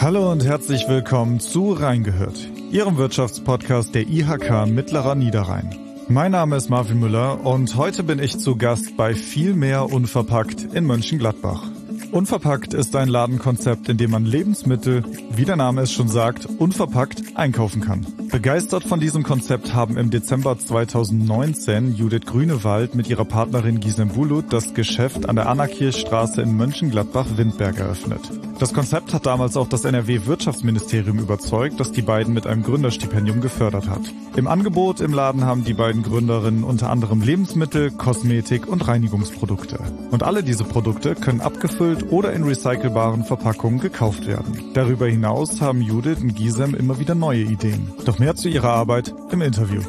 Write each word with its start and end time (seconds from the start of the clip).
Hallo 0.00 0.30
und 0.30 0.44
herzlich 0.44 0.86
willkommen 0.88 1.40
zu 1.40 1.72
Reingehört, 1.72 2.38
Ihrem 2.70 2.98
Wirtschaftspodcast 2.98 3.96
der 3.96 4.06
IHK 4.06 4.68
Mittlerer 4.68 5.16
Niederrhein. 5.16 5.74
Mein 6.06 6.30
Name 6.30 6.54
ist 6.54 6.70
Marvin 6.70 7.00
Müller 7.00 7.44
und 7.44 7.74
heute 7.74 8.04
bin 8.04 8.20
ich 8.20 8.38
zu 8.38 8.54
Gast 8.54 8.96
bei 8.96 9.16
Viel 9.16 9.54
mehr 9.54 9.90
Unverpackt 9.90 10.72
in 10.72 10.84
Mönchengladbach. 10.84 11.64
Unverpackt 12.12 12.74
ist 12.74 12.94
ein 12.94 13.08
Ladenkonzept, 13.08 13.88
in 13.88 13.96
dem 13.96 14.12
man 14.12 14.24
Lebensmittel, 14.24 15.02
wie 15.32 15.44
der 15.44 15.56
Name 15.56 15.80
es 15.82 15.92
schon 15.92 16.08
sagt, 16.08 16.46
unverpackt 16.46 17.36
einkaufen 17.36 17.80
kann. 17.80 18.06
Begeistert 18.30 18.84
von 18.84 19.00
diesem 19.00 19.22
Konzept 19.22 19.72
haben 19.72 19.96
im 19.96 20.10
Dezember 20.10 20.58
2019 20.58 21.94
Judith 21.94 22.26
Grünewald 22.26 22.94
mit 22.94 23.08
ihrer 23.08 23.24
Partnerin 23.24 23.80
Gisem 23.80 24.10
Bulut 24.10 24.52
das 24.52 24.74
Geschäft 24.74 25.26
an 25.26 25.36
der 25.36 25.48
Annakirchstraße 25.48 26.42
in 26.42 26.54
Mönchengladbach-Windberg 26.56 27.78
eröffnet. 27.78 28.20
Das 28.58 28.74
Konzept 28.74 29.14
hat 29.14 29.24
damals 29.24 29.56
auch 29.56 29.68
das 29.68 29.84
NRW-Wirtschaftsministerium 29.84 31.18
überzeugt, 31.20 31.80
das 31.80 31.90
die 31.90 32.02
beiden 32.02 32.34
mit 32.34 32.46
einem 32.46 32.64
Gründerstipendium 32.64 33.40
gefördert 33.40 33.88
hat. 33.88 34.02
Im 34.36 34.46
Angebot 34.46 35.00
im 35.00 35.14
Laden 35.14 35.44
haben 35.44 35.64
die 35.64 35.74
beiden 35.74 36.02
Gründerinnen 36.02 36.64
unter 36.64 36.90
anderem 36.90 37.22
Lebensmittel, 37.22 37.90
Kosmetik 37.92 38.68
und 38.68 38.86
Reinigungsprodukte. 38.86 39.78
Und 40.10 40.22
alle 40.22 40.42
diese 40.42 40.64
Produkte 40.64 41.14
können 41.14 41.40
abgefüllt 41.40 42.10
oder 42.10 42.32
in 42.32 42.44
recycelbaren 42.44 43.24
Verpackungen 43.24 43.80
gekauft 43.80 44.26
werden. 44.26 44.72
Darüber 44.74 45.06
hinaus 45.06 45.60
haben 45.60 45.80
Judith 45.80 46.20
und 46.20 46.34
Gisem 46.34 46.74
immer 46.74 46.98
wieder 46.98 47.14
neue 47.14 47.42
Ideen. 47.42 47.92
Doch 48.04 48.17
mehr 48.18 48.34
zu 48.34 48.48
ihrer 48.48 48.70
Arbeit 48.70 49.14
im 49.30 49.42
Interview. 49.42 49.82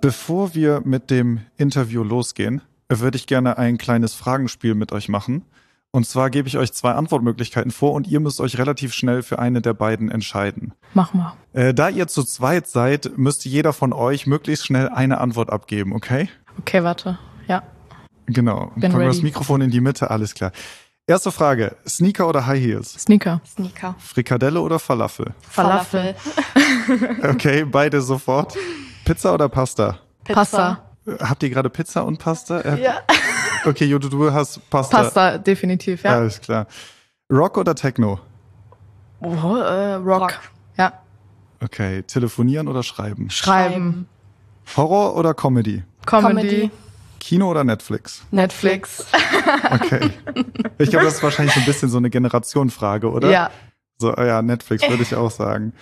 Bevor 0.00 0.54
wir 0.54 0.82
mit 0.84 1.10
dem 1.10 1.40
Interview 1.56 2.02
losgehen, 2.02 2.62
würde 2.88 3.16
ich 3.16 3.26
gerne 3.26 3.58
ein 3.58 3.78
kleines 3.78 4.14
Fragenspiel 4.14 4.74
mit 4.74 4.92
euch 4.92 5.08
machen. 5.08 5.44
Und 5.90 6.06
zwar 6.06 6.30
gebe 6.30 6.48
ich 6.48 6.58
euch 6.58 6.72
zwei 6.72 6.92
Antwortmöglichkeiten 6.92 7.70
vor 7.70 7.92
und 7.92 8.06
ihr 8.06 8.20
müsst 8.20 8.40
euch 8.40 8.58
relativ 8.58 8.92
schnell 8.92 9.22
für 9.22 9.38
eine 9.38 9.62
der 9.62 9.74
beiden 9.74 10.10
entscheiden. 10.10 10.74
Mach 10.94 11.14
mal. 11.14 11.34
Äh, 11.52 11.72
da 11.72 11.88
ihr 11.88 12.08
zu 12.08 12.24
zweit 12.24 12.66
seid, 12.66 13.16
müsste 13.16 13.48
jeder 13.48 13.72
von 13.72 13.92
euch 13.92 14.26
möglichst 14.26 14.66
schnell 14.66 14.88
eine 14.88 15.18
Antwort 15.18 15.50
abgeben, 15.50 15.94
okay? 15.94 16.28
Okay, 16.58 16.84
warte. 16.84 17.18
Ja. 17.46 17.62
Genau. 18.26 18.70
Bin 18.74 18.82
Fangen 18.82 18.94
wir 18.94 19.00
ready. 19.00 19.16
das 19.16 19.22
Mikrofon 19.22 19.62
in 19.62 19.70
die 19.70 19.80
Mitte, 19.80 20.10
alles 20.10 20.34
klar. 20.34 20.52
Erste 21.08 21.32
Frage: 21.32 21.74
Sneaker 21.88 22.28
oder 22.28 22.46
High 22.46 22.60
Heels? 22.62 22.92
Sneaker. 22.92 23.40
Sneaker. 23.46 23.94
Frikadelle 23.98 24.60
oder 24.60 24.78
Falafel? 24.78 25.32
Falafel. 25.40 26.14
Okay, 27.22 27.64
beide 27.64 28.00
sofort. 28.02 28.56
Pizza 29.04 29.32
oder 29.34 29.48
Pasta? 29.48 29.98
Pasta. 30.24 30.82
Äh, 31.06 31.12
Habt 31.20 31.42
ihr 31.42 31.50
gerade 31.50 31.70
Pizza 31.70 32.02
und 32.04 32.18
Pasta? 32.18 32.60
Äh, 32.60 32.82
Ja. 32.82 32.98
Okay, 33.64 33.86
Jude, 33.86 34.08
du 34.08 34.32
hast 34.32 34.60
Pasta. 34.70 34.98
Pasta, 35.02 35.36
definitiv, 35.38 36.04
ja. 36.04 36.12
Alles 36.16 36.40
klar. 36.40 36.66
Rock 37.30 37.56
oder 37.58 37.74
Techno? 37.74 38.20
Oh, 39.20 39.56
äh, 39.56 39.94
Rock. 39.94 40.20
Rock. 40.20 40.34
Ja. 40.76 40.92
Okay, 41.60 42.02
telefonieren 42.04 42.68
oder 42.68 42.82
schreiben? 42.84 43.30
Schreiben. 43.30 44.06
Horror 44.76 45.16
oder 45.16 45.34
Comedy? 45.34 45.82
Comedy. 46.06 46.68
Comedy. 46.68 46.70
Kino 47.20 47.50
oder 47.50 47.64
Netflix? 47.64 48.24
Netflix. 48.30 49.06
Okay. 49.70 50.10
Ich 50.78 50.90
glaube, 50.90 51.06
das 51.06 51.14
ist 51.14 51.22
wahrscheinlich 51.22 51.54
so 51.54 51.60
ein 51.60 51.66
bisschen 51.66 51.88
so 51.88 51.98
eine 51.98 52.10
Generationenfrage, 52.10 53.10
oder? 53.10 53.30
Ja. 53.30 53.50
So, 53.96 54.14
äh, 54.14 54.26
ja, 54.28 54.42
Netflix 54.42 54.88
würde 54.88 55.02
ich 55.02 55.14
auch 55.14 55.30
sagen. 55.30 55.72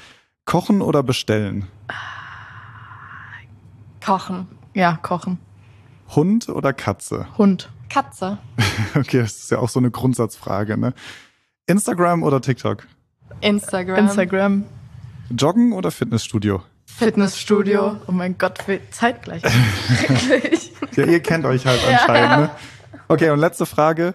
Kochen 0.45 0.81
oder 0.81 1.03
bestellen? 1.03 1.67
Kochen. 4.05 4.47
Ja, 4.75 4.99
kochen. 5.03 5.39
Hund 6.15 6.49
oder 6.49 6.73
Katze? 6.73 7.27
Hund. 7.37 7.71
Katze. 7.89 8.39
Okay, 8.95 9.21
das 9.21 9.37
ist 9.37 9.51
ja 9.51 9.59
auch 9.59 9.69
so 9.69 9.79
eine 9.79 9.91
Grundsatzfrage, 9.91 10.77
ne? 10.79 10.95
Instagram 11.67 12.23
oder 12.23 12.41
TikTok? 12.41 12.87
Instagram. 13.41 13.99
Instagram. 13.99 14.65
Joggen 15.31 15.73
oder 15.73 15.91
Fitnessstudio? 15.91 16.63
Fitnessstudio. 16.97 17.97
Oh 18.07 18.13
mein 18.13 18.39
Gott, 18.39 18.67
wie 18.67 18.81
zeitgleich. 18.91 19.43
Schrecklich. 20.27 20.73
Ja, 20.95 21.05
ihr 21.05 21.21
kennt 21.21 21.45
euch 21.45 21.67
halt 21.67 21.81
anscheinend, 21.87 22.37
ne? 22.37 22.51
Okay, 23.09 23.31
und 23.31 23.39
letzte 23.39 23.67
Frage. 23.67 24.15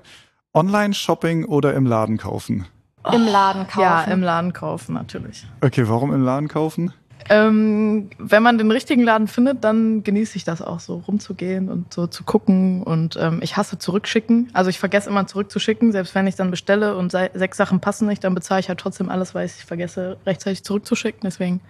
Online-Shopping 0.54 1.46
oder 1.46 1.76
im 1.76 1.86
Laden 1.86 2.18
kaufen? 2.18 2.66
Im 3.12 3.26
Laden 3.26 3.68
kaufen. 3.68 3.82
Ja, 3.82 4.04
im 4.06 4.22
Laden 4.22 4.52
kaufen, 4.54 4.94
natürlich. 4.94 5.46
Okay, 5.62 5.88
warum 5.88 6.14
im 6.14 6.24
Laden 6.24 6.48
kaufen? 6.48 6.94
Ähm, 7.30 8.10
wenn 8.18 8.42
man 8.42 8.58
den 8.58 8.72
richtigen 8.72 9.04
Laden 9.04 9.28
findet, 9.28 9.64
dann 9.64 10.04
genieße 10.04 10.36
ich 10.38 10.44
das 10.44 10.62
auch 10.62 10.80
so, 10.80 11.04
rumzugehen 11.08 11.70
und 11.70 11.94
so 11.94 12.08
zu 12.08 12.24
gucken. 12.24 12.82
Und 12.82 13.16
ähm, 13.16 13.40
ich 13.44 13.58
hasse 13.58 13.78
zurückschicken. 13.78 14.50
Also 14.54 14.70
ich 14.72 14.80
vergesse 14.80 15.10
immer 15.10 15.28
zurückzuschicken. 15.28 15.92
Selbst 15.92 16.16
wenn 16.16 16.26
ich 16.26 16.36
dann 16.36 16.50
bestelle 16.50 16.98
und 16.98 17.12
sechs 17.12 17.58
Sachen 17.58 17.80
passen 17.80 18.08
nicht, 18.08 18.24
dann 18.24 18.34
bezahle 18.34 18.60
ich 18.60 18.70
halt 18.70 18.80
trotzdem 18.80 19.10
alles, 19.10 19.36
weil 19.36 19.46
ich 19.46 19.54
vergesse, 19.54 20.18
rechtzeitig 20.26 20.64
zurückzuschicken. 20.64 21.22
Deswegen 21.24 21.62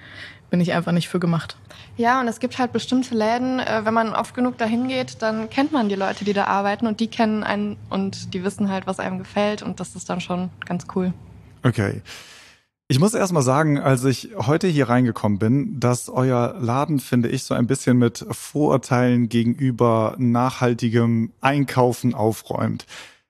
bin 0.51 0.59
ich 0.59 0.73
einfach 0.73 0.91
nicht 0.91 1.09
für 1.09 1.19
gemacht. 1.19 1.57
Ja, 1.97 2.19
und 2.19 2.27
es 2.27 2.39
gibt 2.39 2.59
halt 2.59 2.71
bestimmte 2.73 3.15
Läden, 3.15 3.59
äh, 3.59 3.81
wenn 3.83 3.93
man 3.93 4.13
oft 4.13 4.35
genug 4.35 4.57
dahin 4.59 4.87
geht, 4.87 5.21
dann 5.21 5.49
kennt 5.49 5.71
man 5.71 5.89
die 5.89 5.95
Leute, 5.95 6.25
die 6.25 6.33
da 6.33 6.45
arbeiten 6.45 6.85
und 6.85 6.99
die 6.99 7.07
kennen 7.07 7.43
einen 7.43 7.77
und 7.89 8.35
die 8.35 8.43
wissen 8.43 8.69
halt, 8.69 8.85
was 8.85 8.99
einem 8.99 9.17
gefällt 9.17 9.63
und 9.63 9.79
das 9.79 9.95
ist 9.95 10.09
dann 10.09 10.21
schon 10.21 10.49
ganz 10.65 10.85
cool. 10.93 11.13
Okay. 11.63 12.01
Ich 12.87 12.99
muss 12.99 13.13
erst 13.13 13.31
mal 13.31 13.41
sagen, 13.41 13.79
als 13.79 14.03
ich 14.03 14.31
heute 14.35 14.67
hier 14.67 14.89
reingekommen 14.89 15.39
bin, 15.39 15.79
dass 15.79 16.09
euer 16.09 16.55
Laden, 16.59 16.99
finde 16.99 17.29
ich, 17.29 17.45
so 17.45 17.53
ein 17.53 17.65
bisschen 17.65 17.97
mit 17.97 18.25
Vorurteilen 18.31 19.29
gegenüber 19.29 20.15
nachhaltigem 20.17 21.31
Einkaufen 21.39 22.13
aufräumt. 22.13 22.85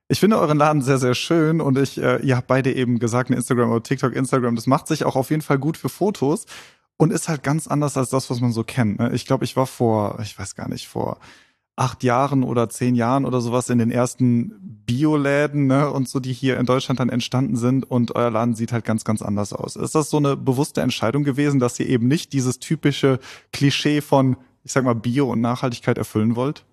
Ich 0.08 0.20
finde 0.20 0.40
euren 0.40 0.58
Laden 0.58 0.82
sehr, 0.82 0.98
sehr 0.98 1.14
schön 1.14 1.62
und 1.62 1.78
ich, 1.78 2.02
äh, 2.02 2.18
ihr 2.26 2.38
habt 2.38 2.48
beide 2.48 2.74
eben 2.74 2.98
gesagt, 2.98 3.30
ne, 3.30 3.36
Instagram 3.36 3.70
oder 3.70 3.84
TikTok, 3.84 4.16
Instagram, 4.16 4.56
das 4.56 4.66
macht 4.66 4.88
sich 4.88 5.06
auch 5.06 5.16
auf 5.16 5.30
jeden 5.30 5.44
Fall 5.44 5.59
gut 5.59 5.78
für 5.78 5.90
Fotos 5.90 6.48
und 7.02 7.12
ist 7.12 7.28
halt 7.28 7.42
ganz 7.42 7.66
anders 7.66 7.98
als 7.98 8.12
das, 8.12 8.30
was 8.30 8.42
man 8.42 8.52
so 8.52 8.64
kennt. 8.64 9.00
Ne? 9.00 9.10
Ich 9.16 9.26
glaube, 9.26 9.44
ich 9.44 9.56
war 9.56 9.66
vor, 9.66 10.20
ich 10.22 10.38
weiß 10.38 10.54
gar 10.54 10.70
nicht, 10.70 10.88
vor 10.88 11.18
acht 11.76 12.04
Jahren 12.04 12.44
oder 12.44 12.70
zehn 12.70 12.94
Jahren 12.94 13.26
oder 13.26 13.42
sowas 13.42 13.72
in 13.72 13.80
den 13.80 13.90
ersten 13.90 14.54
Bioläden 14.86 15.66
ne, 15.66 15.90
und 15.90 16.08
so, 16.08 16.20
die 16.20 16.32
hier 16.32 16.60
in 16.60 16.68
Deutschland 16.68 17.00
dann 17.00 17.10
entstanden 17.10 17.56
sind 17.56 17.90
und 17.90 18.16
euer 18.16 18.30
Laden 18.30 18.54
sieht 18.54 18.72
halt 18.72 18.86
ganz, 18.86 19.04
ganz 19.04 19.24
anders 19.24 19.52
aus. 19.52 19.78
Ist 19.78 19.96
das 19.96 20.12
so 20.12 20.18
eine 20.18 20.38
bewusste 20.38 20.82
Entscheidung 20.82 21.24
gewesen, 21.24 21.60
dass 21.60 21.80
ihr 21.80 21.90
eben 21.90 22.08
nicht 22.08 22.34
dieses 22.34 22.60
typische 22.60 23.18
Klischee 23.52 24.02
von, 24.02 24.38
ich 24.64 24.72
sag 24.72 24.84
mal, 24.84 24.94
Bio 24.94 25.32
und 25.32 25.42
Nachhaltigkeit 25.42 25.98
erfüllen 25.98 26.36
wollt? 26.36 26.66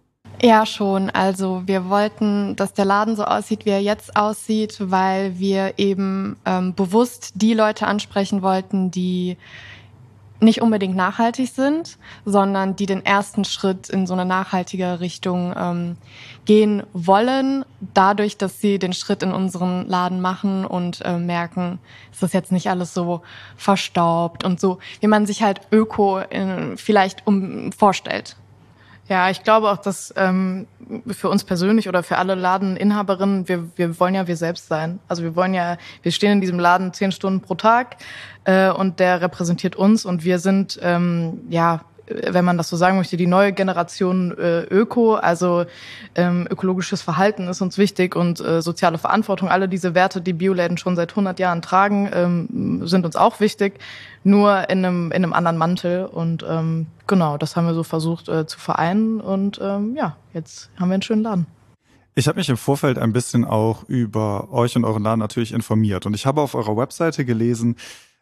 Ja, 0.42 0.66
schon. 0.66 1.08
Also 1.08 1.62
wir 1.64 1.88
wollten, 1.88 2.54
dass 2.54 2.74
der 2.74 2.84
Laden 2.84 3.16
so 3.16 3.24
aussieht, 3.24 3.64
wie 3.64 3.70
er 3.70 3.80
jetzt 3.80 4.14
aussieht, 4.14 4.76
weil 4.78 5.38
wir 5.38 5.78
eben 5.78 6.36
ähm, 6.44 6.74
bewusst 6.74 7.32
die 7.36 7.54
Leute 7.54 7.86
ansprechen 7.86 8.42
wollten, 8.42 8.90
die 8.90 9.38
nicht 10.40 10.62
unbedingt 10.62 10.96
nachhaltig 10.96 11.48
sind, 11.48 11.98
sondern 12.24 12.76
die 12.76 12.86
den 12.86 13.04
ersten 13.04 13.44
Schritt 13.44 13.88
in 13.88 14.06
so 14.06 14.14
eine 14.14 14.24
nachhaltige 14.24 15.00
Richtung 15.00 15.52
ähm, 15.56 15.96
gehen 16.44 16.84
wollen, 16.92 17.64
dadurch, 17.94 18.36
dass 18.36 18.60
sie 18.60 18.78
den 18.78 18.92
Schritt 18.92 19.22
in 19.22 19.32
unseren 19.32 19.86
Laden 19.88 20.20
machen 20.20 20.64
und 20.64 21.00
äh, 21.04 21.18
merken, 21.18 21.78
es 22.12 22.22
ist 22.22 22.34
jetzt 22.34 22.52
nicht 22.52 22.70
alles 22.70 22.94
so 22.94 23.22
verstaubt 23.56 24.44
und 24.44 24.60
so, 24.60 24.78
wie 25.00 25.08
man 25.08 25.26
sich 25.26 25.42
halt 25.42 25.60
Öko 25.72 26.18
in, 26.18 26.76
vielleicht 26.76 27.26
um, 27.26 27.72
vorstellt. 27.72 28.36
Ja, 29.08 29.30
ich 29.30 29.42
glaube 29.42 29.70
auch, 29.70 29.78
dass 29.78 30.12
ähm, 30.16 30.66
für 31.10 31.30
uns 31.30 31.44
persönlich 31.44 31.88
oder 31.88 32.02
für 32.02 32.18
alle 32.18 32.34
Ladeninhaberinnen, 32.34 33.48
wir, 33.48 33.70
wir 33.76 33.98
wollen 33.98 34.14
ja 34.14 34.26
wir 34.26 34.36
selbst 34.36 34.68
sein. 34.68 34.98
Also 35.08 35.22
wir 35.22 35.34
wollen 35.34 35.54
ja, 35.54 35.78
wir 36.02 36.12
stehen 36.12 36.32
in 36.32 36.40
diesem 36.42 36.58
Laden 36.58 36.92
zehn 36.92 37.10
Stunden 37.10 37.40
pro 37.40 37.54
Tag 37.54 37.96
äh, 38.44 38.68
und 38.68 39.00
der 39.00 39.22
repräsentiert 39.22 39.76
uns 39.76 40.04
und 40.04 40.24
wir 40.24 40.38
sind, 40.38 40.78
ähm, 40.82 41.40
ja, 41.48 41.80
wenn 42.08 42.44
man 42.44 42.56
das 42.56 42.68
so 42.68 42.76
sagen 42.76 42.96
möchte, 42.96 43.16
die 43.16 43.26
neue 43.26 43.52
Generation 43.52 44.36
äh, 44.36 44.62
Öko, 44.62 45.14
also 45.14 45.64
ähm, 46.14 46.46
ökologisches 46.50 47.02
Verhalten 47.02 47.48
ist 47.48 47.60
uns 47.60 47.78
wichtig 47.78 48.16
und 48.16 48.40
äh, 48.40 48.62
soziale 48.62 48.98
Verantwortung, 48.98 49.48
alle 49.48 49.68
diese 49.68 49.94
Werte, 49.94 50.20
die 50.20 50.32
Bioläden 50.32 50.78
schon 50.78 50.96
seit 50.96 51.10
100 51.10 51.38
Jahren 51.38 51.62
tragen, 51.62 52.10
ähm, 52.12 52.86
sind 52.86 53.04
uns 53.04 53.16
auch 53.16 53.40
wichtig, 53.40 53.78
nur 54.24 54.68
in 54.70 54.84
einem, 54.84 55.06
in 55.06 55.24
einem 55.24 55.32
anderen 55.32 55.56
Mantel. 55.56 56.06
Und 56.06 56.44
ähm, 56.48 56.86
genau, 57.06 57.36
das 57.38 57.56
haben 57.56 57.66
wir 57.66 57.74
so 57.74 57.82
versucht 57.82 58.28
äh, 58.28 58.46
zu 58.46 58.58
vereinen. 58.58 59.20
Und 59.20 59.58
ähm, 59.62 59.94
ja, 59.96 60.16
jetzt 60.34 60.70
haben 60.78 60.88
wir 60.88 60.94
einen 60.94 61.02
schönen 61.02 61.22
Laden. 61.22 61.46
Ich 62.14 62.26
habe 62.26 62.38
mich 62.38 62.48
im 62.48 62.56
Vorfeld 62.56 62.98
ein 62.98 63.12
bisschen 63.12 63.44
auch 63.44 63.84
über 63.84 64.52
euch 64.52 64.74
und 64.74 64.84
euren 64.84 65.04
Laden 65.04 65.20
natürlich 65.20 65.52
informiert. 65.52 66.04
Und 66.04 66.14
ich 66.14 66.26
habe 66.26 66.40
auf 66.40 66.56
eurer 66.56 66.76
Webseite 66.76 67.24
gelesen, 67.24 67.76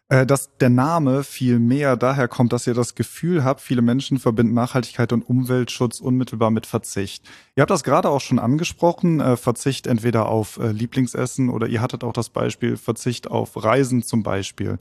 dass 0.09 0.57
der 0.59 0.71
Name 0.71 1.25
viel 1.25 1.59
mehr 1.59 1.97
daher 1.97 2.29
kommt, 2.29 2.53
dass 2.53 2.69
ihr 2.69 2.75
das 2.75 2.95
Gefühl 2.95 3.43
habt, 3.43 3.61
viele 3.61 3.83
Menschen 3.83 4.21
verbinden 4.21 4.55
Nachhaltigkeit 4.55 5.13
und 5.13 5.23
Umweltschutz 5.23 5.99
unmittelbar 5.99 6.53
mit 6.53 6.65
Verzicht. 6.65 7.25
Ihr 7.57 7.63
habt 7.63 7.73
das 7.73 7.83
gerade 7.83 8.09
auch 8.09 8.21
schon 8.21 8.39
angesprochen, 8.39 9.19
äh, 9.19 9.37
Verzicht 9.37 9.89
entweder 9.89 10.29
auf 10.29 10.59
äh, 10.59 10.71
Lieblingsessen 10.71 11.49
oder 11.49 11.67
ihr 11.67 11.81
hattet 11.81 12.05
auch 12.05 12.13
das 12.13 12.29
Beispiel 12.31 12.77
Verzicht 12.77 13.29
auf 13.29 13.65
Reisen 13.65 14.05
zum 14.05 14.23
Beispiel. 14.23 14.79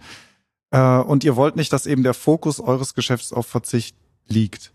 Äh, 0.69 1.00
Und 1.00 1.24
ihr 1.24 1.36
wollt 1.36 1.56
nicht, 1.56 1.74
dass 1.74 1.88
eben 1.88 2.04
der 2.04 2.13
Fokus 2.13 2.60
eures 2.60 2.94
Geschäfts 2.94 3.33
auf 3.33 3.48
Verzicht 3.48 3.95
liegt. 4.28 4.74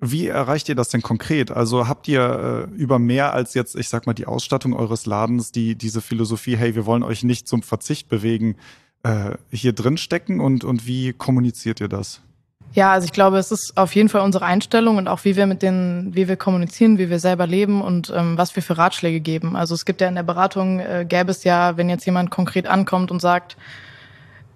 Wie 0.00 0.26
erreicht 0.26 0.68
ihr 0.68 0.74
das 0.74 0.90
denn 0.90 1.00
konkret? 1.00 1.50
Also 1.50 1.88
habt 1.88 2.06
ihr 2.08 2.68
äh, 2.70 2.74
über 2.74 2.98
mehr 2.98 3.32
als 3.32 3.54
jetzt, 3.54 3.76
ich 3.76 3.88
sag 3.88 4.06
mal, 4.06 4.12
die 4.12 4.26
Ausstattung 4.26 4.74
eures 4.74 5.06
Ladens, 5.06 5.52
die 5.52 5.76
diese 5.76 6.02
Philosophie, 6.02 6.56
hey, 6.56 6.74
wir 6.74 6.84
wollen 6.84 7.02
euch 7.02 7.22
nicht 7.22 7.48
zum 7.48 7.62
Verzicht 7.62 8.10
bewegen, 8.10 8.56
äh, 9.04 9.36
hier 9.52 9.72
drin 9.72 9.96
stecken 9.96 10.40
und, 10.40 10.64
und 10.64 10.86
wie 10.86 11.12
kommuniziert 11.12 11.80
ihr 11.80 11.88
das? 11.88 12.20
Ja, 12.72 12.90
also 12.90 13.04
ich 13.04 13.12
glaube, 13.12 13.38
es 13.38 13.52
ist 13.52 13.76
auf 13.76 13.94
jeden 13.94 14.08
Fall 14.08 14.22
unsere 14.22 14.44
Einstellung 14.46 14.96
und 14.96 15.06
auch 15.06 15.24
wie 15.24 15.36
wir 15.36 15.46
mit 15.46 15.62
den, 15.62 16.10
wie 16.12 16.26
wir 16.26 16.36
kommunizieren, 16.36 16.98
wie 16.98 17.08
wir 17.08 17.20
selber 17.20 17.46
leben 17.46 17.80
und 17.80 18.12
ähm, 18.14 18.36
was 18.36 18.56
wir 18.56 18.64
für 18.64 18.76
Ratschläge 18.76 19.20
geben. 19.20 19.54
Also 19.54 19.74
es 19.74 19.84
gibt 19.84 20.00
ja 20.00 20.08
in 20.08 20.16
der 20.16 20.24
Beratung, 20.24 20.80
äh, 20.80 21.06
gäbe 21.08 21.30
es 21.30 21.44
ja, 21.44 21.76
wenn 21.76 21.88
jetzt 21.88 22.04
jemand 22.04 22.32
konkret 22.32 22.66
ankommt 22.66 23.12
und 23.12 23.20
sagt, 23.20 23.56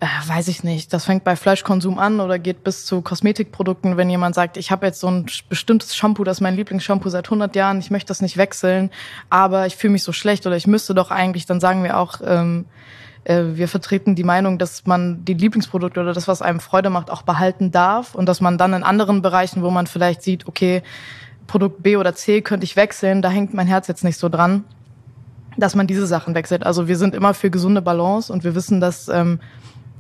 äh, 0.01 0.07
weiß 0.27 0.49
ich 0.49 0.65
nicht, 0.65 0.93
das 0.93 1.05
fängt 1.05 1.23
bei 1.23 1.37
Fleischkonsum 1.37 2.01
an 2.01 2.19
oder 2.19 2.41
geht 2.41 2.65
bis 2.65 2.87
zu 2.87 3.03
Kosmetikprodukten, 3.03 3.97
wenn 3.97 4.11
jemand 4.11 4.35
sagt, 4.35 4.57
ich 4.57 4.73
habe 4.73 4.87
jetzt 4.87 4.99
so 4.99 5.09
ein 5.09 5.27
bestimmtes 5.49 5.95
Shampoo, 5.95 6.25
das 6.25 6.39
ist 6.39 6.41
mein 6.41 6.57
Lieblingsshampoo 6.57 7.11
seit 7.11 7.27
100 7.27 7.55
Jahren, 7.55 7.79
ich 7.79 7.93
möchte 7.93 8.09
das 8.09 8.21
nicht 8.21 8.37
wechseln, 8.37 8.91
aber 9.31 9.67
ich 9.67 9.77
fühle 9.77 9.93
mich 9.93 10.03
so 10.03 10.13
schlecht 10.13 10.45
oder 10.45 10.57
ich 10.57 10.67
müsste 10.67 10.93
doch 10.93 11.13
eigentlich, 11.13 11.47
dann 11.47 11.61
sagen 11.61 11.85
wir 11.85 11.97
auch, 11.97 12.21
ähm, 12.25 12.65
äh, 12.65 13.08
wir 13.25 13.69
vertreten 13.69 14.15
die 14.15 14.25
Meinung, 14.25 14.59
dass 14.59 14.87
man 14.87 15.25
die 15.25 15.35
Lieblingsprodukte 15.35 16.01
oder 16.01 16.15
das, 16.15 16.29
was 16.29 16.43
einem 16.43 16.61
Freude 16.61 16.91
macht, 16.91 17.11
auch 17.11 17.23
behalten 17.23 17.71
darf 17.71 18.15
und 18.15 18.27
dass 18.27 18.41
man 18.41 18.59
dann 18.59 18.73
in 18.73 18.83
anderen 18.83 19.23
Bereichen, 19.23 19.63
wo 19.63 19.71
man 19.71 19.87
vielleicht 19.87 20.23
sieht, 20.23 20.47
okay, 20.47 20.83
Produkt 21.47 21.83
B 21.83 21.97
oder 21.97 22.15
C 22.15 22.41
könnte 22.43 22.65
ich 22.65 22.77
wechseln, 22.77 23.23
da 23.23 23.31
hängt 23.31 23.55
mein 23.55 23.67
Herz 23.67 23.89
jetzt 23.89 24.05
nicht 24.05 24.19
so 24.19 24.29
dran, 24.29 24.65
dass 25.57 25.75
man 25.75 25.87
diese 25.87 26.07
Sachen 26.07 26.35
wechselt. 26.35 26.65
Also 26.65 26.89
wir 26.89 26.97
sind 26.97 27.15
immer 27.15 27.35
für 27.35 27.51
gesunde 27.51 27.83
Balance 27.83 28.33
und 28.33 28.45
wir 28.45 28.55
wissen, 28.55 28.81
dass 28.81 29.09
ähm, 29.09 29.41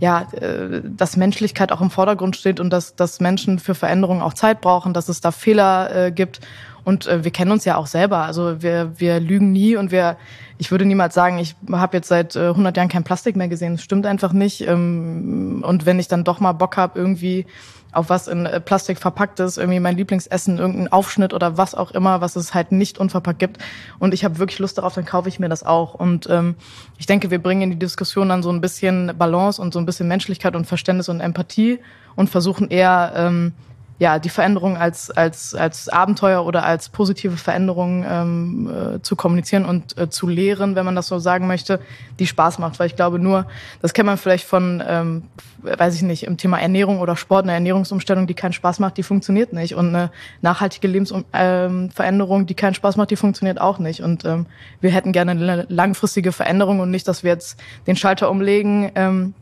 ja, 0.01 0.29
äh, 0.33 0.81
dass 0.85 1.17
Menschlichkeit 1.17 1.73
auch 1.73 1.81
im 1.81 1.91
Vordergrund 1.91 2.37
steht 2.37 2.61
und 2.61 2.71
dass, 2.71 2.95
dass 2.95 3.21
Menschen 3.21 3.59
für 3.59 3.75
Veränderungen 3.75 4.23
auch 4.23 4.35
Zeit 4.35 4.61
brauchen, 4.61 4.95
dass 4.95 5.09
es 5.09 5.21
da 5.21 5.33
Fehler 5.33 6.07
äh, 6.07 6.13
gibt. 6.13 6.41
Und 6.89 7.07
äh, 7.07 7.23
wir 7.23 7.31
kennen 7.31 7.51
uns 7.51 7.67
ja 7.67 7.77
auch 7.77 7.87
selber. 7.87 8.21
Also 8.21 8.63
wir, 8.63 8.93
wir 8.97 9.21
lügen 9.21 9.53
nie 9.53 9.77
und 9.77 9.91
wir, 9.91 10.17
ich 10.57 10.71
würde 10.71 10.87
niemals 10.87 11.13
sagen, 11.13 11.37
ich 11.37 11.55
habe 11.71 11.99
jetzt 11.99 12.09
seit 12.09 12.35
äh, 12.35 12.49
100 12.49 12.75
Jahren 12.79 12.89
kein 12.89 13.05
Plastik 13.05 13.37
mehr 13.37 13.49
gesehen. 13.49 13.75
Das 13.75 13.83
stimmt 13.83 14.07
einfach 14.07 14.33
nicht. 14.33 14.67
Ähm, 14.67 15.63
und 15.67 15.85
wenn 15.85 15.99
ich 15.99 16.09
dann 16.09 16.25
doch 16.25 16.41
mal 16.41 16.53
Bock 16.53 16.79
habe, 16.79 16.99
irgendwie 16.99 17.45
auf 17.93 18.09
was 18.09 18.27
in 18.27 18.47
äh, 18.47 18.59
Plastik 18.59 18.97
verpackt 18.97 19.39
ist, 19.39 19.59
irgendwie 19.59 19.81
mein 19.81 19.99
Lieblingsessen, 19.99 20.57
irgendein 20.57 20.91
Aufschnitt 20.91 21.35
oder 21.35 21.59
was 21.59 21.75
auch 21.75 21.91
immer, 21.91 22.23
was 22.23 22.37
es 22.37 22.55
halt 22.55 22.73
nicht 22.73 22.97
unverpackt 22.97 23.39
gibt. 23.39 23.59
Und 23.99 24.15
ich 24.15 24.25
habe 24.25 24.39
wirklich 24.39 24.59
Lust 24.59 24.79
darauf, 24.79 24.95
dann 24.95 25.05
kaufe 25.05 25.29
ich 25.29 25.39
mir 25.39 25.51
das 25.51 25.65
auch. 25.65 25.93
Und 25.93 26.27
ähm, 26.31 26.55
ich 26.97 27.05
denke, 27.05 27.31
wir 27.31 27.43
bringen 27.43 27.61
in 27.61 27.71
die 27.71 27.79
Diskussion 27.79 28.31
dann 28.31 28.43
so 28.43 28.49
ein 28.49 28.63
bisschen 28.63 29.13
Balance 29.19 29.61
und 29.61 29.75
so 29.75 29.79
ein 29.79 29.85
bisschen 29.85 30.09
Menschlichkeit 30.09 30.57
und 30.57 30.65
Verständnis 30.65 31.11
und 31.11 31.21
Empathie 31.21 31.81
und 32.17 32.31
versuchen 32.31 32.71
eher 32.71 33.13
ähm, 33.15 33.53
ja, 33.99 34.21
die 34.21 34.29
Veränderung 34.29 34.77
als, 34.77 35.11
als, 35.11 35.55
als 35.55 35.89
Abenteuer 35.89 36.45
oder 36.45 36.65
als 36.65 36.89
positive 36.89 37.37
Veränderung 37.37 38.05
ähm, 38.09 38.71
äh, 38.71 39.03
zu 39.03 39.17
kommunizieren 39.17 39.65
und 39.65 39.99
äh, 39.99 40.09
zu 40.09 40.29
lehren, 40.29 40.77
wenn 40.77 40.85
man 40.85 40.95
das 40.95 41.09
so 41.09 41.19
sagen 41.19 41.49
möchte, 41.49 41.81
die 42.21 42.29
Spaß 42.29 42.61
macht. 42.61 42.79
Weil 42.79 42.87
ich 42.87 42.95
glaube 42.95 43.19
nur, 43.19 43.47
das 43.83 43.95
kennt 43.95 44.07
man 44.07 44.17
vielleicht 44.17 44.47
von, 44.47 44.83
ähm, 44.87 45.25
weiß 45.63 45.97
ich 45.97 46.03
nicht, 46.03 46.23
im 46.23 46.37
Thema 46.37 46.61
Ernährung 46.61 47.01
oder 47.01 47.17
Sport, 47.17 47.43
eine 47.43 47.55
Ernährungsumstellung, 47.55 48.29
die 48.29 48.35
keinen 48.35 48.53
Spaß 48.53 48.79
macht, 48.79 48.99
die 48.99 49.03
funktioniert 49.03 49.53
nicht. 49.53 49.75
Und 49.75 49.89
eine 49.89 50.11
nachhaltige 50.43 50.87
Lebensveränderung, 50.87 52.41
ähm, 52.41 52.47
die 52.47 52.55
keinen 52.55 52.75
Spaß 52.75 52.97
macht, 52.97 53.11
die 53.11 53.17
funktioniert 53.17 53.61
auch 53.61 53.81
nicht. 53.81 54.01
Und 54.01 54.25
ähm, 54.25 54.47
wir 54.81 54.91
hätten 54.91 55.11
gerne 55.11 55.33
eine 55.33 55.67
langfristige 55.69 56.31
Veränderung 56.31 56.79
und 56.79 56.93
nicht, 56.93 57.09
dass 57.09 57.25
wir 57.25 57.33
jetzt 57.33 57.59
den 57.89 57.97
Schalter 57.97 58.31
umlegen, 58.31 58.93
ähm, 58.95 59.35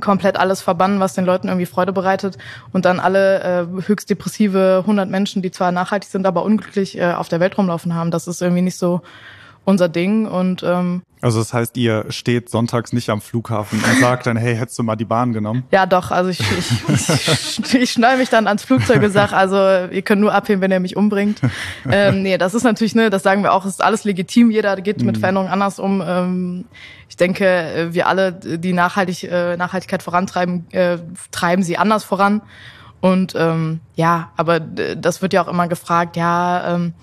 komplett 0.00 0.36
alles 0.38 0.62
verbannen, 0.62 1.00
was 1.00 1.14
den 1.14 1.24
Leuten 1.24 1.48
irgendwie 1.48 1.66
Freude 1.66 1.92
bereitet 1.92 2.38
und 2.72 2.84
dann 2.84 3.00
alle 3.00 3.42
äh, 3.42 3.86
höchst 3.86 4.10
depressive 4.10 4.78
100 4.80 5.08
Menschen, 5.08 5.42
die 5.42 5.50
zwar 5.50 5.72
nachhaltig 5.72 6.10
sind, 6.10 6.26
aber 6.26 6.44
unglücklich 6.44 6.98
äh, 6.98 7.12
auf 7.12 7.28
der 7.28 7.40
Welt 7.40 7.58
rumlaufen 7.58 7.94
haben. 7.94 8.10
Das 8.10 8.28
ist 8.28 8.42
irgendwie 8.42 8.62
nicht 8.62 8.78
so 8.78 9.02
unser 9.64 9.88
Ding 9.88 10.26
und 10.26 10.62
ähm, 10.62 11.02
also 11.22 11.38
das 11.38 11.54
heißt, 11.54 11.76
ihr 11.76 12.06
steht 12.08 12.50
sonntags 12.50 12.92
nicht 12.92 13.08
am 13.08 13.20
Flughafen 13.20 13.78
und 13.78 14.00
sagt 14.00 14.26
dann, 14.26 14.36
hey, 14.36 14.56
hättest 14.56 14.76
du 14.80 14.82
mal 14.82 14.96
die 14.96 15.04
Bahn 15.04 15.32
genommen? 15.32 15.62
Ja, 15.70 15.86
doch. 15.86 16.10
Also 16.10 16.30
ich, 16.30 16.40
ich, 16.40 16.88
ich, 16.88 17.74
ich 17.74 17.92
schnall 17.92 18.18
mich 18.18 18.28
dann 18.28 18.48
ans 18.48 18.64
Flugzeug 18.64 19.00
und 19.04 19.12
sag, 19.12 19.32
also 19.32 19.56
ihr 19.56 20.02
könnt 20.02 20.20
nur 20.20 20.34
abheben, 20.34 20.60
wenn 20.60 20.72
ihr 20.72 20.80
mich 20.80 20.96
umbringt. 20.96 21.40
Ähm, 21.88 22.22
nee, 22.22 22.38
das 22.38 22.54
ist 22.54 22.64
natürlich, 22.64 22.96
ne, 22.96 23.08
das 23.08 23.22
sagen 23.22 23.44
wir 23.44 23.52
auch, 23.52 23.64
ist 23.66 23.84
alles 23.84 24.02
legitim. 24.02 24.50
Jeder 24.50 24.74
geht 24.80 25.02
mit 25.02 25.16
mhm. 25.16 25.20
Veränderungen 25.20 25.52
anders 25.52 25.78
um. 25.78 26.02
Ähm, 26.04 26.64
ich 27.08 27.16
denke, 27.16 27.88
wir 27.92 28.08
alle, 28.08 28.32
die 28.32 28.72
Nachhaltig, 28.72 29.22
äh, 29.24 29.56
Nachhaltigkeit 29.56 30.02
vorantreiben, 30.02 30.66
äh, 30.72 30.98
treiben 31.30 31.62
sie 31.62 31.78
anders 31.78 32.02
voran. 32.02 32.42
Und 33.00 33.34
ähm, 33.36 33.80
ja, 33.94 34.32
aber 34.36 34.58
das 34.58 35.22
wird 35.22 35.32
ja 35.32 35.42
auch 35.44 35.48
immer 35.48 35.68
gefragt, 35.68 36.16
ja, 36.16 36.74
ähm, 36.74 36.94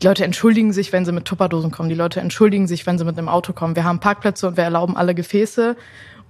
die 0.00 0.06
Leute 0.06 0.24
entschuldigen 0.24 0.72
sich, 0.72 0.92
wenn 0.92 1.04
sie 1.04 1.12
mit 1.12 1.24
Tupperdosen 1.24 1.70
kommen. 1.70 1.88
Die 1.88 1.94
Leute 1.94 2.20
entschuldigen 2.20 2.66
sich, 2.66 2.86
wenn 2.86 2.98
sie 2.98 3.04
mit 3.04 3.18
einem 3.18 3.28
Auto 3.28 3.52
kommen. 3.52 3.76
Wir 3.76 3.84
haben 3.84 4.00
Parkplätze 4.00 4.48
und 4.48 4.56
wir 4.56 4.64
erlauben 4.64 4.96
alle 4.96 5.14
Gefäße. 5.14 5.76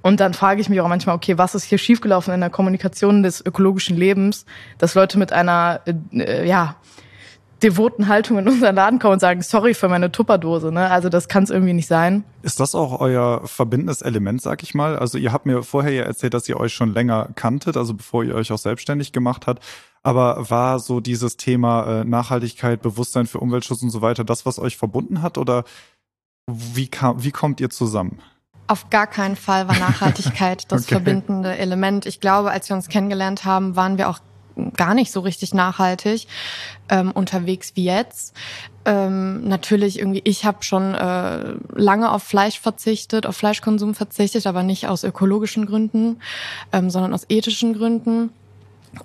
Und 0.03 0.19
dann 0.21 0.35
frage 0.35 0.61
ich 0.61 0.69
mich 0.69 0.81
auch 0.81 0.89
manchmal, 0.89 1.15
okay, 1.15 1.39
was 1.39 1.55
ist 1.55 1.65
hier 1.65 1.79
schiefgelaufen 1.79 2.35
in 2.35 2.41
der 2.41 2.51
Kommunikation 2.51 3.23
des 3.23 3.45
ökologischen 3.45 3.97
Lebens, 3.97 4.47
dass 4.79 4.95
Leute 4.95 5.17
mit 5.17 5.33
einer, 5.33 5.81
äh, 6.13 6.47
ja, 6.47 6.77
devoten 7.63 8.09
Haltung 8.09 8.39
in 8.39 8.49
unseren 8.49 8.75
Laden 8.75 8.99
kommen 8.99 9.15
und 9.15 9.21
sagen, 9.21 9.41
sorry 9.43 9.75
für 9.75 9.89
meine 9.89 10.11
Tupperdose. 10.11 10.73
Ne? 10.73 10.91
Also 10.91 11.09
das 11.09 11.29
kann 11.29 11.45
es 11.45 11.51
irgendwie 11.51 11.73
nicht 11.73 11.87
sein. 11.87 12.25
Ist 12.43 12.59
das 12.61 12.75
auch 12.75 13.01
euer 13.01 13.43
verbindendes 13.45 14.03
Element, 14.03 14.43
sag 14.43 14.63
ich 14.63 14.75
mal? 14.75 14.99
Also 14.99 15.19
ihr 15.19 15.33
habt 15.33 15.47
mir 15.47 15.63
vorher 15.63 15.93
ja 15.93 16.03
erzählt, 16.03 16.35
dass 16.35 16.49
ihr 16.49 16.59
euch 16.59 16.73
schon 16.73 16.93
länger 16.93 17.29
kanntet, 17.37 17.77
also 17.77 17.95
bevor 17.95 18.25
ihr 18.25 18.35
euch 18.35 18.51
auch 18.51 18.59
selbstständig 18.59 19.13
gemacht 19.13 19.47
habt. 19.47 19.63
Aber 20.03 20.51
war 20.51 20.81
so 20.81 21.01
dieses 21.01 21.37
Thema 21.37 22.01
äh, 22.01 22.05
Nachhaltigkeit, 22.05 22.83
Bewusstsein 22.83 23.27
für 23.27 23.39
Umweltschutz 23.39 23.83
und 23.83 23.91
so 23.91 24.03
weiter 24.03 24.25
das, 24.25 24.45
was 24.45 24.59
euch 24.59 24.77
verbunden 24.77 25.23
hat? 25.23 25.39
Oder 25.39 25.65
wie, 26.47 26.89
kam, 26.89 27.23
wie 27.23 27.31
kommt 27.31 27.61
ihr 27.61 27.71
zusammen? 27.71 28.19
Auf 28.67 28.91
gar 28.91 29.07
keinen 29.07 29.37
Fall 29.37 29.69
war 29.69 29.79
Nachhaltigkeit 29.79 30.65
das 30.73 30.85
okay. 30.85 30.95
verbindende 30.95 31.57
Element. 31.57 32.07
Ich 32.07 32.21
glaube, 32.21 32.51
als 32.51 32.69
wir 32.69 32.77
uns 32.77 32.89
kennengelernt 32.89 33.45
haben, 33.45 33.77
waren 33.77 33.99
wir 33.99 34.09
auch 34.09 34.19
gar 34.77 34.95
nicht 34.95 35.13
so 35.13 35.21
richtig 35.21 35.55
nachhaltig 35.55 36.27
ähm, 36.89 37.11
unterwegs 37.13 37.73
wie 37.75 37.85
jetzt. 37.85 38.35
Ähm, 38.85 39.47
natürlich 39.47 39.99
irgendwie, 39.99 40.23
ich 40.25 40.45
habe 40.45 40.63
schon 40.63 40.95
äh, 40.95 41.55
lange 41.75 42.11
auf 42.11 42.23
Fleisch 42.23 42.59
verzichtet, 42.59 43.27
auf 43.27 43.37
Fleischkonsum 43.37 43.95
verzichtet, 43.95 44.47
aber 44.47 44.63
nicht 44.63 44.89
aus 44.89 45.05
ökologischen 45.05 45.67
Gründen, 45.67 46.21
ähm, 46.73 46.91
sondern 46.91 47.15
aus 47.15 47.27
ethischen 47.29 47.75
Gründen. 47.75 48.31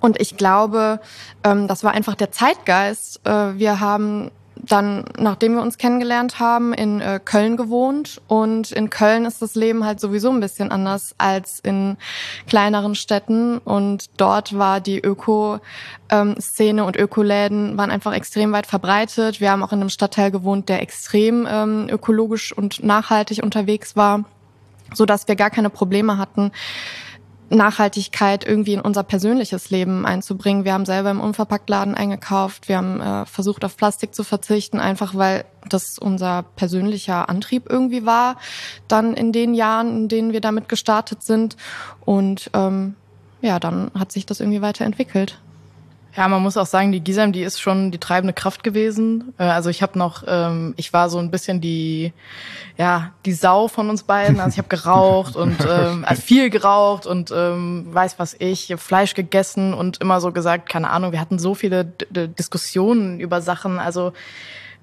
Und 0.00 0.20
ich 0.20 0.36
glaube, 0.36 1.00
ähm, 1.44 1.68
das 1.68 1.84
war 1.84 1.92
einfach 1.92 2.14
der 2.14 2.30
Zeitgeist. 2.30 3.20
Äh, 3.26 3.58
wir 3.58 3.80
haben 3.80 4.30
dann, 4.68 5.04
nachdem 5.18 5.54
wir 5.54 5.62
uns 5.62 5.78
kennengelernt 5.78 6.40
haben, 6.40 6.72
in 6.72 7.00
äh, 7.00 7.20
Köln 7.24 7.56
gewohnt. 7.56 8.20
Und 8.28 8.72
in 8.72 8.90
Köln 8.90 9.24
ist 9.24 9.40
das 9.42 9.54
Leben 9.54 9.84
halt 9.84 10.00
sowieso 10.00 10.30
ein 10.30 10.40
bisschen 10.40 10.70
anders 10.70 11.14
als 11.18 11.60
in 11.60 11.96
kleineren 12.46 12.94
Städten. 12.94 13.58
Und 13.58 14.10
dort 14.16 14.58
war 14.58 14.80
die 14.80 15.00
Öko-Szene 15.00 16.84
und 16.84 16.96
Ökoläden 16.96 17.76
waren 17.76 17.90
einfach 17.90 18.12
extrem 18.12 18.52
weit 18.52 18.66
verbreitet. 18.66 19.40
Wir 19.40 19.50
haben 19.50 19.62
auch 19.62 19.72
in 19.72 19.80
einem 19.80 19.90
Stadtteil 19.90 20.30
gewohnt, 20.30 20.68
der 20.68 20.82
extrem 20.82 21.46
ähm, 21.50 21.86
ökologisch 21.90 22.52
und 22.52 22.82
nachhaltig 22.82 23.42
unterwegs 23.42 23.96
war, 23.96 24.24
so 24.94 25.06
dass 25.06 25.28
wir 25.28 25.36
gar 25.36 25.50
keine 25.50 25.70
Probleme 25.70 26.18
hatten, 26.18 26.52
Nachhaltigkeit 27.50 28.46
irgendwie 28.46 28.74
in 28.74 28.80
unser 28.80 29.02
persönliches 29.02 29.70
Leben 29.70 30.04
einzubringen. 30.04 30.64
Wir 30.64 30.74
haben 30.74 30.84
selber 30.84 31.10
im 31.10 31.20
Unverpacktladen 31.20 31.94
eingekauft. 31.94 32.68
Wir 32.68 32.76
haben 32.76 33.00
äh, 33.00 33.26
versucht, 33.26 33.64
auf 33.64 33.76
Plastik 33.76 34.14
zu 34.14 34.24
verzichten, 34.24 34.80
einfach 34.80 35.14
weil 35.14 35.44
das 35.68 35.98
unser 35.98 36.42
persönlicher 36.56 37.28
Antrieb 37.28 37.64
irgendwie 37.68 38.04
war, 38.04 38.36
dann 38.86 39.14
in 39.14 39.32
den 39.32 39.54
Jahren, 39.54 39.88
in 39.96 40.08
denen 40.08 40.32
wir 40.32 40.40
damit 40.40 40.68
gestartet 40.68 41.22
sind. 41.22 41.56
Und 42.04 42.50
ähm, 42.54 42.94
ja, 43.40 43.58
dann 43.58 43.90
hat 43.98 44.12
sich 44.12 44.26
das 44.26 44.40
irgendwie 44.40 44.62
weiterentwickelt. 44.62 45.38
Ja, 46.16 46.26
man 46.26 46.42
muss 46.42 46.56
auch 46.56 46.66
sagen, 46.66 46.90
die 46.90 47.00
Gisem, 47.00 47.32
die 47.32 47.42
ist 47.42 47.60
schon 47.60 47.90
die 47.90 47.98
treibende 47.98 48.32
Kraft 48.32 48.64
gewesen. 48.64 49.34
Äh, 49.38 49.44
also 49.44 49.70
ich 49.70 49.82
habe 49.82 49.98
noch, 49.98 50.24
ähm, 50.26 50.74
ich 50.76 50.92
war 50.92 51.10
so 51.10 51.18
ein 51.18 51.30
bisschen 51.30 51.60
die, 51.60 52.12
ja, 52.76 53.12
die 53.24 53.32
Sau 53.32 53.68
von 53.68 53.90
uns 53.90 54.02
beiden. 54.02 54.40
Also 54.40 54.54
ich 54.54 54.58
habe 54.58 54.68
geraucht 54.68 55.36
und 55.36 55.56
ähm, 55.68 56.04
also 56.06 56.22
viel 56.22 56.50
geraucht 56.50 57.06
und 57.06 57.32
ähm, 57.34 57.86
weiß 57.92 58.18
was 58.18 58.34
ich, 58.38 58.74
Fleisch 58.78 59.14
gegessen 59.14 59.74
und 59.74 60.00
immer 60.00 60.20
so 60.20 60.32
gesagt, 60.32 60.68
keine 60.68 60.90
Ahnung, 60.90 61.12
wir 61.12 61.20
hatten 61.20 61.38
so 61.38 61.54
viele 61.54 61.84
D 61.84 62.28
Diskussionen 62.28 63.20
über 63.20 63.42
Sachen. 63.42 63.78
Also 63.78 64.12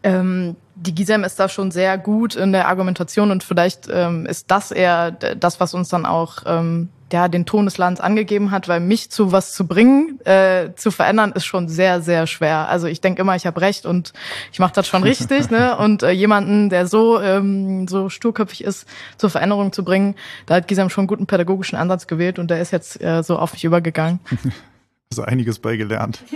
ähm, 0.04 0.56
die 0.76 0.94
Gisem 0.94 1.24
ist 1.24 1.40
da 1.40 1.50
schon 1.50 1.72
sehr 1.72 1.98
gut 1.98 2.36
in 2.36 2.52
der 2.52 2.68
Argumentation 2.68 3.32
und 3.32 3.44
vielleicht 3.44 3.88
ähm, 3.92 4.26
ist 4.26 4.52
das 4.52 4.72
eher 4.72 5.12
das, 5.12 5.60
was 5.60 5.74
uns 5.74 5.90
dann 5.90 6.06
auch 6.06 6.44
ähm, 6.46 6.90
ja, 7.12 7.28
den 7.28 7.46
Ton 7.46 7.66
des 7.66 7.78
Landes 7.78 8.02
angegeben 8.02 8.52
hat, 8.52 8.68
weil 8.68 8.80
mich 8.80 9.12
zu 9.12 9.32
was 9.32 9.54
zu 9.54 9.68
bringen, 9.68 10.20
äh, 10.26 10.70
zu 10.76 10.90
verändern, 10.90 11.32
ist 11.34 11.46
schon 11.46 11.68
sehr, 11.68 12.02
sehr 12.02 12.26
schwer. 12.26 12.68
Also 12.68 12.88
ich 12.88 13.00
denke 13.00 13.22
immer, 13.22 13.36
ich 13.36 13.46
habe 13.46 13.62
recht 13.62 13.86
und 13.86 14.14
ich 14.52 14.60
mache 14.60 14.74
das 14.74 14.88
schon 14.88 15.04
richtig. 15.04 15.52
ne? 15.52 15.78
Und 15.86 16.04
äh, 16.04 16.12
jemanden, 16.12 16.70
der 16.70 16.88
so, 16.88 17.22
ähm, 17.22 17.88
so 17.88 18.10
sturköpfig 18.10 18.64
ist, 18.64 18.88
zur 19.18 19.30
Veränderung 19.30 19.72
zu 19.72 19.84
bringen, 19.84 20.16
da 20.46 20.56
hat 20.56 20.68
Gisam 20.68 20.90
schon 20.90 21.04
einen 21.04 21.08
guten 21.08 21.28
pädagogischen 21.28 21.78
Ansatz 21.78 22.08
gewählt 22.08 22.40
und 22.40 22.50
der 22.50 22.60
ist 22.60 22.72
jetzt 22.72 23.02
äh, 23.02 23.22
so 23.24 23.38
auf 23.38 23.54
mich 23.54 23.64
übergegangen. 23.64 24.20
also 25.12 25.24
einiges 25.24 25.60
bei 25.60 25.78
gelernt. 25.78 26.24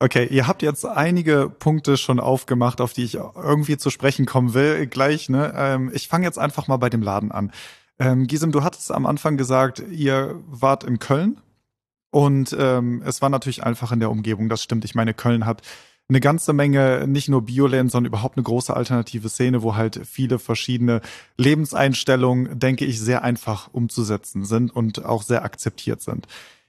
Okay, 0.00 0.26
ihr 0.30 0.46
habt 0.46 0.60
jetzt 0.60 0.84
einige 0.84 1.48
Punkte 1.48 1.96
schon 1.96 2.20
aufgemacht, 2.20 2.82
auf 2.82 2.92
die 2.92 3.04
ich 3.04 3.14
irgendwie 3.14 3.78
zu 3.78 3.88
sprechen 3.88 4.26
kommen 4.26 4.52
will. 4.52 4.86
Gleich, 4.86 5.30
ne? 5.30 5.54
Ähm, 5.56 5.90
ich 5.94 6.08
fange 6.08 6.26
jetzt 6.26 6.38
einfach 6.38 6.68
mal 6.68 6.76
bei 6.76 6.90
dem 6.90 7.00
Laden 7.00 7.32
an. 7.32 7.52
Ähm, 7.98 8.26
Gisem, 8.26 8.52
du 8.52 8.62
hattest 8.62 8.90
am 8.92 9.06
Anfang 9.06 9.36
gesagt, 9.36 9.82
ihr 9.90 10.42
wart 10.46 10.84
in 10.84 10.98
Köln 10.98 11.40
und 12.10 12.54
ähm, 12.58 13.02
es 13.04 13.22
war 13.22 13.28
natürlich 13.28 13.64
einfach 13.64 13.92
in 13.92 14.00
der 14.00 14.10
Umgebung. 14.10 14.48
Das 14.48 14.62
stimmt. 14.62 14.84
Ich 14.84 14.94
meine, 14.94 15.14
Köln 15.14 15.46
hat 15.46 15.62
eine 16.08 16.20
ganze 16.20 16.52
Menge, 16.52 17.06
nicht 17.06 17.28
nur 17.28 17.42
Bioland, 17.42 17.90
sondern 17.90 18.10
überhaupt 18.10 18.36
eine 18.36 18.44
große 18.44 18.74
alternative 18.74 19.28
Szene, 19.28 19.62
wo 19.62 19.74
halt 19.74 20.00
viele 20.04 20.38
verschiedene 20.38 21.00
Lebenseinstellungen, 21.38 22.58
denke 22.58 22.84
ich, 22.84 23.00
sehr 23.00 23.22
einfach 23.22 23.72
umzusetzen 23.72 24.44
sind 24.44 24.70
und 24.70 25.04
auch 25.04 25.22
sehr 25.22 25.44
akzeptiert 25.44 26.02
sind. 26.02 26.26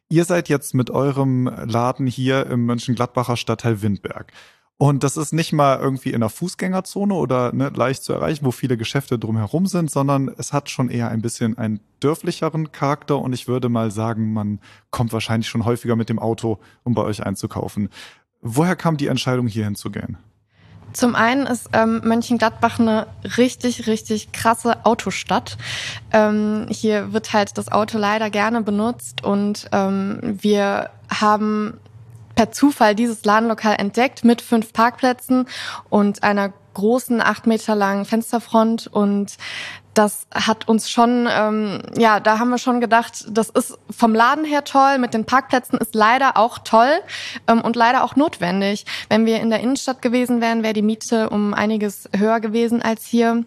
Ihr 0.08 0.24
seid 0.24 0.50
jetzt 0.50 0.74
mit 0.74 0.89
eurem 0.89 1.48
Laden 1.48 2.08
hier 2.08 2.46
im 2.46 2.65
Mönchengladbacher 2.65 3.38
Stadtteil 3.38 3.82
Windberg. 3.82 4.32
Und 4.77 5.03
das 5.03 5.15
ist 5.15 5.32
nicht 5.32 5.53
mal 5.53 5.79
irgendwie 5.79 6.10
in 6.10 6.15
einer 6.15 6.29
Fußgängerzone 6.29 7.13
oder 7.13 7.53
ne, 7.53 7.72
leicht 7.74 8.03
zu 8.03 8.12
erreichen, 8.12 8.44
wo 8.44 8.51
viele 8.51 8.75
Geschäfte 8.75 9.17
drumherum 9.17 9.67
sind, 9.67 9.89
sondern 9.89 10.34
es 10.38 10.51
hat 10.51 10.70
schon 10.70 10.89
eher 10.89 11.10
ein 11.10 11.22
bisschen 11.22 11.58
einen 11.58 11.79
dörflicheren 12.01 12.74
Charakter 12.74 13.17
und 13.20 13.32
ich 13.32 13.48
würde 13.48 13.70
mal 13.70 13.89
sagen, 13.89 14.34
man 14.34 14.60
kommt 14.89 15.13
wahrscheinlich 15.13 15.48
schon 15.48 15.63
häufiger 15.63 15.96
mit 15.96 16.10
dem 16.10 16.20
Auto, 16.20 16.60
um 16.84 16.94
bei 16.94 17.03
euch 17.03 17.25
einzukaufen. 17.25 17.89
Woher 18.41 18.75
kam 18.75 18.98
die 18.98 19.08
Entscheidung, 19.08 19.48
hier 19.48 19.63
hinzugehen? 19.63 20.17
Zum 20.91 21.15
einen 21.15 21.46
ist 21.46 21.70
ähm, 21.74 22.01
Mönchengladbach 22.03 22.79
eine 22.79 23.08
richtig, 23.38 23.88
richtig 23.88 24.32
krasse 24.34 24.86
Autostadt. 24.86 25.58
Ähm, 26.12 26.67
hier 26.70 27.12
wird 27.12 27.34
halt 27.34 27.58
das 27.58 27.72
Auto 27.72 27.98
leider 27.98 28.29
gerne 28.29 28.62
benutzt 28.62 29.24
und 29.24 29.67
ähm, 29.72 30.20
wir 30.41 30.89
haben 31.10 31.79
per 32.36 32.51
Zufall 32.51 32.96
dieses 32.96 33.25
Ladenlokal 33.25 33.75
entdeckt 33.77 34.24
mit 34.24 34.42
fünf 34.42 34.74
Parkplätzen 34.74 35.48
und 35.89 36.24
einer 36.24 36.54
großen 36.74 37.22
acht 37.22 37.48
Meter 37.48 37.75
langen 37.75 38.06
Fensterfront 38.06 38.88
und 38.88 39.38
das 39.96 40.27
hat 40.34 40.68
uns 40.68 40.89
schon, 40.89 41.27
ähm, 41.32 41.82
ja, 41.98 42.20
da 42.20 42.38
haben 42.38 42.50
wir 42.50 42.58
schon 42.58 42.82
gedacht, 42.82 43.25
das 43.30 43.50
ist 43.50 43.80
vom 43.89 44.13
Laden 44.13 44.44
her 44.44 44.65
toll, 44.65 44.98
mit 44.98 45.13
den 45.13 45.25
Parkplätzen 45.25 45.80
ist 45.80 45.96
leider 45.96 46.38
auch 46.38 46.60
toll 46.60 47.00
ähm, 47.48 47.62
und 47.62 47.77
leider 47.77 48.04
auch 48.04 48.18
notwendig. 48.18 48.86
Wenn 49.10 49.25
wir 49.25 49.39
in 49.39 49.50
der 49.50 49.62
Innenstadt 49.62 50.01
gewesen 50.01 50.42
wären, 50.42 50.63
wäre 50.63 50.74
die 50.74 50.82
Miete 50.82 51.30
um 51.30 51.54
einiges 51.54 52.10
höher 52.13 52.42
gewesen 52.42 52.82
als 52.82 53.06
hier. 53.06 53.46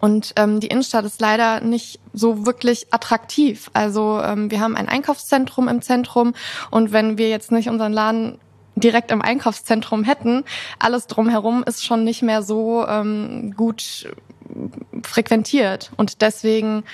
Und 0.00 0.32
ähm, 0.36 0.60
die 0.60 0.68
Innenstadt 0.68 1.04
ist 1.04 1.20
leider 1.20 1.60
nicht 1.60 2.00
so 2.12 2.46
wirklich 2.46 2.92
attraktiv. 2.92 3.70
Also 3.72 4.20
ähm, 4.22 4.50
wir 4.50 4.60
haben 4.60 4.76
ein 4.76 4.88
Einkaufszentrum 4.88 5.68
im 5.68 5.82
Zentrum 5.82 6.34
und 6.70 6.92
wenn 6.92 7.18
wir 7.18 7.28
jetzt 7.28 7.52
nicht 7.52 7.68
unseren 7.68 7.92
Laden 7.92 8.38
direkt 8.74 9.10
im 9.10 9.22
Einkaufszentrum 9.22 10.04
hätten, 10.04 10.44
alles 10.78 11.06
drumherum 11.06 11.64
ist 11.64 11.84
schon 11.84 12.04
nicht 12.04 12.22
mehr 12.22 12.42
so 12.42 12.86
ähm, 12.86 13.54
gut 13.56 14.08
frequentiert. 15.02 15.90
Und 15.96 16.20
deswegen 16.20 16.84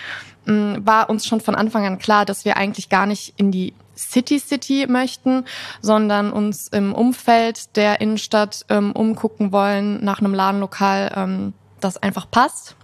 ähm, 0.46 0.78
war 0.84 1.10
uns 1.10 1.26
schon 1.26 1.40
von 1.40 1.54
Anfang 1.54 1.84
an 1.84 1.98
klar, 1.98 2.24
dass 2.24 2.44
wir 2.44 2.56
eigentlich 2.56 2.88
gar 2.88 3.06
nicht 3.06 3.34
in 3.36 3.50
die 3.50 3.74
City 3.96 4.38
City 4.38 4.86
möchten, 4.88 5.44
sondern 5.80 6.32
uns 6.32 6.68
im 6.68 6.94
Umfeld 6.94 7.76
der 7.76 8.00
Innenstadt 8.00 8.64
ähm, 8.68 8.92
umgucken 8.92 9.52
wollen 9.52 10.02
nach 10.02 10.20
einem 10.20 10.34
Ladenlokal, 10.34 11.12
ähm, 11.14 11.52
das 11.80 11.98
einfach 12.02 12.30
passt 12.30 12.76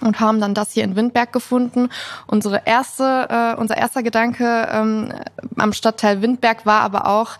und 0.00 0.20
haben 0.20 0.40
dann 0.40 0.54
das 0.54 0.72
hier 0.72 0.84
in 0.84 0.96
Windberg 0.96 1.32
gefunden. 1.32 1.90
Unsere 2.26 2.62
erste, 2.64 3.28
äh, 3.28 3.60
unser 3.60 3.76
erster 3.76 4.02
Gedanke 4.02 4.68
ähm, 4.72 5.12
am 5.56 5.72
Stadtteil 5.72 6.22
Windberg 6.22 6.66
war 6.66 6.82
aber 6.82 7.06
auch 7.06 7.38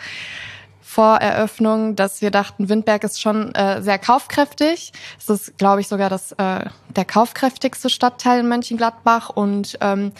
vor 0.80 1.18
Eröffnung, 1.18 1.94
dass 1.94 2.20
wir 2.20 2.32
dachten, 2.32 2.68
Windberg 2.68 3.04
ist 3.04 3.20
schon 3.20 3.54
äh, 3.54 3.80
sehr 3.80 3.98
kaufkräftig. 3.98 4.92
Es 5.18 5.28
ist, 5.28 5.56
glaube 5.56 5.80
ich, 5.80 5.88
sogar 5.88 6.10
das 6.10 6.32
äh, 6.32 6.64
der 6.96 7.04
kaufkräftigste 7.04 7.88
Stadtteil 7.88 8.40
in 8.40 8.48
Mönchengladbach 8.48 9.30
und 9.30 9.78
ähm, 9.80 10.12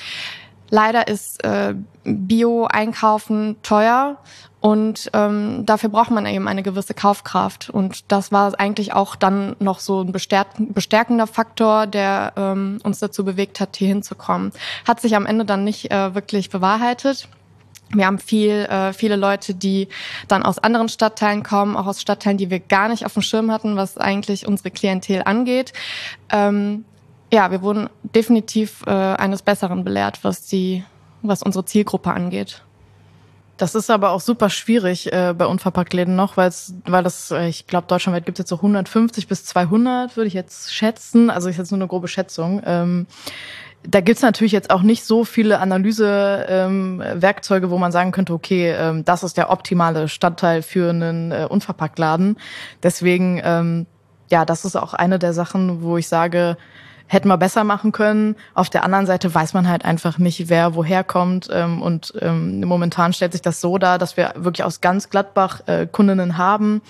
Leider 0.70 1.09
ist 1.09 1.44
äh, 1.44 1.75
Bio-Einkaufen 2.04 3.56
teuer 3.62 4.18
und 4.61 5.11
ähm, 5.14 5.64
dafür 5.64 5.88
braucht 5.88 6.11
man 6.11 6.26
eben 6.26 6.47
eine 6.47 6.62
gewisse 6.62 6.93
Kaufkraft. 6.93 7.71
Und 7.71 8.12
das 8.12 8.31
war 8.31 8.59
eigentlich 8.61 8.93
auch 8.93 9.17
dann 9.17 9.57
noch 9.59 9.81
so 9.81 10.02
ein 10.02 10.12
bestärkender 10.12 11.26
Faktor, 11.26 11.87
der 11.87 12.35
ähm, 12.37 12.79
uns 12.83 12.99
dazu 12.99 13.25
bewegt 13.25 13.59
hat, 13.59 13.76
hier 13.76 13.88
hinzukommen. 13.88 14.52
Hat 14.87 15.00
sich 15.00 15.17
am 15.17 15.25
Ende 15.25 15.47
dann 15.47 15.64
nicht 15.64 15.90
äh, 15.90 16.14
wirklich 16.14 16.50
bewahrheitet. 16.50 17.29
Wir 17.93 18.07
haben 18.07 18.19
viel, 18.19 18.67
äh, 18.67 18.93
viele 18.93 19.17
Leute, 19.17 19.55
die 19.55 19.88
dann 20.29 20.43
aus 20.43 20.59
anderen 20.59 20.88
Stadtteilen 20.88 21.43
kommen, 21.43 21.75
auch 21.75 21.87
aus 21.87 22.00
Stadtteilen, 22.00 22.38
die 22.38 22.50
wir 22.50 22.61
gar 22.61 22.88
nicht 22.88 23.07
auf 23.07 23.14
dem 23.14 23.23
Schirm 23.23 23.50
hatten, 23.50 23.76
was 23.76 23.97
eigentlich 23.97 24.47
unsere 24.47 24.71
Klientel 24.71 25.23
angeht. 25.25 25.73
Ähm, 26.31 26.85
ja, 27.33 27.50
wir 27.50 27.62
wurden 27.62 27.88
definitiv 28.02 28.83
äh, 28.87 28.90
eines 28.90 29.43
Besseren 29.43 29.85
belehrt, 29.85 30.21
was 30.23 30.47
die, 30.47 30.85
was 31.23 31.43
unsere 31.43 31.64
Zielgruppe 31.64 32.12
angeht. 32.12 32.62
Das 33.61 33.75
ist 33.75 33.90
aber 33.90 34.12
auch 34.12 34.23
super 34.23 34.49
schwierig 34.49 35.12
äh, 35.12 35.35
bei 35.37 35.45
Unverpacktläden 35.45 36.17
noch, 36.17 36.38
weil 36.38 36.50
weil 36.87 37.02
das, 37.02 37.31
äh, 37.31 37.47
ich 37.47 37.67
glaube, 37.67 37.87
deutschlandweit 37.88 38.25
gibt 38.25 38.38
es 38.38 38.45
jetzt 38.45 38.49
so 38.49 38.57
150 38.57 39.29
bis 39.29 39.45
200, 39.45 40.17
würde 40.17 40.29
ich 40.29 40.33
jetzt 40.33 40.73
schätzen. 40.73 41.29
Also 41.29 41.50
ist 41.50 41.59
jetzt 41.59 41.71
nur 41.71 41.79
eine 41.79 41.87
grobe 41.87 42.09
Schätzung. 42.09 42.62
Ähm, 42.64 43.07
da 43.83 44.00
gibt's 44.00 44.23
natürlich 44.23 44.52
jetzt 44.52 44.71
auch 44.71 44.81
nicht 44.81 45.05
so 45.05 45.26
viele 45.26 45.59
Analysewerkzeuge, 45.59 47.67
ähm, 47.67 47.71
wo 47.71 47.76
man 47.76 47.93
sagen 47.93 48.12
könnte, 48.12 48.33
okay, 48.33 48.71
ähm, 48.71 49.05
das 49.05 49.23
ist 49.23 49.37
der 49.37 49.50
optimale 49.50 50.09
Stadtteil 50.09 50.62
für 50.62 50.88
einen 50.88 51.31
äh, 51.31 51.47
Unverpacktladen. 51.47 52.38
Deswegen, 52.83 53.43
ähm, 53.45 53.85
ja, 54.31 54.47
das 54.47 54.64
ist 54.64 54.76
auch 54.76 54.95
eine 54.95 55.19
der 55.19 55.35
Sachen, 55.35 55.83
wo 55.83 55.99
ich 55.99 56.09
sage, 56.09 56.57
hätten 57.11 57.26
wir 57.26 57.38
besser 57.38 57.64
machen 57.64 57.90
können. 57.90 58.37
Auf 58.55 58.71
der 58.71 58.85
anderen 58.85 59.05
Seite 59.05 59.35
weiß 59.35 59.52
man 59.52 59.69
halt 59.69 59.85
einfach 59.85 60.19
nicht, 60.19 60.49
wer 60.49 60.76
woher 60.76 61.02
kommt. 61.02 61.49
Ähm, 61.52 61.83
und 61.83 62.14
ähm, 62.21 62.61
momentan 62.61 63.12
stellt 63.12 63.33
sich 63.33 63.43
das 63.43 63.61
so 63.61 63.79
dar, 63.79 63.99
dass 63.99 64.17
wir 64.17 64.33
wirklich 64.37 64.64
aus 64.64 64.81
ganz 64.81 65.11
Gladbach 65.11 65.62
äh, 65.67 65.88
Kundinnen 65.90 66.38
haben 66.38 66.83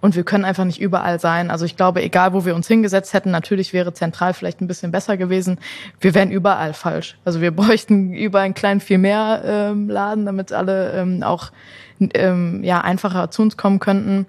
und 0.00 0.16
wir 0.16 0.24
können 0.24 0.46
einfach 0.46 0.64
nicht 0.64 0.80
überall 0.80 1.20
sein. 1.20 1.50
Also 1.50 1.66
ich 1.66 1.76
glaube, 1.76 2.02
egal 2.02 2.32
wo 2.32 2.46
wir 2.46 2.54
uns 2.54 2.66
hingesetzt 2.66 3.12
hätten, 3.12 3.30
natürlich 3.30 3.74
wäre 3.74 3.92
zentral 3.92 4.32
vielleicht 4.32 4.62
ein 4.62 4.66
bisschen 4.66 4.92
besser 4.92 5.18
gewesen. 5.18 5.58
Wir 6.00 6.14
wären 6.14 6.30
überall 6.30 6.72
falsch. 6.72 7.18
Also 7.26 7.42
wir 7.42 7.50
bräuchten 7.54 8.14
über 8.14 8.40
einen 8.40 8.54
kleinen 8.54 8.80
viel 8.80 8.98
mehr 8.98 9.42
ähm, 9.44 9.90
Laden, 9.90 10.24
damit 10.24 10.54
alle 10.54 10.92
ähm, 10.92 11.22
auch 11.22 11.52
ähm, 12.00 12.64
ja 12.64 12.80
einfacher 12.80 13.30
zu 13.30 13.42
uns 13.42 13.58
kommen 13.58 13.78
könnten 13.78 14.26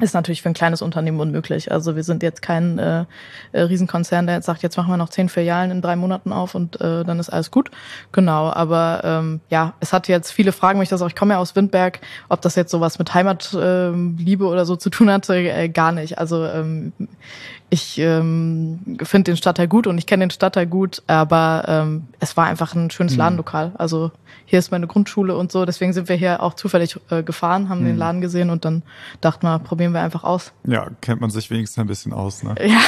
ist 0.00 0.14
natürlich 0.14 0.42
für 0.42 0.48
ein 0.48 0.54
kleines 0.54 0.82
Unternehmen 0.82 1.18
unmöglich. 1.20 1.72
Also 1.72 1.96
wir 1.96 2.04
sind 2.04 2.22
jetzt 2.22 2.40
kein 2.40 2.78
äh, 2.78 3.04
äh, 3.52 3.62
Riesenkonzern, 3.62 4.26
der 4.26 4.36
jetzt 4.36 4.46
sagt, 4.46 4.62
jetzt 4.62 4.76
machen 4.76 4.90
wir 4.90 4.96
noch 4.96 5.08
zehn 5.08 5.28
Filialen 5.28 5.70
in 5.70 5.82
drei 5.82 5.96
Monaten 5.96 6.32
auf 6.32 6.54
und 6.54 6.80
äh, 6.80 7.04
dann 7.04 7.18
ist 7.18 7.30
alles 7.30 7.50
gut. 7.50 7.70
Genau, 8.12 8.50
aber 8.50 9.00
ähm, 9.04 9.40
ja, 9.50 9.74
es 9.80 9.92
hat 9.92 10.08
jetzt 10.08 10.30
viele 10.30 10.52
Fragen 10.52 10.78
mich 10.78 10.88
das 10.88 11.02
auch. 11.02 11.08
Ich 11.08 11.16
komme 11.16 11.34
ja 11.34 11.40
aus 11.40 11.56
Windberg, 11.56 12.00
ob 12.28 12.40
das 12.42 12.54
jetzt 12.54 12.70
sowas 12.70 12.98
mit 12.98 13.12
Heimatliebe 13.12 14.44
äh, 14.44 14.48
oder 14.48 14.64
so 14.64 14.76
zu 14.76 14.90
tun 14.90 15.10
hatte, 15.10 15.36
äh, 15.36 15.68
gar 15.68 15.92
nicht. 15.92 16.18
Also 16.18 16.44
ähm, 16.44 16.92
ich 17.70 17.98
ähm, 17.98 18.96
finde 19.02 19.32
den 19.32 19.36
Stadtteil 19.36 19.68
gut 19.68 19.86
und 19.86 19.98
ich 19.98 20.06
kenne 20.06 20.24
den 20.24 20.30
Stadtteil 20.30 20.66
gut, 20.66 21.02
aber 21.06 21.64
ähm, 21.68 22.08
es 22.18 22.36
war 22.36 22.46
einfach 22.46 22.74
ein 22.74 22.90
schönes 22.90 23.12
mhm. 23.12 23.18
Ladenlokal. 23.18 23.72
Also 23.76 24.10
hier 24.46 24.58
ist 24.58 24.70
meine 24.70 24.86
Grundschule 24.86 25.36
und 25.36 25.52
so, 25.52 25.66
deswegen 25.66 25.92
sind 25.92 26.08
wir 26.08 26.16
hier 26.16 26.42
auch 26.42 26.54
zufällig 26.54 26.98
äh, 27.10 27.22
gefahren, 27.22 27.68
haben 27.68 27.82
mhm. 27.82 27.86
den 27.86 27.96
Laden 27.98 28.20
gesehen 28.22 28.48
und 28.48 28.64
dann 28.64 28.82
dachten 29.20 29.46
wir, 29.46 29.58
probieren 29.58 29.92
wir 29.92 30.00
einfach 30.00 30.24
aus. 30.24 30.52
Ja, 30.66 30.88
kennt 31.02 31.20
man 31.20 31.28
sich 31.28 31.50
wenigstens 31.50 31.78
ein 31.78 31.86
bisschen 31.86 32.14
aus, 32.14 32.42
ne? 32.42 32.54
Ja. 32.58 32.80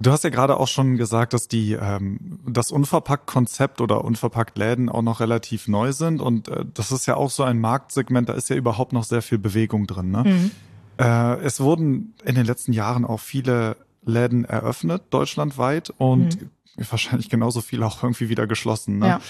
du 0.00 0.10
hast 0.10 0.24
ja 0.24 0.30
gerade 0.30 0.58
auch 0.58 0.68
schon 0.68 0.96
gesagt, 0.96 1.32
dass 1.32 1.46
die 1.46 1.74
ähm, 1.74 2.40
das 2.44 2.72
Unverpackt-Konzept 2.72 3.80
oder 3.80 4.04
Unverpackt-Läden 4.04 4.88
auch 4.88 5.02
noch 5.02 5.20
relativ 5.20 5.68
neu 5.68 5.92
sind 5.92 6.20
und 6.20 6.48
äh, 6.48 6.64
das 6.74 6.90
ist 6.90 7.06
ja 7.06 7.14
auch 7.14 7.30
so 7.30 7.44
ein 7.44 7.60
Marktsegment, 7.60 8.28
da 8.28 8.32
ist 8.32 8.50
ja 8.50 8.56
überhaupt 8.56 8.92
noch 8.92 9.04
sehr 9.04 9.22
viel 9.22 9.38
Bewegung 9.38 9.86
drin, 9.86 10.10
ne? 10.10 10.24
Mhm. 10.24 10.50
Äh, 10.98 11.40
es 11.42 11.60
wurden 11.60 12.14
in 12.24 12.34
den 12.34 12.44
letzten 12.44 12.72
Jahren 12.72 13.04
auch 13.04 13.20
viele 13.20 13.76
Läden 14.04 14.44
eröffnet, 14.44 15.02
deutschlandweit, 15.10 15.90
und 15.90 16.40
mhm. 16.40 16.50
wahrscheinlich 16.90 17.28
genauso 17.28 17.60
viel 17.60 17.82
auch 17.82 18.02
irgendwie 18.02 18.28
wieder 18.28 18.46
geschlossen. 18.46 18.98
Ne? 18.98 19.06
Ja. 19.06 19.20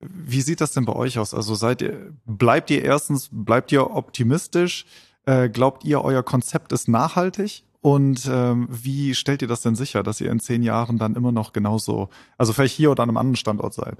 Wie 0.00 0.40
sieht 0.40 0.60
das 0.60 0.72
denn 0.72 0.84
bei 0.86 0.94
euch 0.94 1.18
aus? 1.18 1.34
Also 1.34 1.54
seid 1.54 1.82
ihr, 1.82 2.12
bleibt 2.24 2.70
ihr 2.70 2.82
erstens, 2.82 3.28
bleibt 3.30 3.70
ihr 3.72 3.90
optimistisch? 3.90 4.86
Äh, 5.26 5.48
glaubt 5.50 5.84
ihr, 5.84 6.02
euer 6.02 6.22
Konzept 6.22 6.72
ist 6.72 6.88
nachhaltig? 6.88 7.64
Und 7.82 8.28
ähm, 8.30 8.68
wie 8.70 9.14
stellt 9.14 9.40
ihr 9.40 9.48
das 9.48 9.62
denn 9.62 9.74
sicher, 9.74 10.02
dass 10.02 10.20
ihr 10.20 10.30
in 10.30 10.38
zehn 10.38 10.62
Jahren 10.62 10.98
dann 10.98 11.14
immer 11.14 11.32
noch 11.32 11.54
genauso, 11.54 12.10
also 12.36 12.52
vielleicht 12.52 12.74
hier 12.74 12.90
oder 12.90 13.02
an 13.02 13.08
einem 13.08 13.16
anderen 13.16 13.36
Standort 13.36 13.72
seid? 13.72 13.96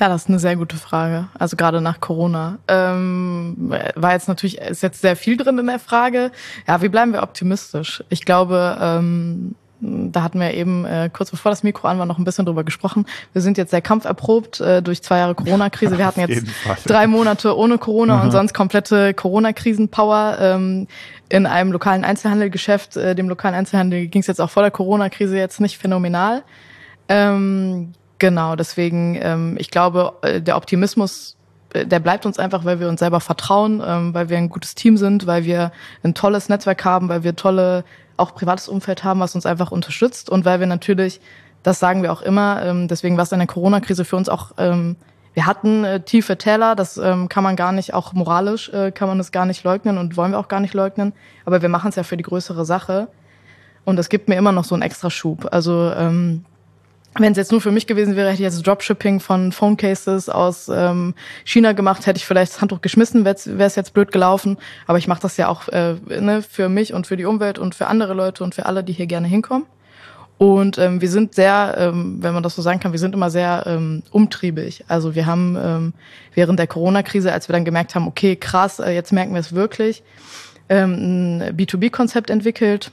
Ja, 0.00 0.08
das 0.08 0.22
ist 0.22 0.28
eine 0.28 0.38
sehr 0.38 0.56
gute 0.56 0.76
Frage. 0.76 1.28
Also 1.38 1.56
gerade 1.56 1.82
nach 1.82 2.00
Corona. 2.00 2.58
Ähm, 2.68 3.72
war 3.94 4.12
jetzt 4.12 4.28
natürlich, 4.28 4.58
ist 4.58 4.82
jetzt 4.82 5.02
sehr 5.02 5.14
viel 5.14 5.36
drin 5.36 5.58
in 5.58 5.66
der 5.66 5.78
Frage. 5.78 6.32
Ja, 6.66 6.80
wie 6.80 6.88
bleiben 6.88 7.12
wir 7.12 7.22
optimistisch? 7.22 8.02
Ich 8.08 8.24
glaube, 8.24 8.78
ähm, 8.80 9.54
Da 9.80 10.22
hatten 10.22 10.40
wir 10.40 10.54
eben 10.54 10.84
äh, 10.84 11.08
kurz 11.12 11.30
bevor 11.30 11.50
das 11.50 11.62
Mikro 11.62 11.86
an 11.86 11.98
war 11.98 12.06
noch 12.06 12.18
ein 12.18 12.24
bisschen 12.24 12.44
drüber 12.44 12.64
gesprochen. 12.64 13.06
Wir 13.32 13.42
sind 13.42 13.58
jetzt 13.58 13.70
sehr 13.70 13.80
kampferprobt 13.80 14.60
äh, 14.60 14.82
durch 14.82 15.02
zwei 15.02 15.18
Jahre 15.18 15.34
Corona-Krise. 15.34 15.98
Wir 15.98 16.06
hatten 16.06 16.20
jetzt 16.20 16.46
drei 16.84 17.06
Monate 17.06 17.56
ohne 17.56 17.78
Corona 17.78 18.22
und 18.22 18.32
sonst 18.32 18.54
komplette 18.54 19.14
Corona-Krisen-Power. 19.14 20.38
Ähm, 20.40 20.88
in 21.28 21.46
einem 21.46 21.72
lokalen 21.72 22.04
Einzelhandelgeschäft, 22.04 22.96
äh, 22.96 23.14
dem 23.14 23.28
lokalen 23.28 23.54
Einzelhandel 23.54 24.08
ging 24.08 24.20
es 24.20 24.26
jetzt 24.26 24.40
auch 24.40 24.50
vor 24.50 24.62
der 24.62 24.72
Corona-Krise 24.72 25.36
jetzt 25.36 25.60
nicht 25.60 25.78
phänomenal. 25.78 26.42
Ähm, 27.08 27.92
genau, 28.18 28.56
deswegen, 28.56 29.18
ähm, 29.22 29.56
ich 29.58 29.70
glaube, 29.70 30.14
äh, 30.22 30.40
der 30.40 30.56
Optimismus 30.56 31.37
der 31.74 32.00
bleibt 32.00 32.24
uns 32.24 32.38
einfach, 32.38 32.64
weil 32.64 32.80
wir 32.80 32.88
uns 32.88 33.00
selber 33.00 33.20
vertrauen, 33.20 33.82
ähm, 33.84 34.14
weil 34.14 34.28
wir 34.28 34.38
ein 34.38 34.48
gutes 34.48 34.74
Team 34.74 34.96
sind, 34.96 35.26
weil 35.26 35.44
wir 35.44 35.72
ein 36.02 36.14
tolles 36.14 36.48
Netzwerk 36.48 36.84
haben, 36.84 37.08
weil 37.08 37.24
wir 37.24 37.36
tolle, 37.36 37.84
auch 38.16 38.34
privates 38.34 38.68
Umfeld 38.68 39.04
haben, 39.04 39.20
was 39.20 39.34
uns 39.34 39.46
einfach 39.46 39.70
unterstützt 39.70 40.30
und 40.30 40.44
weil 40.44 40.60
wir 40.60 40.66
natürlich, 40.66 41.20
das 41.62 41.78
sagen 41.78 42.02
wir 42.02 42.12
auch 42.12 42.22
immer, 42.22 42.62
ähm, 42.64 42.88
deswegen 42.88 43.16
war 43.16 43.24
es 43.24 43.32
in 43.32 43.38
der 43.38 43.46
Corona-Krise 43.46 44.04
für 44.04 44.16
uns 44.16 44.28
auch, 44.28 44.52
ähm, 44.58 44.96
wir 45.34 45.46
hatten 45.46 45.84
äh, 45.84 46.00
tiefe 46.00 46.36
Täler, 46.36 46.74
das 46.74 46.96
ähm, 46.96 47.28
kann 47.28 47.44
man 47.44 47.54
gar 47.54 47.72
nicht, 47.72 47.94
auch 47.94 48.12
moralisch 48.12 48.70
äh, 48.70 48.90
kann 48.90 49.08
man 49.08 49.18
das 49.18 49.30
gar 49.30 49.46
nicht 49.46 49.62
leugnen 49.62 49.98
und 49.98 50.16
wollen 50.16 50.32
wir 50.32 50.38
auch 50.38 50.48
gar 50.48 50.60
nicht 50.60 50.74
leugnen, 50.74 51.12
aber 51.44 51.62
wir 51.62 51.68
machen 51.68 51.90
es 51.90 51.96
ja 51.96 52.02
für 52.02 52.16
die 52.16 52.24
größere 52.24 52.64
Sache 52.64 53.08
und 53.84 53.98
es 53.98 54.08
gibt 54.08 54.28
mir 54.28 54.36
immer 54.36 54.52
noch 54.52 54.64
so 54.64 54.74
einen 54.74 54.82
extra 54.82 55.10
Schub. 55.10 55.48
Also 55.50 55.92
ähm, 55.96 56.44
wenn 57.18 57.32
es 57.32 57.38
jetzt 57.38 57.52
nur 57.52 57.60
für 57.60 57.70
mich 57.70 57.86
gewesen 57.86 58.16
wäre, 58.16 58.28
hätte 58.28 58.42
ich 58.42 58.52
jetzt 58.52 58.66
Dropshipping 58.66 59.20
von 59.20 59.52
Phone 59.52 59.76
Cases 59.76 60.28
aus 60.28 60.68
ähm, 60.72 61.14
China 61.44 61.72
gemacht, 61.72 62.06
hätte 62.06 62.18
ich 62.18 62.26
vielleicht 62.26 62.52
das 62.52 62.60
Handtuch 62.60 62.80
geschmissen, 62.80 63.24
wäre 63.24 63.36
es 63.36 63.76
jetzt 63.76 63.92
blöd 63.92 64.12
gelaufen. 64.12 64.58
Aber 64.86 64.98
ich 64.98 65.08
mache 65.08 65.20
das 65.20 65.36
ja 65.36 65.48
auch 65.48 65.68
äh, 65.68 65.94
ne, 66.08 66.42
für 66.42 66.68
mich 66.68 66.94
und 66.94 67.06
für 67.06 67.16
die 67.16 67.24
Umwelt 67.24 67.58
und 67.58 67.74
für 67.74 67.86
andere 67.86 68.14
Leute 68.14 68.44
und 68.44 68.54
für 68.54 68.66
alle, 68.66 68.84
die 68.84 68.92
hier 68.92 69.06
gerne 69.06 69.28
hinkommen. 69.28 69.66
Und 70.38 70.78
ähm, 70.78 71.00
wir 71.00 71.10
sind 71.10 71.34
sehr, 71.34 71.74
ähm, 71.78 72.18
wenn 72.20 72.32
man 72.32 72.44
das 72.44 72.54
so 72.54 72.62
sagen 72.62 72.78
kann, 72.78 72.92
wir 72.92 73.00
sind 73.00 73.12
immer 73.12 73.28
sehr 73.28 73.64
ähm, 73.66 74.04
umtriebig. 74.12 74.84
Also 74.86 75.16
wir 75.16 75.26
haben 75.26 75.58
ähm, 75.60 75.92
während 76.32 76.60
der 76.60 76.68
Corona-Krise, 76.68 77.32
als 77.32 77.48
wir 77.48 77.54
dann 77.54 77.64
gemerkt 77.64 77.96
haben, 77.96 78.06
okay, 78.06 78.36
krass, 78.36 78.78
äh, 78.78 78.92
jetzt 78.92 79.12
merken 79.12 79.32
wir 79.32 79.40
es 79.40 79.52
wirklich, 79.52 80.04
ähm, 80.68 81.40
ein 81.40 81.56
B2B-Konzept 81.56 82.30
entwickelt, 82.30 82.92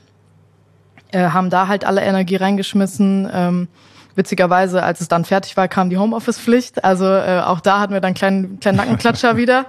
äh, 1.12 1.30
haben 1.30 1.52
da 1.52 1.68
halt 1.68 1.86
alle 1.86 2.02
Energie 2.02 2.36
reingeschmissen. 2.36 3.30
Ähm, 3.32 3.68
Witzigerweise, 4.16 4.82
als 4.82 5.02
es 5.02 5.08
dann 5.08 5.26
fertig 5.26 5.58
war, 5.58 5.68
kam 5.68 5.90
die 5.90 5.98
Homeoffice-Pflicht. 5.98 6.84
Also 6.84 7.06
äh, 7.06 7.42
auch 7.46 7.60
da 7.60 7.80
hatten 7.80 7.94
wir 7.94 8.00
dann 8.00 8.10
einen 8.10 8.16
kleinen, 8.16 8.60
kleinen 8.60 8.78
Nackenklatscher 8.78 9.38
wieder. 9.38 9.66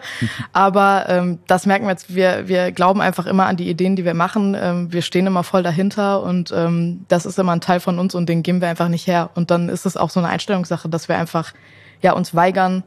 Aber 0.53 1.07
ähm, 1.09 1.39
das 1.47 1.67
merken 1.67 1.87
wir 1.87 1.91
jetzt, 1.91 2.15
wir, 2.15 2.49
wir 2.49 2.73
glauben 2.73 3.01
einfach 3.01 3.27
immer 3.27 3.47
an 3.47 3.57
die 3.57 3.69
Ideen, 3.69 3.97
die 3.97 4.05
wir 4.05 4.15
machen. 4.15 4.57
Ähm, 4.59 4.93
wir 4.93 5.03
stehen 5.03 5.27
immer 5.27 5.43
voll 5.43 5.63
dahinter 5.63 6.23
und 6.23 6.53
ähm, 6.57 7.05
das 7.09 7.27
ist 7.27 7.39
immer 7.39 7.53
ein 7.53 7.61
Teil 7.61 7.81
von 7.81 7.99
uns 7.99 8.15
und 8.15 8.29
den 8.29 8.43
geben 8.43 8.61
wir 8.61 8.69
einfach 8.69 8.89
nicht 8.89 9.07
her. 9.07 9.31
Und 9.35 9.51
dann 9.51 9.69
ist 9.69 9.85
es 9.85 9.97
auch 9.97 10.11
so 10.11 10.21
eine 10.21 10.29
Einstellungssache, 10.29 10.89
dass 10.89 11.09
wir 11.09 11.19
einfach 11.19 11.53
ja, 12.03 12.13
uns 12.13 12.35
weigern, 12.35 12.85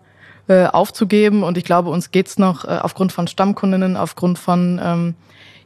äh, 0.48 0.66
aufzugeben. 0.66 1.44
Und 1.44 1.58
ich 1.58 1.63
glaube, 1.63 1.89
uns 1.89 2.12
geht's 2.12 2.39
noch 2.39 2.66
äh, 2.66 2.80
aufgrund 2.82 3.12
von 3.12 3.28
Stammkundinnen, 3.28 3.96
aufgrund 3.96 4.39
von 4.39 4.82
ähm, 4.84 5.16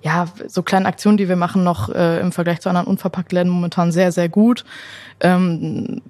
ja, 0.03 0.27
so 0.48 0.63
kleinen 0.63 0.86
Aktionen, 0.86 1.17
die 1.17 1.29
wir 1.29 1.38
machen, 1.38 1.63
noch 1.63 1.89
äh, 1.89 2.19
im 2.19 2.33
Vergleich 2.33 2.60
zu 2.60 2.69
anderen 2.69 2.88
Unverpacktläden 2.88 3.50
momentan 3.50 3.91
sehr, 3.91 4.12
sehr 4.12 4.27
gut. 4.27 4.65
Ähm, 5.22 6.01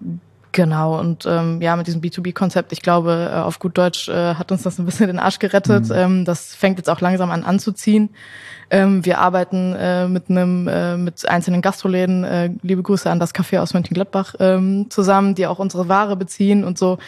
Genau, 0.53 0.99
und 0.99 1.25
ähm, 1.25 1.63
ja, 1.63 1.75
mit 1.75 1.87
diesem 1.87 1.99
B2B-Konzept, 1.99 2.73
ich 2.73 2.83
glaube, 2.83 3.31
äh, 3.33 3.37
auf 3.39 3.57
gut 3.57 3.75
Deutsch 3.75 4.07
äh, 4.07 4.35
hat 4.35 4.51
uns 4.51 4.61
das 4.61 4.77
ein 4.77 4.85
bisschen 4.85 5.07
den 5.07 5.17
Arsch 5.17 5.39
gerettet. 5.39 5.89
Mhm. 5.89 5.95
Ähm, 5.95 6.25
das 6.25 6.53
fängt 6.53 6.77
jetzt 6.77 6.91
auch 6.91 7.01
langsam 7.01 7.31
an 7.31 7.43
anzuziehen. 7.43 8.11
Ähm, 8.69 9.03
wir 9.03 9.17
arbeiten 9.17 9.73
äh, 9.73 10.07
mit 10.07 10.29
einem, 10.29 10.67
äh, 10.67 10.95
mit 10.95 11.27
einzelnen 11.27 11.63
Gastroläden, 11.63 12.23
äh, 12.23 12.51
liebe 12.61 12.83
Grüße 12.83 13.09
an 13.09 13.19
das 13.19 13.33
Café 13.33 13.61
aus 13.61 13.73
Mönchengladbach, 13.73 14.35
ähm, 14.39 14.91
zusammen, 14.91 15.33
die 15.33 15.47
auch 15.47 15.57
unsere 15.57 15.89
Ware 15.89 16.15
beziehen 16.15 16.63
und 16.63 16.77
so. 16.77 16.99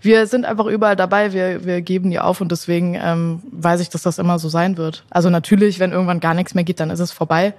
Wir 0.00 0.26
sind 0.26 0.46
einfach 0.46 0.64
überall 0.64 0.96
dabei, 0.96 1.34
wir, 1.34 1.66
wir 1.66 1.82
geben 1.82 2.10
die 2.10 2.20
auf 2.20 2.40
und 2.40 2.50
deswegen 2.52 2.94
ähm, 2.94 3.42
weiß 3.52 3.82
ich, 3.82 3.90
dass 3.90 4.00
das 4.00 4.18
immer 4.18 4.38
so 4.38 4.48
sein 4.48 4.78
wird. 4.78 5.04
Also 5.10 5.28
natürlich, 5.28 5.78
wenn 5.78 5.92
irgendwann 5.92 6.20
gar 6.20 6.32
nichts 6.32 6.54
mehr 6.54 6.64
geht, 6.64 6.80
dann 6.80 6.88
ist 6.88 7.00
es 7.00 7.12
vorbei. 7.12 7.52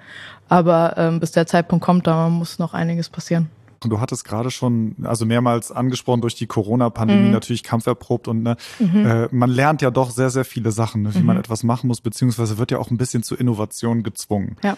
Aber 0.50 0.96
ähm, 0.98 1.20
bis 1.20 1.34
der 1.34 1.46
Zeitpunkt 1.46 1.86
kommt, 1.86 2.08
da 2.08 2.30
muss 2.30 2.58
noch 2.58 2.74
einiges 2.74 3.10
passieren. 3.10 3.50
Und 3.84 3.90
du 3.90 4.00
hattest 4.00 4.26
gerade 4.26 4.52
schon, 4.52 4.96
also 5.04 5.26
mehrmals 5.26 5.72
angesprochen, 5.72 6.22
durch 6.22 6.36
die 6.36 6.48
Corona-Pandemie 6.48 7.28
mhm. 7.28 7.32
natürlich 7.32 7.64
kampferprobt 7.64 8.28
und 8.28 8.44
ne, 8.44 8.58
mhm. 8.80 9.06
äh, 9.06 9.28
man 9.32 9.50
lernt 9.50 9.82
ja 9.82 9.92
doch 9.92 10.12
sehr, 10.12 10.30
sehr 10.30 10.46
viele 10.46 10.72
Sachen, 10.72 11.04
ne, 11.04 11.14
wie 11.14 11.20
mhm. 11.20 11.26
man 11.26 11.38
etwas 11.38 11.64
machen 11.64 11.88
muss, 11.88 12.02
beziehungsweise 12.02 12.58
wird 12.58 12.72
ja 12.72 12.80
auch 12.80 12.90
ein 12.90 12.98
bisschen 12.98 13.24
zu 13.24 13.36
Innovation 13.36 14.04
gezwungen. 14.04 14.58
Ja. 14.64 14.78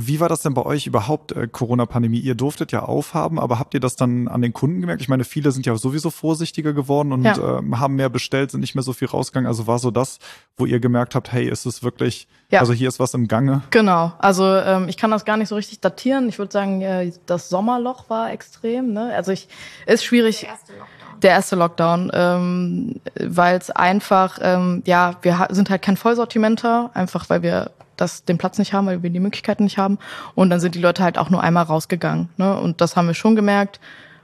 Wie 0.00 0.20
war 0.20 0.28
das 0.28 0.42
denn 0.42 0.54
bei 0.54 0.64
euch 0.64 0.86
überhaupt, 0.86 1.32
äh, 1.32 1.48
Corona-Pandemie? 1.48 2.20
Ihr 2.20 2.36
durftet 2.36 2.70
ja 2.70 2.82
aufhaben, 2.82 3.38
aber 3.40 3.58
habt 3.58 3.74
ihr 3.74 3.80
das 3.80 3.96
dann 3.96 4.28
an 4.28 4.42
den 4.42 4.52
Kunden 4.52 4.80
gemerkt? 4.80 5.02
Ich 5.02 5.08
meine, 5.08 5.24
viele 5.24 5.50
sind 5.50 5.66
ja 5.66 5.74
sowieso 5.76 6.10
vorsichtiger 6.10 6.72
geworden 6.72 7.12
und 7.12 7.24
ja. 7.24 7.58
ähm, 7.58 7.80
haben 7.80 7.96
mehr 7.96 8.08
bestellt, 8.08 8.52
sind 8.52 8.60
nicht 8.60 8.76
mehr 8.76 8.84
so 8.84 8.92
viel 8.92 9.08
rausgegangen. 9.08 9.48
Also 9.48 9.66
war 9.66 9.80
so 9.80 9.90
das, 9.90 10.18
wo 10.56 10.66
ihr 10.66 10.78
gemerkt 10.78 11.16
habt, 11.16 11.32
hey, 11.32 11.48
ist 11.48 11.66
es 11.66 11.82
wirklich, 11.82 12.28
ja. 12.48 12.60
also 12.60 12.72
hier 12.72 12.88
ist 12.88 13.00
was 13.00 13.12
im 13.14 13.26
Gange? 13.26 13.62
Genau, 13.70 14.12
also 14.20 14.44
ähm, 14.44 14.88
ich 14.88 14.96
kann 14.96 15.10
das 15.10 15.24
gar 15.24 15.36
nicht 15.36 15.48
so 15.48 15.56
richtig 15.56 15.80
datieren. 15.80 16.28
Ich 16.28 16.38
würde 16.38 16.52
sagen, 16.52 16.80
äh, 16.80 17.10
das 17.26 17.48
Sommerloch 17.48 18.08
war 18.08 18.30
extrem. 18.30 18.92
Ne? 18.92 19.12
Also 19.14 19.32
ich 19.32 19.48
ist 19.86 20.04
schwierig. 20.04 20.40
Der 20.40 20.50
erste 20.50 20.72
Lockdown 20.74 20.98
der 21.22 21.30
erste 21.32 21.56
Lockdown, 21.56 22.10
ähm, 22.14 23.00
weil 23.18 23.58
es 23.58 23.70
einfach, 23.70 24.38
ähm, 24.40 24.84
ja, 24.86 25.16
wir 25.22 25.48
sind 25.50 25.68
halt 25.68 25.82
kein 25.82 25.96
Vollsortimenter, 25.96 26.92
einfach 26.94 27.28
weil 27.28 27.42
wir 27.42 27.72
das, 28.00 28.24
den 28.24 28.38
Platz 28.38 28.58
nicht 28.58 28.72
haben, 28.72 28.86
weil 28.86 29.02
wir 29.02 29.10
die 29.10 29.20
Möglichkeiten 29.20 29.64
nicht 29.64 29.78
haben. 29.78 29.98
Und 30.34 30.50
dann 30.50 30.60
sind 30.60 30.74
die 30.74 30.80
Leute 30.80 31.02
halt 31.02 31.18
auch 31.18 31.30
nur 31.30 31.42
einmal 31.42 31.64
rausgegangen. 31.64 32.28
Ne? 32.36 32.58
Und 32.58 32.80
das 32.80 32.96
haben 32.96 33.06
wir 33.06 33.14
schon 33.14 33.36
gemerkt. 33.36 33.80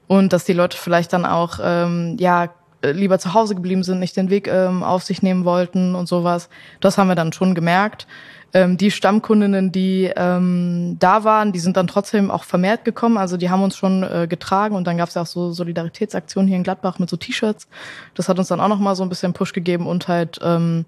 Und 0.06 0.32
dass 0.32 0.44
die 0.44 0.52
Leute 0.52 0.76
vielleicht 0.76 1.12
dann 1.12 1.24
auch, 1.24 1.58
ähm, 1.62 2.16
ja, 2.18 2.50
lieber 2.82 3.18
zu 3.18 3.34
Hause 3.34 3.54
geblieben 3.54 3.82
sind, 3.82 3.98
nicht 3.98 4.16
den 4.16 4.30
Weg 4.30 4.48
ähm, 4.48 4.82
auf 4.82 5.02
sich 5.02 5.22
nehmen 5.22 5.44
wollten 5.44 5.94
und 5.94 6.06
sowas. 6.06 6.48
Das 6.80 6.98
haben 6.98 7.08
wir 7.08 7.14
dann 7.14 7.32
schon 7.32 7.54
gemerkt. 7.54 8.06
Ähm, 8.52 8.76
die 8.76 8.90
Stammkundinnen, 8.90 9.72
die 9.72 10.12
ähm, 10.14 10.96
da 11.00 11.24
waren, 11.24 11.52
die 11.52 11.58
sind 11.58 11.76
dann 11.76 11.88
trotzdem 11.88 12.30
auch 12.30 12.44
vermehrt 12.44 12.84
gekommen. 12.84 13.16
Also 13.16 13.37
die 13.37 13.50
haben 13.50 13.62
uns 13.62 13.76
schon 13.76 14.02
äh, 14.02 14.26
getragen 14.28 14.76
und 14.76 14.87
dann 14.87 14.96
gab 14.96 15.08
es 15.08 15.14
ja 15.14 15.22
auch 15.22 15.26
so 15.26 15.50
Solidaritätsaktionen 15.52 16.46
hier 16.46 16.56
in 16.56 16.62
Gladbach 16.62 16.98
mit 16.98 17.10
so 17.10 17.16
T-Shirts. 17.16 17.66
Das 18.14 18.28
hat 18.28 18.38
uns 18.38 18.48
dann 18.48 18.60
auch 18.60 18.68
nochmal 18.68 18.94
so 18.94 19.02
ein 19.02 19.08
bisschen 19.08 19.32
Push 19.32 19.54
gegeben 19.54 19.87
und 19.87 20.06
halt 20.06 20.38
ähm, 20.42 20.84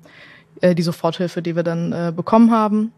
äh, 0.61 0.75
die 0.75 0.83
Soforthilfe, 0.83 1.42
die 1.42 1.57
wir 1.57 1.62
dann 1.62 1.92
äh, 1.92 2.12
bekommen 2.14 2.51
haben. 2.51 2.92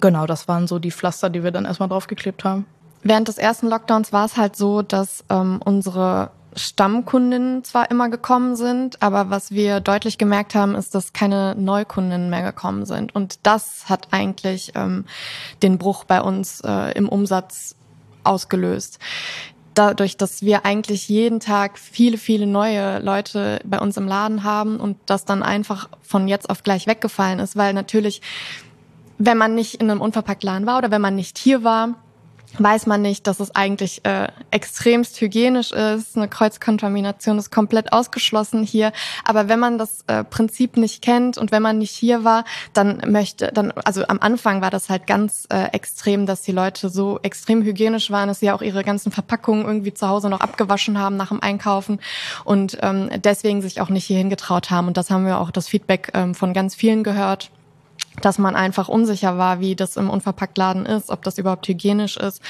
Genau, 0.00 0.26
das 0.26 0.48
waren 0.48 0.66
so 0.66 0.78
die 0.78 0.90
Pflaster, 0.90 1.30
die 1.30 1.44
wir 1.44 1.50
dann 1.50 1.64
erstmal 1.64 1.88
draufgeklebt 1.88 2.44
haben. 2.44 2.66
Während 3.02 3.28
des 3.28 3.38
ersten 3.38 3.68
Lockdowns 3.68 4.12
war 4.12 4.24
es 4.24 4.36
halt 4.36 4.56
so, 4.56 4.82
dass 4.82 5.24
ähm, 5.30 5.60
unsere 5.64 6.30
Stammkundinnen 6.56 7.64
zwar 7.64 7.90
immer 7.90 8.08
gekommen 8.08 8.56
sind, 8.56 9.02
aber 9.02 9.28
was 9.30 9.50
wir 9.50 9.80
deutlich 9.80 10.18
gemerkt 10.18 10.54
haben, 10.54 10.74
ist, 10.74 10.94
dass 10.94 11.12
keine 11.12 11.54
Neukundinnen 11.56 12.30
mehr 12.30 12.42
gekommen 12.42 12.86
sind. 12.86 13.14
Und 13.14 13.40
das 13.42 13.88
hat 13.88 14.08
eigentlich 14.12 14.72
ähm, 14.74 15.04
den 15.62 15.78
Bruch 15.78 16.04
bei 16.04 16.22
uns 16.22 16.60
äh, 16.60 16.92
im 16.96 17.08
Umsatz 17.08 17.74
ausgelöst 18.22 18.98
dadurch, 19.74 20.16
dass 20.16 20.42
wir 20.42 20.64
eigentlich 20.64 21.08
jeden 21.08 21.40
Tag 21.40 21.78
viele, 21.78 22.18
viele 22.18 22.46
neue 22.46 23.00
Leute 23.00 23.60
bei 23.64 23.78
uns 23.78 23.96
im 23.96 24.06
Laden 24.06 24.44
haben 24.44 24.78
und 24.78 24.96
das 25.06 25.24
dann 25.24 25.42
einfach 25.42 25.88
von 26.02 26.28
jetzt 26.28 26.48
auf 26.50 26.62
gleich 26.62 26.86
weggefallen 26.86 27.38
ist, 27.38 27.56
weil 27.56 27.74
natürlich, 27.74 28.22
wenn 29.18 29.38
man 29.38 29.54
nicht 29.54 29.76
in 29.76 29.90
einem 29.90 30.00
Unverpacktladen 30.00 30.66
war 30.66 30.78
oder 30.78 30.90
wenn 30.90 31.02
man 31.02 31.16
nicht 31.16 31.38
hier 31.38 31.64
war, 31.64 31.94
weiß 32.58 32.86
man 32.86 33.02
nicht, 33.02 33.26
dass 33.26 33.40
es 33.40 33.54
eigentlich 33.54 34.04
äh, 34.04 34.28
extremst 34.50 35.20
hygienisch 35.20 35.72
ist. 35.72 36.16
Eine 36.16 36.28
Kreuzkontamination 36.28 37.38
ist 37.38 37.50
komplett 37.50 37.92
ausgeschlossen 37.92 38.62
hier. 38.62 38.92
Aber 39.24 39.48
wenn 39.48 39.58
man 39.58 39.78
das 39.78 40.04
äh, 40.06 40.24
Prinzip 40.24 40.76
nicht 40.76 41.02
kennt 41.02 41.38
und 41.38 41.52
wenn 41.52 41.62
man 41.62 41.78
nicht 41.78 41.90
hier 41.90 42.24
war, 42.24 42.44
dann 42.72 43.02
möchte, 43.06 43.50
dann, 43.52 43.72
also 43.84 44.06
am 44.06 44.18
Anfang 44.20 44.60
war 44.60 44.70
das 44.70 44.88
halt 44.88 45.06
ganz 45.06 45.46
äh, 45.50 45.64
extrem, 45.72 46.26
dass 46.26 46.42
die 46.42 46.52
Leute 46.52 46.88
so 46.88 47.18
extrem 47.22 47.62
hygienisch 47.62 48.10
waren, 48.10 48.28
dass 48.28 48.40
sie 48.40 48.50
auch 48.50 48.62
ihre 48.62 48.84
ganzen 48.84 49.12
Verpackungen 49.12 49.64
irgendwie 49.64 49.94
zu 49.94 50.08
Hause 50.08 50.28
noch 50.30 50.40
abgewaschen 50.40 50.98
haben 50.98 51.16
nach 51.16 51.28
dem 51.28 51.42
Einkaufen 51.42 52.00
und 52.44 52.78
ähm, 52.82 53.10
deswegen 53.16 53.62
sich 53.62 53.80
auch 53.80 53.88
nicht 53.88 54.04
hierhin 54.04 54.30
getraut 54.30 54.70
haben. 54.70 54.88
Und 54.88 54.96
das 54.96 55.10
haben 55.10 55.26
wir 55.26 55.38
auch 55.38 55.50
das 55.50 55.68
Feedback 55.68 56.10
ähm, 56.14 56.34
von 56.34 56.52
ganz 56.52 56.74
vielen 56.74 57.04
gehört 57.04 57.50
dass 58.22 58.38
man 58.38 58.56
einfach 58.56 58.88
unsicher 58.88 59.38
war, 59.38 59.60
wie 59.60 59.74
das 59.74 59.96
im 59.96 60.10
Unverpacktladen 60.10 60.86
ist, 60.86 61.10
ob 61.10 61.22
das 61.22 61.38
überhaupt 61.38 61.66
hygienisch 61.68 62.16
ist. 62.16 62.40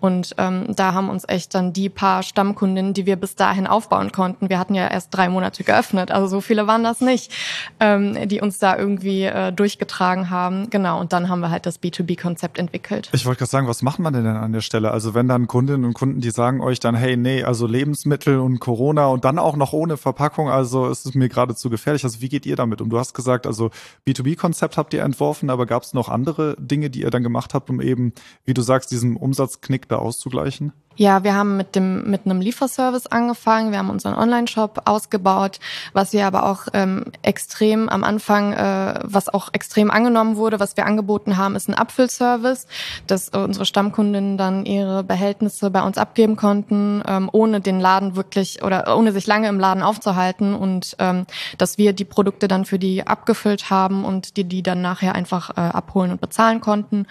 Und 0.00 0.34
ähm, 0.38 0.66
da 0.74 0.94
haben 0.94 1.08
uns 1.08 1.24
echt 1.28 1.54
dann 1.54 1.72
die 1.72 1.88
paar 1.88 2.22
Stammkundinnen, 2.22 2.94
die 2.94 3.06
wir 3.06 3.16
bis 3.16 3.34
dahin 3.34 3.66
aufbauen 3.66 4.12
konnten, 4.12 4.48
wir 4.48 4.58
hatten 4.58 4.74
ja 4.74 4.88
erst 4.88 5.14
drei 5.14 5.28
Monate 5.28 5.64
geöffnet, 5.64 6.10
also 6.10 6.26
so 6.26 6.40
viele 6.40 6.66
waren 6.66 6.84
das 6.84 7.00
nicht, 7.00 7.32
ähm, 7.80 8.28
die 8.28 8.40
uns 8.40 8.58
da 8.58 8.76
irgendwie 8.76 9.24
äh, 9.24 9.52
durchgetragen 9.52 10.30
haben. 10.30 10.70
Genau, 10.70 11.00
und 11.00 11.12
dann 11.12 11.28
haben 11.28 11.40
wir 11.40 11.50
halt 11.50 11.66
das 11.66 11.80
B2B-Konzept 11.82 12.58
entwickelt. 12.58 13.10
Ich 13.12 13.26
wollte 13.26 13.38
gerade 13.38 13.50
sagen, 13.50 13.68
was 13.68 13.82
macht 13.82 13.98
man 13.98 14.12
denn 14.12 14.26
an 14.26 14.52
der 14.52 14.60
Stelle? 14.60 14.90
Also 14.90 15.14
wenn 15.14 15.28
dann 15.28 15.46
Kundinnen 15.46 15.84
und 15.84 15.94
Kunden, 15.94 16.20
die 16.20 16.30
sagen 16.30 16.60
euch 16.60 16.80
dann, 16.80 16.94
hey, 16.94 17.16
nee, 17.16 17.44
also 17.44 17.66
Lebensmittel 17.66 18.38
und 18.38 18.60
Corona 18.60 19.06
und 19.06 19.24
dann 19.24 19.38
auch 19.38 19.56
noch 19.56 19.72
ohne 19.72 19.96
Verpackung, 19.96 20.50
also 20.50 20.88
ist 20.88 21.06
es 21.06 21.14
mir 21.14 21.28
gerade 21.28 21.54
zu 21.54 21.70
gefährlich. 21.70 22.04
Also 22.04 22.20
wie 22.20 22.28
geht 22.28 22.46
ihr 22.46 22.56
damit 22.56 22.80
um? 22.80 22.90
Du 22.90 22.98
hast 22.98 23.14
gesagt, 23.14 23.46
also 23.46 23.70
B2B-Konzept 24.06 24.76
habt 24.76 24.94
ihr 24.94 25.02
entworfen, 25.14 25.48
aber 25.48 25.64
gab 25.66 25.84
es 25.84 25.94
noch 25.94 26.08
andere 26.08 26.56
Dinge, 26.58 26.90
die 26.90 27.02
ihr 27.02 27.10
dann 27.10 27.22
gemacht 27.22 27.54
habt, 27.54 27.70
um 27.70 27.80
eben, 27.80 28.12
wie 28.44 28.54
du 28.54 28.62
sagst, 28.62 28.90
diesen 28.90 29.16
Umsatzknick 29.16 29.88
da 29.88 29.96
auszugleichen? 29.96 30.72
Ja, 30.96 31.24
wir 31.24 31.34
haben 31.34 31.56
mit 31.56 31.74
dem 31.74 32.08
mit 32.08 32.24
einem 32.24 32.40
Lieferservice 32.40 33.08
angefangen. 33.08 33.72
Wir 33.72 33.78
haben 33.78 33.90
unseren 33.90 34.14
Online-Shop 34.14 34.82
ausgebaut, 34.84 35.58
was 35.92 36.12
wir 36.12 36.24
aber 36.24 36.46
auch 36.46 36.68
ähm, 36.72 37.06
extrem 37.22 37.88
am 37.88 38.04
Anfang, 38.04 38.52
äh, 38.52 39.00
was 39.02 39.28
auch 39.28 39.48
extrem 39.52 39.90
angenommen 39.90 40.36
wurde, 40.36 40.60
was 40.60 40.76
wir 40.76 40.86
angeboten 40.86 41.36
haben, 41.36 41.56
ist 41.56 41.68
ein 41.68 41.74
Abfüllservice, 41.74 42.68
dass 43.08 43.30
unsere 43.30 43.64
Stammkundinnen 43.64 44.38
dann 44.38 44.66
ihre 44.66 45.02
Behältnisse 45.02 45.68
bei 45.70 45.82
uns 45.82 45.98
abgeben 45.98 46.36
konnten, 46.36 47.02
ähm, 47.08 47.28
ohne 47.32 47.60
den 47.60 47.80
Laden 47.80 48.14
wirklich 48.14 48.62
oder 48.62 48.96
ohne 48.96 49.10
sich 49.10 49.26
lange 49.26 49.48
im 49.48 49.58
Laden 49.58 49.82
aufzuhalten 49.82 50.54
und 50.54 50.94
ähm, 51.00 51.26
dass 51.58 51.76
wir 51.76 51.92
die 51.92 52.04
Produkte 52.04 52.46
dann 52.46 52.64
für 52.64 52.78
die 52.78 53.04
abgefüllt 53.04 53.68
haben 53.68 54.04
und 54.04 54.36
die 54.36 54.44
die 54.44 54.62
dann 54.62 54.80
nachher 54.80 55.16
einfach 55.16 55.50
äh, 55.56 55.60
abholen 55.60 56.12
und 56.12 56.20
bezahlen 56.20 56.60
konnten. 56.60 57.06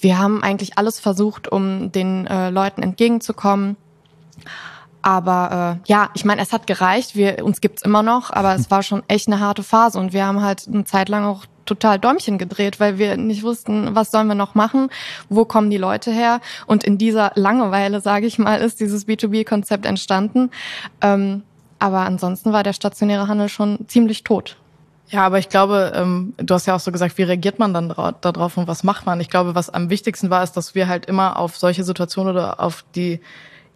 Wir 0.00 0.18
haben 0.18 0.42
eigentlich 0.42 0.76
alles 0.76 0.98
versucht, 0.98 1.46
um 1.46 1.92
den 1.92 2.26
äh, 2.26 2.50
Leuten 2.50 2.82
entgegenzukommen 2.82 3.27
zu 3.27 3.27
kommen. 3.34 3.76
Aber 5.02 5.80
äh, 5.86 5.90
ja, 5.90 6.10
ich 6.14 6.24
meine, 6.24 6.42
es 6.42 6.52
hat 6.52 6.66
gereicht. 6.66 7.14
Wir, 7.14 7.44
uns 7.44 7.60
gibt's 7.60 7.82
immer 7.82 8.02
noch, 8.02 8.30
aber 8.30 8.54
es 8.54 8.70
war 8.70 8.82
schon 8.82 9.02
echt 9.08 9.28
eine 9.28 9.40
harte 9.40 9.62
Phase 9.62 9.98
und 9.98 10.12
wir 10.12 10.26
haben 10.26 10.42
halt 10.42 10.66
eine 10.66 10.84
Zeit 10.84 11.08
lang 11.08 11.24
auch 11.24 11.46
total 11.64 11.98
Däumchen 11.98 12.38
gedreht, 12.38 12.80
weil 12.80 12.98
wir 12.98 13.16
nicht 13.16 13.42
wussten, 13.42 13.94
was 13.94 14.10
sollen 14.10 14.26
wir 14.26 14.34
noch 14.34 14.54
machen, 14.54 14.88
wo 15.28 15.44
kommen 15.44 15.70
die 15.70 15.76
Leute 15.76 16.10
her. 16.10 16.40
Und 16.66 16.82
in 16.82 16.98
dieser 16.98 17.32
Langeweile, 17.34 18.00
sage 18.00 18.26
ich 18.26 18.38
mal, 18.38 18.60
ist 18.60 18.80
dieses 18.80 19.06
B2B-Konzept 19.06 19.84
entstanden. 19.84 20.50
Ähm, 21.02 21.42
aber 21.78 22.00
ansonsten 22.00 22.52
war 22.52 22.62
der 22.62 22.72
stationäre 22.72 23.28
Handel 23.28 23.48
schon 23.48 23.86
ziemlich 23.86 24.24
tot. 24.24 24.56
Ja, 25.10 25.24
aber 25.24 25.38
ich 25.38 25.48
glaube, 25.48 25.92
ähm, 25.94 26.34
du 26.36 26.54
hast 26.54 26.66
ja 26.66 26.76
auch 26.76 26.80
so 26.80 26.92
gesagt, 26.92 27.16
wie 27.16 27.22
reagiert 27.22 27.58
man 27.58 27.72
dann 27.72 27.88
darauf 27.88 28.56
und 28.58 28.68
was 28.68 28.84
macht 28.84 29.06
man? 29.06 29.20
Ich 29.20 29.30
glaube, 29.30 29.54
was 29.54 29.70
am 29.70 29.88
wichtigsten 29.88 30.28
war, 30.28 30.42
ist, 30.42 30.52
dass 30.52 30.74
wir 30.74 30.86
halt 30.86 31.06
immer 31.06 31.38
auf 31.38 31.56
solche 31.56 31.82
Situationen 31.82 32.34
oder 32.34 32.60
auf 32.60 32.84
die 32.94 33.20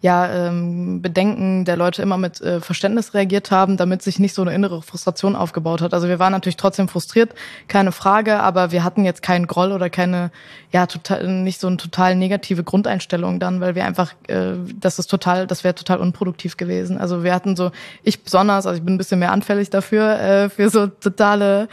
ja, 0.03 0.29
ähm, 0.47 1.01
Bedenken 1.01 1.63
der 1.63 1.77
Leute 1.77 2.01
immer 2.01 2.17
mit 2.17 2.41
äh, 2.41 2.59
Verständnis 2.59 3.13
reagiert 3.13 3.51
haben, 3.51 3.77
damit 3.77 4.01
sich 4.01 4.19
nicht 4.19 4.35
so 4.35 4.41
eine 4.41 4.53
innere 4.53 4.81
Frustration 4.81 5.33
aufgebaut 5.33 5.81
hat. 5.81 5.93
Also 5.93 6.09
wir 6.09 6.19
waren 6.19 6.33
natürlich 6.33 6.57
trotzdem 6.57 6.89
frustriert, 6.89 7.33
keine 7.69 7.93
Frage, 7.93 8.41
aber 8.41 8.73
wir 8.73 8.83
hatten 8.83 9.05
jetzt 9.05 9.21
keinen 9.21 9.47
Groll 9.47 9.71
oder 9.71 9.89
keine, 9.89 10.31
ja, 10.73 10.87
total, 10.87 11.25
nicht 11.29 11.61
so 11.61 11.67
eine 11.67 11.77
total 11.77 12.17
negative 12.17 12.65
Grundeinstellung 12.65 13.39
dann, 13.39 13.61
weil 13.61 13.75
wir 13.75 13.85
einfach, 13.85 14.11
äh, 14.27 14.55
das 14.75 14.99
ist 14.99 15.07
total, 15.07 15.47
das 15.47 15.63
wäre 15.63 15.73
total 15.73 15.99
unproduktiv 15.99 16.57
gewesen. 16.57 16.97
Also 16.97 17.23
wir 17.23 17.33
hatten 17.33 17.55
so, 17.55 17.71
ich 18.03 18.25
besonders, 18.25 18.65
also 18.65 18.77
ich 18.77 18.83
bin 18.83 18.95
ein 18.95 18.97
bisschen 18.97 19.19
mehr 19.19 19.31
anfällig 19.31 19.69
dafür, 19.69 20.19
äh, 20.19 20.49
für 20.49 20.69
so 20.69 20.87
totale 20.87 21.69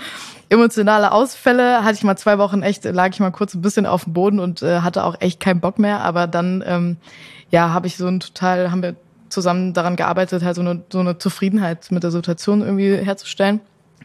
emotionale 0.51 1.11
Ausfälle. 1.11 1.83
Hatte 1.83 1.95
ich 1.95 2.05
mal 2.05 2.16
zwei 2.16 2.38
Wochen 2.38 2.62
echt, 2.62 2.85
lag 2.85 3.09
ich 3.12 3.19
mal 3.19 3.31
kurz 3.33 3.55
ein 3.55 3.62
bisschen 3.62 3.87
auf 3.87 4.05
dem 4.05 4.12
Boden 4.12 4.38
und 4.38 4.62
äh, 4.62 4.83
hatte 4.83 5.03
auch 5.03 5.16
echt 5.21 5.40
keinen 5.40 5.61
Bock 5.61 5.81
mehr, 5.81 6.03
aber 6.03 6.29
dann, 6.29 6.62
ähm, 6.64 6.97
ja, 7.51 7.71
habe 7.71 7.87
ich 7.87 7.97
so 7.97 8.07
ein 8.07 8.21
total, 8.21 8.71
haben 8.71 8.83
wir 8.83 8.97
zusammen 9.29 9.73
daran 9.73 9.97
gearbeitet, 9.97 10.43
halt 10.43 10.57
so 10.57 10.61
eine, 10.61 10.83
so 10.91 11.01
eine 11.01 11.19
Zufriedenheit 11.19 11.91
mit 11.91 12.03
der 12.03 12.11
Situation 12.11 12.63
irgendwie 12.63 12.97
herzustellen. 12.97 13.61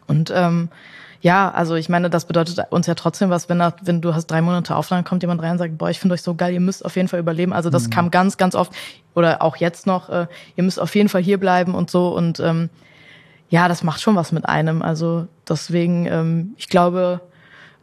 Und 0.07 0.31
ähm, 0.33 0.69
ja, 1.21 1.49
also 1.49 1.73
ich 1.73 1.89
meine, 1.89 2.11
das 2.11 2.25
bedeutet 2.25 2.59
uns 2.69 2.85
ja 2.85 2.93
trotzdem 2.93 3.31
was, 3.31 3.49
wenn, 3.49 3.59
wenn 3.81 4.01
du 4.01 4.13
hast 4.13 4.27
drei 4.27 4.41
Monate 4.41 4.75
Aufnahme, 4.75 5.03
kommt 5.03 5.23
jemand 5.23 5.41
rein 5.41 5.53
und 5.53 5.57
sagt, 5.57 5.77
boah, 5.77 5.89
ich 5.89 5.99
finde 5.99 6.13
euch 6.13 6.21
so 6.21 6.35
geil, 6.35 6.53
ihr 6.53 6.59
müsst 6.59 6.85
auf 6.85 6.95
jeden 6.95 7.07
Fall 7.07 7.19
überleben. 7.19 7.51
Also 7.51 7.71
das 7.71 7.87
mhm. 7.87 7.89
kam 7.91 8.11
ganz, 8.11 8.37
ganz 8.37 8.53
oft 8.53 8.71
oder 9.15 9.41
auch 9.41 9.55
jetzt 9.55 9.87
noch, 9.87 10.09
äh, 10.09 10.27
ihr 10.55 10.63
müsst 10.63 10.79
auf 10.79 10.93
jeden 10.93 11.09
Fall 11.09 11.23
hier 11.23 11.39
bleiben 11.39 11.73
und 11.73 11.89
so. 11.89 12.09
Und 12.09 12.39
ähm, 12.39 12.69
ja, 13.49 13.67
das 13.67 13.83
macht 13.83 14.01
schon 14.01 14.15
was 14.15 14.31
mit 14.31 14.47
einem. 14.47 14.83
Also 14.83 15.27
deswegen, 15.49 16.05
ähm, 16.05 16.53
ich 16.57 16.69
glaube, 16.69 17.21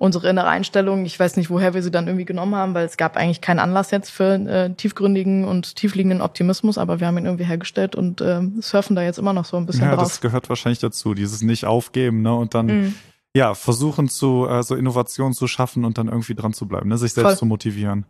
unsere 0.02 0.28
innere 0.28 0.48
Einstellung. 0.48 1.04
Ich 1.04 1.16
weiß 1.20 1.36
nicht, 1.36 1.48
woher 1.48 1.74
wir 1.74 1.82
sie 1.82 1.92
dann 1.92 2.08
irgendwie 2.08 2.24
genommen 2.24 2.56
haben, 2.56 2.74
weil 2.74 2.84
es 2.84 2.96
gab 2.96 3.16
eigentlich 3.16 3.40
keinen 3.40 3.60
Anlass 3.60 3.92
jetzt 3.92 4.10
für 4.10 4.34
äh, 4.34 4.74
tiefgründigen 4.74 5.44
und 5.44 5.76
tiefliegenden 5.76 6.20
Optimismus, 6.20 6.76
aber 6.76 6.98
wir 6.98 7.06
haben 7.06 7.18
ihn 7.18 7.26
irgendwie 7.26 7.44
hergestellt 7.44 7.94
und 7.94 8.20
äh, 8.20 8.40
surfen 8.60 8.96
da 8.96 9.02
jetzt 9.02 9.20
immer 9.20 9.32
noch 9.32 9.44
so 9.44 9.56
ein 9.56 9.64
bisschen 9.64 9.84
ja, 9.84 9.94
drauf. 9.94 10.02
Das 10.02 10.20
gehört 10.20 10.48
wahrscheinlich 10.48 10.80
dazu, 10.80 11.14
dieses 11.14 11.42
nicht 11.42 11.66
aufgeben, 11.66 12.20
ne? 12.20 12.34
Und 12.34 12.54
dann 12.54 12.66
mhm. 12.66 12.94
ja 13.32 13.54
versuchen 13.54 14.08
zu 14.08 14.48
äh, 14.48 14.64
so 14.64 14.74
Innovationen 14.74 15.34
zu 15.34 15.46
schaffen 15.46 15.84
und 15.84 15.98
dann 15.98 16.08
irgendwie 16.08 16.34
dran 16.34 16.52
zu 16.52 16.66
bleiben, 16.66 16.88
ne? 16.88 16.98
sich 16.98 17.12
selbst 17.12 17.28
Voll. 17.28 17.38
zu 17.38 17.46
motivieren. 17.46 18.04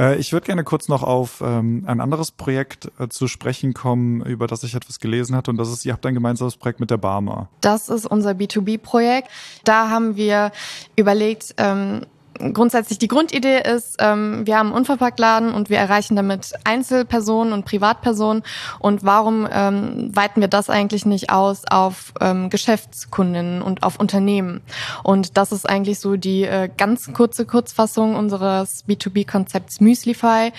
Äh, 0.00 0.16
ich 0.16 0.32
würde 0.32 0.46
gerne 0.46 0.64
kurz 0.64 0.88
noch 0.88 1.02
auf 1.02 1.42
ähm, 1.44 1.84
ein 1.86 2.00
anderes 2.00 2.30
Projekt 2.30 2.90
äh, 2.98 3.08
zu 3.08 3.28
sprechen 3.28 3.74
kommen, 3.74 4.24
über 4.24 4.46
das 4.46 4.64
ich 4.64 4.74
etwas 4.74 4.98
gelesen 4.98 5.36
hatte. 5.36 5.50
Und 5.50 5.58
das 5.58 5.70
ist, 5.70 5.84
ihr 5.84 5.92
habt 5.92 6.06
ein 6.06 6.14
gemeinsames 6.14 6.56
Projekt 6.56 6.80
mit 6.80 6.90
der 6.90 6.96
Barmer. 6.96 7.48
Das 7.60 7.88
ist 7.88 8.06
unser 8.06 8.30
B2B-Projekt. 8.30 9.28
Da 9.64 9.90
haben 9.90 10.16
wir 10.16 10.52
überlegt, 10.96 11.54
ähm, 11.58 12.06
grundsätzlich 12.52 12.98
die 12.98 13.08
Grundidee 13.08 13.60
ist, 13.60 13.96
ähm, 14.00 14.46
wir 14.46 14.58
haben 14.58 14.68
einen 14.68 14.76
Unverpacktladen 14.76 15.52
und 15.52 15.70
wir 15.70 15.78
erreichen 15.78 16.16
damit 16.16 16.52
Einzelpersonen 16.64 17.52
und 17.52 17.64
Privatpersonen. 17.64 18.42
Und 18.78 19.04
warum 19.04 19.48
ähm, 19.50 20.10
weiten 20.14 20.40
wir 20.40 20.48
das 20.48 20.70
eigentlich 20.70 21.06
nicht 21.06 21.30
aus 21.30 21.64
auf 21.70 22.12
ähm, 22.20 22.50
Geschäftskundinnen 22.50 23.62
und 23.62 23.82
auf 23.82 23.98
Unternehmen? 23.98 24.60
Und 25.02 25.36
das 25.36 25.52
ist 25.52 25.68
eigentlich 25.68 26.00
so 26.00 26.16
die 26.16 26.44
äh, 26.44 26.68
ganz 26.76 27.12
kurze 27.12 27.44
Kurzfassung 27.44 28.16
unseres 28.16 28.84
B2B-Konzepts 28.86 29.80
Müslify. 29.80 30.52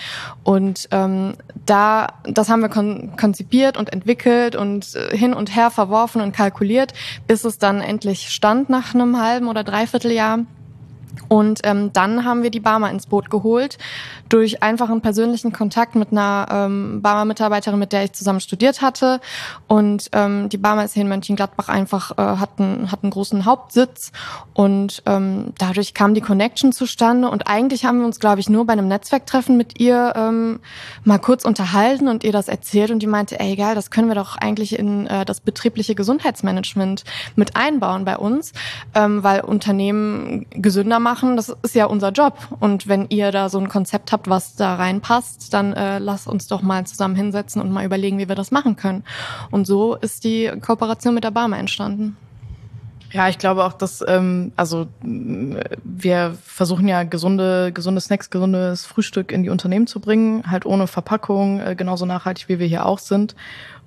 Und 0.44 0.88
ähm, 0.92 1.34
da, 1.66 2.08
das 2.26 2.50
haben 2.50 2.62
wir 2.62 2.70
kon 2.70 3.16
konzipiert 3.18 3.78
und 3.78 3.92
entwickelt 3.92 4.56
und 4.56 4.96
äh, 4.96 5.16
hin 5.16 5.34
und 5.34 5.56
her 5.56 5.72
verworfen 5.72 6.22
und 6.22 6.34
kalkuliert, 6.34 6.94
bis 7.28 7.44
es 7.44 7.58
dann 7.58 7.82
endlich 7.82 8.30
stand 8.30 8.70
nach 8.70 8.94
einem 8.94 9.22
halben 9.22 9.48
oder 9.48 9.64
dreiviertel 9.64 10.12
Jahr. 10.12 10.40
Und 11.28 11.62
ähm, 11.64 11.92
dann 11.94 12.26
haben 12.26 12.44
wir 12.44 12.52
die 12.52 12.60
Barmer 12.60 12.90
ins 12.92 13.08
Boot 13.08 13.30
geholt 13.30 13.78
durch 14.30 14.64
einfachen 14.64 15.02
persönlichen 15.02 15.52
Kontakt 15.52 15.96
mit 15.96 16.12
einer 16.12 16.48
ähm, 16.50 17.02
Barmer 17.02 17.26
Mitarbeiterin, 17.26 17.80
mit 17.80 17.92
der 17.92 18.06
ich 18.06 18.14
zusammen 18.14 18.40
studiert 18.40 18.82
hatte. 18.82 19.20
Und 19.68 20.10
ähm, 20.14 20.50
die 20.50 20.58
Barmer 20.58 20.86
ist 20.86 20.94
hier 20.94 21.04
in 21.04 21.10
Mönchengladbach 21.10 21.68
einfach 21.68 22.18
äh, 22.18 22.22
hat, 22.22 22.52
einen, 22.58 22.92
hat 22.92 23.04
einen 23.04 23.12
großen 23.12 23.46
Hauptsitz 23.46 24.12
und 24.54 25.04
ähm, 25.06 25.54
dadurch 25.58 25.94
kam 25.94 26.14
die 26.14 26.22
Connection 26.22 26.72
zustande. 26.72 27.30
Und 27.30 27.48
eigentlich 27.48 27.86
haben 27.86 28.00
wir 28.00 28.06
uns, 28.06 28.20
glaube 28.20 28.40
ich, 28.40 28.50
nur 28.50 28.66
bei 28.66 28.74
einem 28.74 28.88
Netzwerktreffen 28.88 29.58
mit 29.58 29.80
ihr 29.80 30.14
ähm, 30.16 30.60
mal 31.04 31.20
kurz 31.20 31.44
unterhalten 31.44 32.08
und 32.08 32.24
ihr 32.24 32.32
das 32.32 32.48
erzählt. 32.48 32.92
Und 32.92 33.00
die 33.00 33.08
meinte, 33.08 33.40
ey 33.40 33.56
geil, 33.56 33.76
das 33.76 33.92
können 33.92 34.08
wir 34.08 34.16
doch 34.16 34.38
eigentlich 34.38 34.78
in 34.78 35.08
äh, 35.08 35.26
das 35.26 35.42
betriebliche 35.42 35.96
Gesundheitsmanagement 35.96 37.04
mit 37.36 37.56
einbauen 37.58 38.06
bei 38.06 38.18
uns, 38.18 38.54
ähm, 38.96 39.24
weil 39.24 39.42
Unternehmen 39.42 40.46
gesünder 40.52 41.00
machen, 41.02 41.36
das 41.36 41.56
ist 41.64 41.76
ja 41.76 41.86
unser 41.86 42.12
Job. 42.12 42.38
Und 42.60 42.88
wenn 42.88 43.08
ihr 43.10 43.32
da 43.32 43.50
so 43.50 43.60
ein 43.60 43.68
Konzept 43.68 44.12
habt, 44.12 44.30
was 44.30 44.56
da 44.56 44.76
reinpasst, 44.76 45.54
dann 45.54 45.74
äh, 45.74 46.00
lasst 46.00 46.28
uns 46.28 46.48
doch 46.48 46.62
mal 46.62 46.86
zusammen 46.86 47.16
hinsetzen 47.16 47.62
und 47.62 47.72
mal 47.72 47.86
überlegen, 47.86 48.18
wie 48.18 48.30
wir 48.30 48.36
das 48.36 48.52
machen 48.52 48.76
können. 48.76 49.04
Und 49.50 49.66
so 49.66 49.96
ist 49.96 50.24
die 50.24 50.52
Kooperation 50.62 51.14
mit 51.14 51.24
der 51.24 51.32
Barmer 51.32 51.58
entstanden. 51.60 52.16
Ja, 53.12 53.28
ich 53.28 53.38
glaube 53.38 53.66
auch, 53.66 53.74
dass 53.74 54.04
ähm, 54.08 54.54
also 54.56 54.88
wir 55.02 56.38
versuchen 56.44 56.88
ja 56.88 57.04
gesunde, 57.04 57.74
gesunde 57.74 58.00
Snacks, 58.00 58.30
gesundes 58.30 58.86
Frühstück 58.86 59.34
in 59.34 59.44
die 59.44 59.50
Unternehmen 59.50 59.86
zu 59.86 60.00
bringen, 60.00 60.50
halt 60.50 60.66
ohne 60.66 60.88
Verpackung, 60.88 61.60
äh, 61.60 61.76
genauso 61.76 62.06
nachhaltig 62.06 62.48
wie 62.48 62.60
wir 62.60 62.68
hier 62.68 62.86
auch 62.86 63.00
sind. 63.00 63.36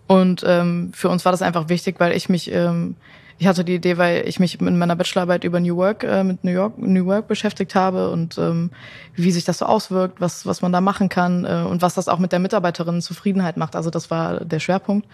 Und 0.07 0.45
ähm, 0.47 0.93
für 0.93 1.09
uns 1.09 1.25
war 1.25 1.33
das 1.33 1.41
einfach 1.41 1.71
wichtig, 1.71 1.97
weil 1.99 2.13
ich 2.13 2.29
mich 2.29 2.53
ähm, 2.53 2.97
ich 3.39 3.47
hatte 3.47 3.65
die 3.65 3.75
Idee, 3.75 3.99
weil 3.99 4.27
ich 4.27 4.39
mich 4.41 4.61
in 4.61 4.79
meiner 4.79 4.97
Bachelorarbeit 4.97 5.45
über 5.45 5.61
New 5.61 5.77
Work 5.77 6.05
äh, 6.05 6.25
mit 6.25 6.45
New 6.45 6.51
York 6.51 6.79
New 6.79 7.07
Work 7.07 7.29
beschäftigt 7.29 7.75
habe 7.75 8.11
und 8.11 8.39
ähm, 8.39 8.71
wie 9.15 9.33
sich 9.33 9.45
das 9.45 9.59
so 9.59 9.67
auswirkt, 9.67 10.21
was 10.21 10.47
was 10.47 10.63
man 10.63 10.73
da 10.73 10.81
machen 10.81 11.09
kann 11.09 11.45
äh, 11.45 11.65
und 11.69 11.83
was 11.83 11.95
das 11.95 12.09
auch 12.09 12.19
mit 12.19 12.33
der 12.33 12.39
Mitarbeiterin 12.39 13.01
Zufriedenheit 13.01 13.57
macht. 13.57 13.77
Also 13.77 13.91
das 13.91 14.11
war 14.11 14.45
der 14.45 14.61
Schwerpunkt. 14.61 15.07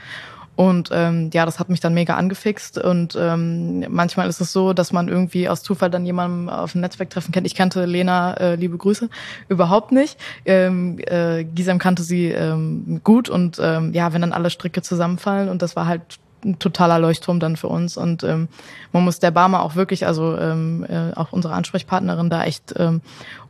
Und 0.56 0.90
ähm, 0.92 1.30
ja, 1.32 1.46
das 1.46 1.58
hat 1.58 1.70
mich 1.70 1.80
dann 1.80 1.94
mega 1.94 2.16
angefixt. 2.16 2.76
Und 2.76 3.16
ähm, 3.18 3.86
manchmal 3.88 4.28
ist 4.28 4.42
es 4.42 4.52
so, 4.52 4.74
dass 4.74 4.92
man 4.92 5.08
irgendwie 5.08 5.48
aus 5.48 5.62
Zufall 5.62 5.88
dann 5.88 6.04
jemanden 6.04 6.50
auf 6.50 6.74
einem 6.74 6.82
Netzwerktreffen 6.82 7.32
kennt. 7.32 7.46
Ich 7.46 7.54
kannte 7.54 7.86
Lena, 7.86 8.34
äh, 8.34 8.54
liebe 8.56 8.76
Grüße, 8.76 9.08
überhaupt 9.48 9.90
nicht. 9.90 10.18
Ähm, 10.44 10.98
äh, 11.06 11.44
Gisem 11.44 11.78
kannte 11.78 12.02
sie 12.02 12.26
ähm, 12.26 13.00
gut 13.04 13.30
und 13.30 13.58
ähm, 13.58 13.94
ja, 13.94 14.12
wenn 14.12 14.20
dann 14.20 14.34
alle 14.34 14.50
Stricke 14.50 14.82
zusammenfallen 14.82 15.48
und 15.48 15.62
das 15.62 15.76
war 15.76 15.86
halt 15.86 16.02
ein 16.44 16.58
totaler 16.58 16.98
Leuchtturm 16.98 17.40
dann 17.40 17.56
für 17.56 17.68
uns. 17.68 17.96
Und 17.96 18.24
ähm, 18.24 18.48
man 18.92 19.04
muss 19.04 19.18
der 19.18 19.30
Barmer 19.30 19.62
auch 19.62 19.74
wirklich, 19.74 20.06
also 20.06 20.36
ähm, 20.38 20.84
äh, 20.88 21.14
auch 21.14 21.32
unsere 21.32 21.54
Ansprechpartnerin 21.54 22.30
da 22.30 22.44
echt 22.44 22.74
ähm, 22.76 23.00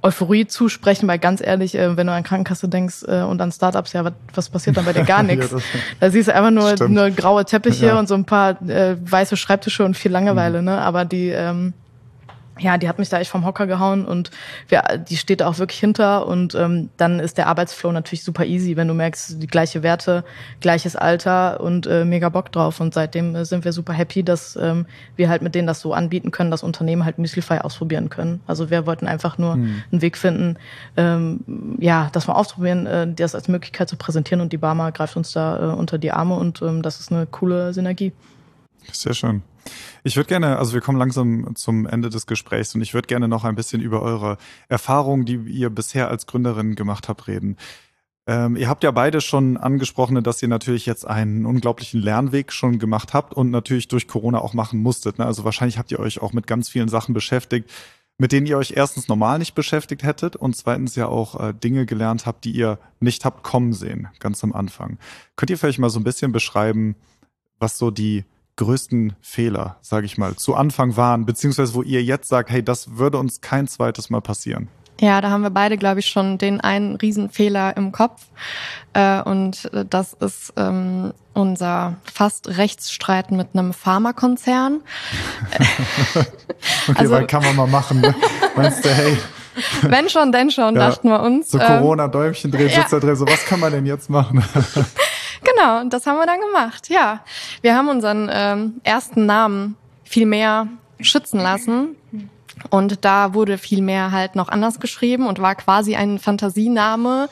Euphorie 0.03 0.47
zusprechen, 0.47 1.09
weil 1.09 1.19
ganz 1.19 1.41
ehrlich, 1.41 1.75
äh, 1.77 1.97
wenn 1.97 2.07
du 2.07 2.13
an 2.13 2.23
Krankenkasse 2.23 2.69
denkst 2.69 3.05
äh, 3.07 3.23
und 3.23 3.41
an 3.41 3.53
Startups, 3.53 3.93
ja, 3.93 4.05
was, 4.05 4.13
was 4.35 4.49
passiert 4.49 4.77
dann 4.77 4.85
bei 4.85 4.93
dir 4.93 5.05
gar 5.05 5.23
nichts? 5.25 5.51
ja, 5.51 5.59
da 6.01 6.11
siehst 6.11 6.29
du 6.29 6.35
einfach 6.35 6.51
nur, 6.51 6.89
nur 6.89 7.11
graue 7.11 7.45
Teppiche 7.45 7.87
ja. 7.87 7.99
und 7.99 8.09
so 8.09 8.15
ein 8.15 8.25
paar 8.25 8.61
äh, 8.69 8.97
weiße 9.01 9.37
Schreibtische 9.37 9.85
und 9.85 9.97
viel 9.97 10.13
Langeweile, 10.13 10.59
mhm. 10.59 10.67
ne? 10.67 10.81
Aber 10.81 11.05
die 11.05 11.29
ähm, 11.29 11.75
ja, 12.61 12.79
die 12.79 12.89
hat 12.89 12.99
mich 12.99 13.09
da 13.09 13.19
echt 13.19 13.31
vom 13.31 13.45
Hocker 13.45 13.67
gehauen 13.67 14.05
und 14.05 14.31
wir, 14.69 14.83
die 15.09 15.17
steht 15.17 15.41
da 15.41 15.49
auch 15.49 15.59
wirklich 15.59 15.81
hinter 15.81 16.27
und 16.27 16.55
ähm, 16.55 16.91
dann 16.97 17.21
ist 17.21 17.39
der 17.39 17.47
Arbeitsflow 17.47 17.91
natürlich 17.93 18.23
super 18.23 18.45
easy, 18.45 18.77
wenn 18.77 18.89
du 18.89 18.95
merkst, 18.95 19.43
die 19.43 19.47
gleiche 19.47 19.83
Werte, 19.83 20.25
gleiches 20.61 20.97
Alter 20.97 21.61
und 21.61 21.87
äh, 21.87 22.05
mega 22.05 22.29
Bock 22.29 22.53
drauf 22.53 22.81
und 22.81 22.95
seitdem 22.95 23.35
äh, 23.35 23.45
sind 23.45 23.65
wir 23.65 23.73
super 23.73 23.93
happy, 23.93 24.23
dass 24.23 24.57
ähm, 24.57 24.87
wir 25.17 25.29
halt 25.29 25.43
mit 25.43 25.55
denen 25.55 25.67
das 25.67 25.81
so 25.81 25.95
anbieten 25.95 26.31
können, 26.31 26.51
dass 26.51 26.63
Unternehmen 26.63 27.05
halt 27.05 27.19
Müslify 27.19 27.59
ausprobieren 27.59 28.11
können. 28.11 28.41
Also 28.47 28.71
wir 28.71 28.87
wollten 28.87 29.07
einfach 29.07 29.39
nur 29.39 29.55
hm. 29.55 29.83
einen 29.91 30.03
Weg 30.03 30.17
finden, 30.17 30.57
ähm, 30.97 31.41
ja, 31.79 32.11
das 32.13 32.27
mal 32.27 32.35
ausprobieren, 32.35 32.87
äh, 32.87 33.13
das 33.13 33.35
als 33.35 33.49
Möglichkeit 33.49 33.89
zu 33.89 33.97
präsentieren 33.97 34.41
und 34.41 34.53
die 34.53 34.59
Barmer 34.59 34.93
greift 34.93 35.17
uns 35.17 35.33
da 35.33 35.73
äh, 35.73 35.75
unter 35.75 35.99
die 35.99 36.13
Arme 36.13 36.35
und 36.35 36.61
ähm, 36.63 36.83
das 36.83 37.01
ist 37.01 37.11
eine 37.11 37.27
coole 37.27 37.73
Synergie. 37.73 38.13
Sehr 38.93 39.15
schön. 39.15 39.43
Ich 40.03 40.17
würde 40.17 40.29
gerne, 40.29 40.59
also 40.59 40.73
wir 40.73 40.81
kommen 40.81 40.99
langsam 40.99 41.55
zum 41.55 41.87
Ende 41.87 42.09
des 42.09 42.27
Gesprächs 42.27 42.75
und 42.75 42.81
ich 42.81 42.95
würde 42.95 43.07
gerne 43.07 43.29
noch 43.29 43.45
ein 43.45 43.55
bisschen 43.55 43.81
über 43.81 44.03
eure 44.03 44.39
Erfahrungen, 44.69 45.25
die 45.25 45.37
ihr 45.37 45.71
bisher 45.71 46.09
als 46.09 46.27
Gründerin 46.27 46.75
gemacht 46.75 47.09
habt, 47.09 47.29
reden. 47.29 47.57
Ähm, 48.27 48.57
ihr 48.57 48.69
habt 48.69 48.85
ja 48.85 48.91
beide 48.91 49.21
schon 49.21 49.57
angesprochen, 49.57 50.23
dass 50.23 50.43
ihr 50.43 50.49
natürlich 50.49 50.87
jetzt 50.87 51.07
einen 51.07 51.47
unglaublichen 51.47 52.01
Lernweg 52.01 52.53
schon 52.53 52.79
gemacht 52.79 53.13
habt 53.15 53.35
und 53.35 53.51
natürlich 53.51 53.89
durch 53.89 54.07
Corona 54.07 54.39
auch 54.41 54.55
machen 54.55 54.81
musstet. 54.81 55.19
Ne? 55.19 55.27
Also 55.27 55.45
wahrscheinlich 55.45 55.79
habt 55.79 55.91
ihr 55.91 55.99
euch 55.99 56.23
auch 56.23 56.33
mit 56.33 56.47
ganz 56.47 56.69
vielen 56.69 56.89
Sachen 56.89 57.15
beschäftigt, 57.15 57.71
mit 58.19 58.33
denen 58.33 58.47
ihr 58.47 58.59
euch 58.59 58.75
erstens 58.77 59.09
normal 59.09 59.39
nicht 59.39 59.55
beschäftigt 59.55 60.03
hättet 60.03 60.37
und 60.37 60.55
zweitens 60.55 60.95
ja 60.95 61.07
auch 61.07 61.41
äh, 61.41 61.55
Dinge 61.55 61.87
gelernt 61.87 62.27
habt, 62.27 62.45
die 62.45 62.53
ihr 62.53 62.79
nicht 63.01 63.25
habt 63.25 63.43
kommen 63.43 63.73
sehen, 63.73 64.09
ganz 64.21 64.45
am 64.45 64.53
Anfang. 64.53 64.99
Könnt 65.37 65.51
ihr 65.51 65.59
vielleicht 65.59 65.79
mal 65.79 65.91
so 65.91 65.99
ein 65.99 66.05
bisschen 66.05 66.31
beschreiben, 66.31 66.97
was 67.59 67.79
so 67.79 67.91
die 67.91 68.25
größten 68.61 69.15
Fehler, 69.23 69.77
sage 69.81 70.05
ich 70.05 70.19
mal, 70.19 70.37
zu 70.37 70.55
Anfang 70.55 70.97
waren, 70.97 71.25
beziehungsweise 71.25 71.75
wo 71.75 71.83
ihr 71.83 72.03
jetzt 72.03 72.29
sagt, 72.29 72.51
hey, 72.51 72.63
das 72.63 72.99
würde 72.99 73.17
uns 73.17 73.41
kein 73.41 73.67
zweites 73.67 74.11
Mal 74.11 74.21
passieren? 74.21 74.69
Ja, 75.01 75.23
da 75.23 75.31
haben 75.31 75.43
wir 75.43 75.51
beide, 75.51 75.79
glaube 75.79 76.01
ich, 76.01 76.07
schon 76.07 76.37
den 76.37 76.61
einen 76.61 76.97
Riesenfehler 76.97 77.75
im 77.79 77.91
Kopf. 77.91 78.27
Äh, 78.93 79.23
und 79.23 79.71
das 79.89 80.13
ist 80.13 80.53
ähm, 80.59 81.15
unser 81.33 81.97
fast 82.05 82.49
Rechtsstreit 82.59 83.31
mit 83.31 83.49
einem 83.55 83.73
Pharmakonzern. 83.73 84.83
okay, 86.15 86.27
also, 86.95 87.15
weil 87.15 87.27
kann 87.27 87.43
man 87.43 87.57
mal 87.57 87.67
machen. 87.67 88.03
Ne? 88.03 88.15
Meinst 88.57 88.85
du, 88.85 88.91
hey. 88.91 89.17
Wenn 89.83 90.11
schon, 90.11 90.33
denn 90.33 90.51
schon, 90.51 90.75
ja, 90.75 90.91
dachten 90.91 91.09
wir 91.09 91.23
uns. 91.23 91.51
So 91.51 91.59
ähm, 91.59 91.67
Corona-Däumchen 91.67 92.51
drehen, 92.51 92.69
ja. 92.69 92.87
da 92.91 93.01
drin. 93.01 93.17
So, 93.17 93.27
was 93.27 93.47
kann 93.47 93.59
man 93.59 93.73
denn 93.73 93.87
jetzt 93.87 94.11
machen? 94.11 94.45
Genau, 95.43 95.81
und 95.81 95.93
das 95.93 96.07
haben 96.07 96.19
wir 96.19 96.27
dann 96.27 96.41
gemacht. 96.41 96.89
Ja, 96.89 97.25
wir 97.63 97.75
haben 97.75 97.89
unseren 97.89 98.29
ähm, 98.33 98.81
ersten 98.85 99.27
Namen 99.27 99.77
viel 100.05 100.27
mehr 100.27 100.69
schützen 101.01 101.41
lassen. 101.41 101.97
Und 102.69 103.05
da 103.05 103.33
wurde 103.33 103.57
viel 103.59 103.81
mehr 103.81 104.13
halt 104.13 104.37
noch 104.37 104.49
anders 104.49 104.81
geschrieben 104.81 105.27
und 105.27 105.41
war 105.41 105.55
quasi 105.55 105.97
ein 105.97 106.19
Fantasiename. 106.19 107.29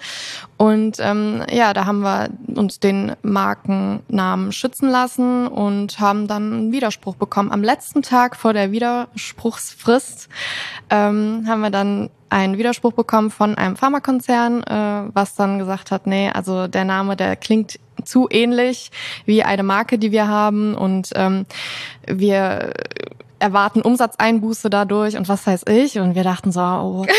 Und 0.57 0.97
ähm, 1.01 1.43
ja, 1.51 1.75
da 1.75 1.85
haben 1.85 2.01
wir 2.01 2.31
uns 2.55 2.81
den 2.81 3.13
Markennamen 3.23 4.53
schützen 4.53 4.89
lassen 4.89 5.47
und 5.47 6.01
haben 6.01 6.27
dann 6.27 6.53
einen 6.53 6.73
Widerspruch 6.73 7.17
bekommen. 7.17 7.53
Am 7.53 7.63
letzten 7.63 8.03
Tag 8.03 8.37
vor 8.37 8.53
der 8.53 8.73
Widerspruchsfrist 8.73 10.29
ähm, 10.91 11.45
haben 11.47 11.61
wir 11.61 11.71
dann 11.71 12.11
einen 12.31 12.59
Widerspruch 12.59 12.93
bekommen 12.93 13.31
von 13.31 13.55
einem 13.57 13.77
Pharmakonzern, 13.77 14.63
äh, 14.63 15.11
was 15.15 15.35
dann 15.35 15.59
gesagt 15.59 15.91
hat, 15.91 16.07
nee, 16.07 16.31
also 16.31 16.67
der 16.67 16.85
Name, 16.85 17.17
der 17.17 17.37
klingt 17.37 17.79
zu 18.05 18.29
ähnlich 18.31 18.91
wie 19.25 19.43
eine 19.43 19.63
Marke, 19.63 19.99
die 19.99 20.13
wir 20.13 20.29
haben 20.29 20.75
und 20.75 21.11
ähm, 21.15 21.47
wir 22.07 22.73
erwarten 23.39 23.83
Umsatzeinbuße 23.83 24.71
dadurch 24.71 25.17
und 25.17 25.29
was 25.29 25.47
weiß 25.47 25.65
ich 25.69 25.99
und 25.99 26.15
wir 26.15 26.25
dachten 26.25 26.53
so, 26.53 26.61
oh. 26.61 27.07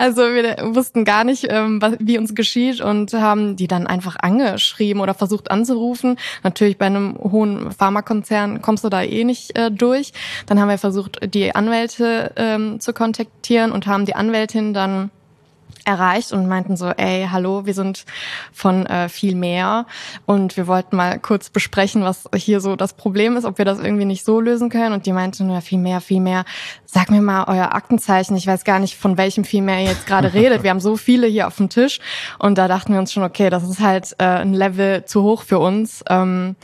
Also 0.00 0.22
wir 0.22 0.56
wussten 0.74 1.04
gar 1.04 1.24
nicht, 1.24 1.48
ähm, 1.50 1.78
wie 1.98 2.16
uns 2.16 2.34
geschieht 2.34 2.80
und 2.80 3.12
haben 3.12 3.56
die 3.56 3.66
dann 3.66 3.86
einfach 3.86 4.16
angeschrieben 4.18 5.02
oder 5.02 5.12
versucht 5.12 5.50
anzurufen. 5.50 6.16
Natürlich 6.42 6.78
bei 6.78 6.86
einem 6.86 7.18
hohen 7.18 7.70
Pharmakonzern 7.70 8.62
kommst 8.62 8.82
du 8.82 8.88
da 8.88 9.02
eh 9.02 9.24
nicht 9.24 9.58
äh, 9.58 9.70
durch. 9.70 10.14
Dann 10.46 10.58
haben 10.58 10.70
wir 10.70 10.78
versucht, 10.78 11.18
die 11.34 11.54
Anwälte 11.54 12.32
ähm, 12.36 12.80
zu 12.80 12.94
kontaktieren 12.94 13.72
und 13.72 13.86
haben 13.86 14.06
die 14.06 14.14
Anwältin 14.14 14.72
dann 14.72 15.10
erreicht 15.84 16.32
und 16.32 16.48
meinten 16.48 16.76
so, 16.76 16.88
ey, 16.88 17.28
hallo, 17.30 17.66
wir 17.66 17.74
sind 17.74 18.04
von 18.52 18.86
äh, 18.86 19.08
viel 19.08 19.34
mehr 19.34 19.86
und 20.26 20.56
wir 20.56 20.66
wollten 20.66 20.96
mal 20.96 21.18
kurz 21.18 21.50
besprechen, 21.50 22.02
was 22.02 22.28
hier 22.34 22.60
so 22.60 22.76
das 22.76 22.94
Problem 22.94 23.36
ist, 23.36 23.44
ob 23.44 23.58
wir 23.58 23.64
das 23.64 23.78
irgendwie 23.78 24.04
nicht 24.04 24.24
so 24.24 24.40
lösen 24.40 24.70
können. 24.70 24.92
Und 24.92 25.06
die 25.06 25.12
meinten, 25.12 25.50
ja, 25.50 25.60
viel 25.60 25.78
mehr, 25.78 26.00
viel 26.00 26.20
mehr. 26.20 26.44
Sag 26.86 27.10
mir 27.10 27.22
mal 27.22 27.44
euer 27.46 27.74
Aktenzeichen. 27.74 28.36
Ich 28.36 28.46
weiß 28.46 28.64
gar 28.64 28.78
nicht, 28.78 28.96
von 28.96 29.16
welchem 29.16 29.44
viel 29.44 29.62
mehr 29.62 29.80
ihr 29.80 29.90
jetzt 29.90 30.06
gerade 30.06 30.32
redet. 30.34 30.62
Wir 30.62 30.70
haben 30.70 30.80
so 30.80 30.96
viele 30.96 31.26
hier 31.26 31.46
auf 31.46 31.56
dem 31.56 31.68
Tisch 31.68 32.00
und 32.38 32.58
da 32.58 32.68
dachten 32.68 32.92
wir 32.92 33.00
uns 33.00 33.12
schon, 33.12 33.22
okay, 33.22 33.50
das 33.50 33.62
ist 33.62 33.80
halt 33.80 34.14
äh, 34.18 34.24
ein 34.24 34.54
Level 34.54 35.04
zu 35.04 35.22
hoch 35.22 35.42
für 35.42 35.58
uns. 35.58 36.04
Ähm, 36.08 36.56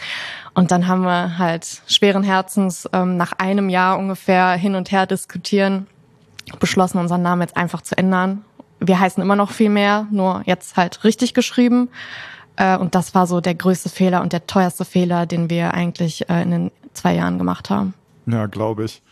und 0.55 0.70
dann 0.70 0.88
haben 0.88 1.02
wir 1.02 1.38
halt 1.38 1.83
schweren 1.87 2.22
Herzens 2.22 2.88
ähm, 2.92 3.16
nach 3.16 3.33
einem 3.33 3.68
Jahr 3.68 3.98
ungefähr 3.98 4.52
hin 4.52 4.74
und 4.74 4.90
her 4.90 5.07
diskutieren 5.07 5.87
beschlossen, 6.61 6.98
unseren 6.98 7.22
Namen 7.22 7.42
jetzt 7.42 7.57
einfach 7.57 7.83
zu 7.83 7.98
ändern 7.98 8.44
wir 8.87 9.01
heißen 9.01 9.22
immer 9.22 9.37
noch 9.37 9.51
viel 9.51 9.70
mehr, 9.70 10.07
nur 10.11 10.42
jetzt 10.46 10.77
halt 10.77 11.05
richtig 11.05 11.35
geschrieben. 11.35 11.88
Äh, 12.57 12.77
und 12.77 12.94
das 12.94 13.14
war 13.14 13.27
so 13.27 13.40
der 13.40 13.55
größte 13.55 13.88
Fehler 13.88 14.22
und 14.22 14.33
der 14.33 14.46
teuerste 14.46 14.85
Fehler, 14.85 15.27
den 15.27 15.51
wir 15.51 15.75
eigentlich 15.75 16.29
äh, 16.29 16.42
in 16.42 16.51
den 16.51 16.70
zwei 16.94 17.14
Jahren 17.14 17.38
gemacht 17.38 17.70
haben. 17.70 17.94
Ja, 18.27 18.46
glaube 18.46 18.85
ich. 18.85 19.03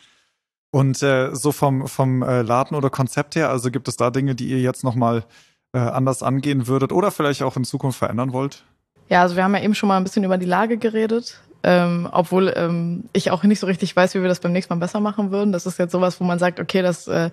Und 0.70 1.02
äh, 1.02 1.34
so 1.34 1.52
vom, 1.52 1.86
vom 1.86 2.22
äh, 2.22 2.42
Laden 2.42 2.76
oder 2.76 2.90
Konzept 2.90 3.36
her, 3.36 3.50
also 3.50 3.70
gibt 3.70 3.86
es 3.86 3.96
da 3.96 4.10
Dinge, 4.10 4.34
die 4.34 4.48
ihr 4.48 4.60
jetzt 4.60 4.82
nochmal 4.82 5.24
äh, 5.72 5.78
anders 5.78 6.22
angehen 6.22 6.66
würdet 6.66 6.90
oder 6.90 7.10
vielleicht 7.10 7.42
auch 7.42 7.56
in 7.56 7.64
Zukunft 7.64 7.98
verändern 7.98 8.32
wollt? 8.32 8.64
Ja, 9.08 9.22
also 9.22 9.36
wir 9.36 9.44
haben 9.44 9.54
ja 9.54 9.62
eben 9.62 9.74
schon 9.74 9.88
mal 9.88 9.98
ein 9.98 10.04
bisschen 10.04 10.24
über 10.24 10.38
die 10.38 10.46
Lage 10.46 10.78
geredet. 10.78 11.40
Ähm, 11.66 12.06
obwohl 12.12 12.52
ähm, 12.56 13.04
ich 13.14 13.30
auch 13.30 13.42
nicht 13.42 13.58
so 13.58 13.66
richtig 13.66 13.96
weiß, 13.96 14.14
wie 14.14 14.20
wir 14.20 14.28
das 14.28 14.40
beim 14.40 14.52
nächsten 14.52 14.74
Mal 14.74 14.80
besser 14.80 15.00
machen 15.00 15.30
würden. 15.30 15.50
Das 15.50 15.64
ist 15.64 15.78
jetzt 15.78 15.92
sowas, 15.92 16.20
wo 16.20 16.24
man 16.24 16.38
sagt, 16.38 16.60
okay, 16.60 16.82
das 16.82 17.08
äh, 17.08 17.30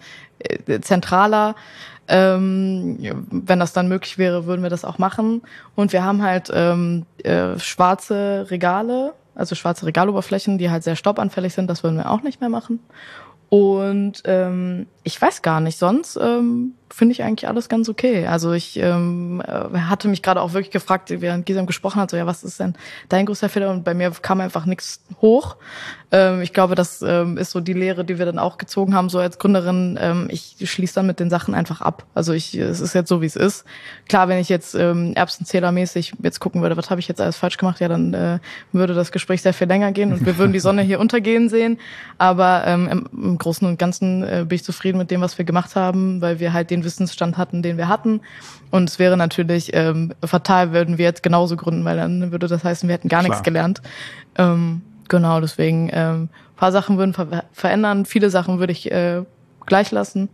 zentraler, 0.79 1.55
ähm, 2.07 2.97
wenn 3.29 3.59
das 3.59 3.73
dann 3.73 3.89
möglich 3.89 4.17
wäre, 4.17 4.45
würden 4.45 4.63
wir 4.63 4.69
das 4.69 4.85
auch 4.85 4.97
machen. 4.97 5.41
Und 5.75 5.91
wir 5.91 6.05
haben 6.05 6.23
halt 6.23 6.49
ähm, 6.53 7.05
äh, 7.23 7.59
schwarze 7.59 8.47
Regale, 8.49 9.13
also 9.35 9.53
schwarze 9.55 9.85
Regaloberflächen, 9.85 10.57
die 10.57 10.69
halt 10.69 10.83
sehr 10.83 10.95
staubanfällig 10.95 11.53
sind. 11.53 11.69
Das 11.69 11.83
würden 11.83 11.97
wir 11.97 12.09
auch 12.09 12.21
nicht 12.21 12.39
mehr 12.39 12.49
machen. 12.49 12.79
Und 13.49 14.23
ähm, 14.23 14.87
ich 15.03 15.21
weiß 15.21 15.41
gar 15.41 15.59
nicht, 15.59 15.77
sonst 15.77 16.15
ähm, 16.15 16.75
finde 16.93 17.13
ich 17.13 17.23
eigentlich 17.23 17.47
alles 17.47 17.69
ganz 17.69 17.89
okay. 17.89 18.27
Also 18.27 18.51
ich 18.51 18.77
ähm, 18.77 19.41
äh, 19.45 19.79
hatte 19.79 20.07
mich 20.07 20.21
gerade 20.21 20.41
auch 20.41 20.53
wirklich 20.53 20.71
gefragt, 20.71 21.09
während 21.09 21.45
Gisam 21.45 21.65
gesprochen 21.65 22.01
hat, 22.01 22.11
so 22.11 22.17
ja, 22.17 22.25
was 22.25 22.43
ist 22.43 22.59
denn 22.59 22.75
dein 23.09 23.25
größter 23.25 23.49
Fehler? 23.49 23.71
Und 23.71 23.83
bei 23.83 23.93
mir 23.93 24.11
kam 24.11 24.41
einfach 24.41 24.65
nichts 24.65 25.01
hoch. 25.21 25.55
Ähm, 26.11 26.41
ich 26.41 26.53
glaube, 26.53 26.75
das 26.75 27.01
ähm, 27.01 27.37
ist 27.37 27.51
so 27.51 27.61
die 27.61 27.73
Lehre, 27.73 28.03
die 28.03 28.19
wir 28.19 28.25
dann 28.25 28.39
auch 28.39 28.57
gezogen 28.57 28.93
haben, 28.93 29.09
so 29.09 29.19
als 29.19 29.39
Gründerin. 29.39 29.97
Ähm, 30.01 30.27
ich 30.29 30.57
schließe 30.63 30.95
dann 30.95 31.07
mit 31.07 31.19
den 31.19 31.29
Sachen 31.29 31.53
einfach 31.53 31.81
ab. 31.81 32.05
Also 32.13 32.33
ich, 32.33 32.55
es 32.55 32.81
ist 32.81 32.93
jetzt 32.93 33.07
so, 33.07 33.21
wie 33.21 33.25
es 33.25 33.37
ist. 33.37 33.63
Klar, 34.09 34.27
wenn 34.27 34.39
ich 34.39 34.49
jetzt 34.49 34.75
ähm, 34.75 35.13
Erbsenzählermäßig 35.15 36.13
jetzt 36.21 36.39
gucken 36.39 36.61
würde, 36.61 36.75
was 36.75 36.89
habe 36.89 36.99
ich 36.99 37.07
jetzt 37.07 37.21
alles 37.21 37.37
falsch 37.37 37.57
gemacht, 37.57 37.79
ja, 37.79 37.87
dann 37.87 38.13
äh, 38.13 38.39
würde 38.73 38.93
das 38.93 39.11
Gespräch 39.11 39.41
sehr 39.41 39.53
viel 39.53 39.67
länger 39.67 39.93
gehen 39.93 40.11
und 40.11 40.25
wir 40.25 40.37
würden 40.37 40.51
die 40.51 40.59
Sonne 40.59 40.81
hier 40.81 40.99
untergehen 40.99 41.47
sehen. 41.47 41.79
Aber 42.17 42.63
ähm, 42.65 42.87
im, 42.89 43.09
im 43.13 43.37
Großen 43.37 43.65
und 43.65 43.79
Ganzen 43.79 44.23
äh, 44.23 44.45
bin 44.45 44.57
ich 44.57 44.63
zufrieden 44.63 44.97
mit 44.97 45.11
dem, 45.11 45.21
was 45.21 45.37
wir 45.37 45.45
gemacht 45.45 45.75
haben, 45.75 46.21
weil 46.21 46.39
wir 46.39 46.51
halt 46.51 46.69
den 46.69 46.80
den 46.81 46.85
Wissensstand 46.85 47.37
hatten, 47.37 47.61
den 47.61 47.77
wir 47.77 47.87
hatten. 47.87 48.21
Und 48.69 48.89
es 48.89 48.99
wäre 48.99 49.17
natürlich 49.17 49.71
ähm, 49.73 50.13
fatal, 50.23 50.73
würden 50.73 50.97
wir 50.97 51.05
jetzt 51.05 51.23
genauso 51.23 51.55
gründen, 51.55 51.85
weil 51.85 51.97
dann 51.97 52.31
würde 52.31 52.47
das 52.47 52.63
heißen, 52.63 52.87
wir 52.87 52.93
hätten 52.93 53.09
gar 53.09 53.21
Klar. 53.21 53.29
nichts 53.29 53.43
gelernt. 53.43 53.81
Ähm, 54.37 54.81
genau, 55.07 55.41
deswegen 55.41 55.89
ähm, 55.91 56.29
paar 56.55 56.71
Sachen 56.71 56.97
würden 56.97 57.13
ver 57.13 57.43
verändern, 57.51 58.05
viele 58.05 58.29
Sachen 58.29 58.59
würde 58.59 58.71
ich 58.71 58.91
äh, 58.91 59.23
gleich 59.65 59.91
lassen. 59.91 60.29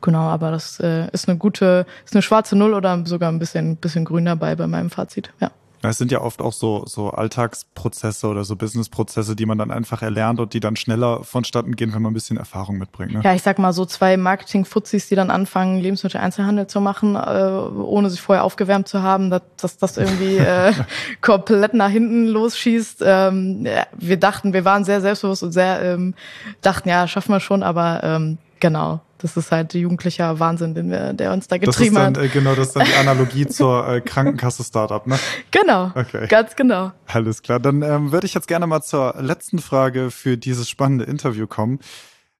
Genau, 0.00 0.22
aber 0.22 0.50
das 0.50 0.80
äh, 0.80 1.08
ist 1.12 1.28
eine 1.28 1.38
gute, 1.38 1.86
ist 2.04 2.14
eine 2.14 2.22
schwarze 2.22 2.56
Null 2.56 2.74
oder 2.74 3.04
sogar 3.04 3.30
ein 3.30 3.38
bisschen, 3.38 3.76
bisschen 3.76 4.04
grün 4.04 4.24
dabei 4.24 4.54
bei 4.56 4.66
meinem 4.66 4.90
Fazit. 4.90 5.30
Ja. 5.40 5.50
Es 5.90 5.98
sind 5.98 6.12
ja 6.12 6.20
oft 6.20 6.40
auch 6.40 6.52
so, 6.52 6.84
so 6.86 7.10
Alltagsprozesse 7.10 8.26
oder 8.28 8.44
so 8.44 8.56
Businessprozesse, 8.56 9.34
die 9.34 9.46
man 9.46 9.58
dann 9.58 9.70
einfach 9.70 10.02
erlernt 10.02 10.40
und 10.40 10.54
die 10.54 10.60
dann 10.60 10.76
schneller 10.76 11.24
vonstatten 11.24 11.76
gehen, 11.76 11.92
wenn 11.94 12.02
man 12.02 12.12
ein 12.12 12.14
bisschen 12.14 12.36
Erfahrung 12.36 12.78
mitbringt. 12.78 13.12
Ne? 13.12 13.20
Ja, 13.24 13.34
ich 13.34 13.42
sag 13.42 13.58
mal 13.58 13.72
so 13.72 13.84
zwei 13.84 14.16
Marketing-Fuzis, 14.16 15.08
die 15.08 15.14
dann 15.14 15.30
anfangen, 15.30 15.80
Lebensmittel-Einzelhandel 15.80 16.66
zu 16.66 16.80
machen, 16.80 17.16
äh, 17.16 17.18
ohne 17.18 18.10
sich 18.10 18.20
vorher 18.20 18.44
aufgewärmt 18.44 18.88
zu 18.88 19.02
haben, 19.02 19.30
dass, 19.30 19.42
dass 19.60 19.76
das 19.76 19.96
irgendwie 19.96 20.36
äh, 20.36 20.72
komplett 21.20 21.74
nach 21.74 21.90
hinten 21.90 22.26
losschießt. 22.26 23.02
Ähm, 23.04 23.66
ja, 23.66 23.86
wir 23.92 24.18
dachten, 24.18 24.52
wir 24.52 24.64
waren 24.64 24.84
sehr 24.84 25.00
selbstbewusst 25.00 25.42
und 25.42 25.52
sehr 25.52 25.82
ähm, 25.82 26.14
dachten, 26.60 26.88
ja, 26.88 27.08
schaffen 27.08 27.32
wir 27.32 27.40
schon, 27.40 27.62
aber 27.62 28.00
ähm, 28.02 28.38
genau. 28.60 29.00
Das 29.22 29.36
ist 29.36 29.52
halt 29.52 29.72
jugendlicher 29.72 30.40
Wahnsinn, 30.40 30.74
den 30.74 30.90
wir, 30.90 31.12
der 31.12 31.32
uns 31.32 31.46
da 31.46 31.56
getrieben 31.56 31.94
das 31.94 32.08
ist 32.08 32.16
dann, 32.16 32.24
hat. 32.24 32.24
Äh, 32.24 32.28
genau, 32.28 32.54
das 32.56 32.68
ist 32.68 32.76
dann 32.76 32.86
die 32.86 32.94
Analogie 32.94 33.46
zur 33.48 33.88
äh, 33.88 34.00
Krankenkasse-Startup, 34.00 35.06
ne? 35.06 35.16
Genau. 35.52 35.92
Okay. 35.94 36.26
Ganz 36.26 36.56
genau. 36.56 36.90
Alles 37.06 37.42
klar. 37.42 37.60
Dann 37.60 37.82
ähm, 37.82 38.10
würde 38.10 38.26
ich 38.26 38.34
jetzt 38.34 38.48
gerne 38.48 38.66
mal 38.66 38.82
zur 38.82 39.14
letzten 39.20 39.60
Frage 39.60 40.10
für 40.10 40.36
dieses 40.36 40.68
spannende 40.68 41.04
Interview 41.04 41.46
kommen. 41.46 41.78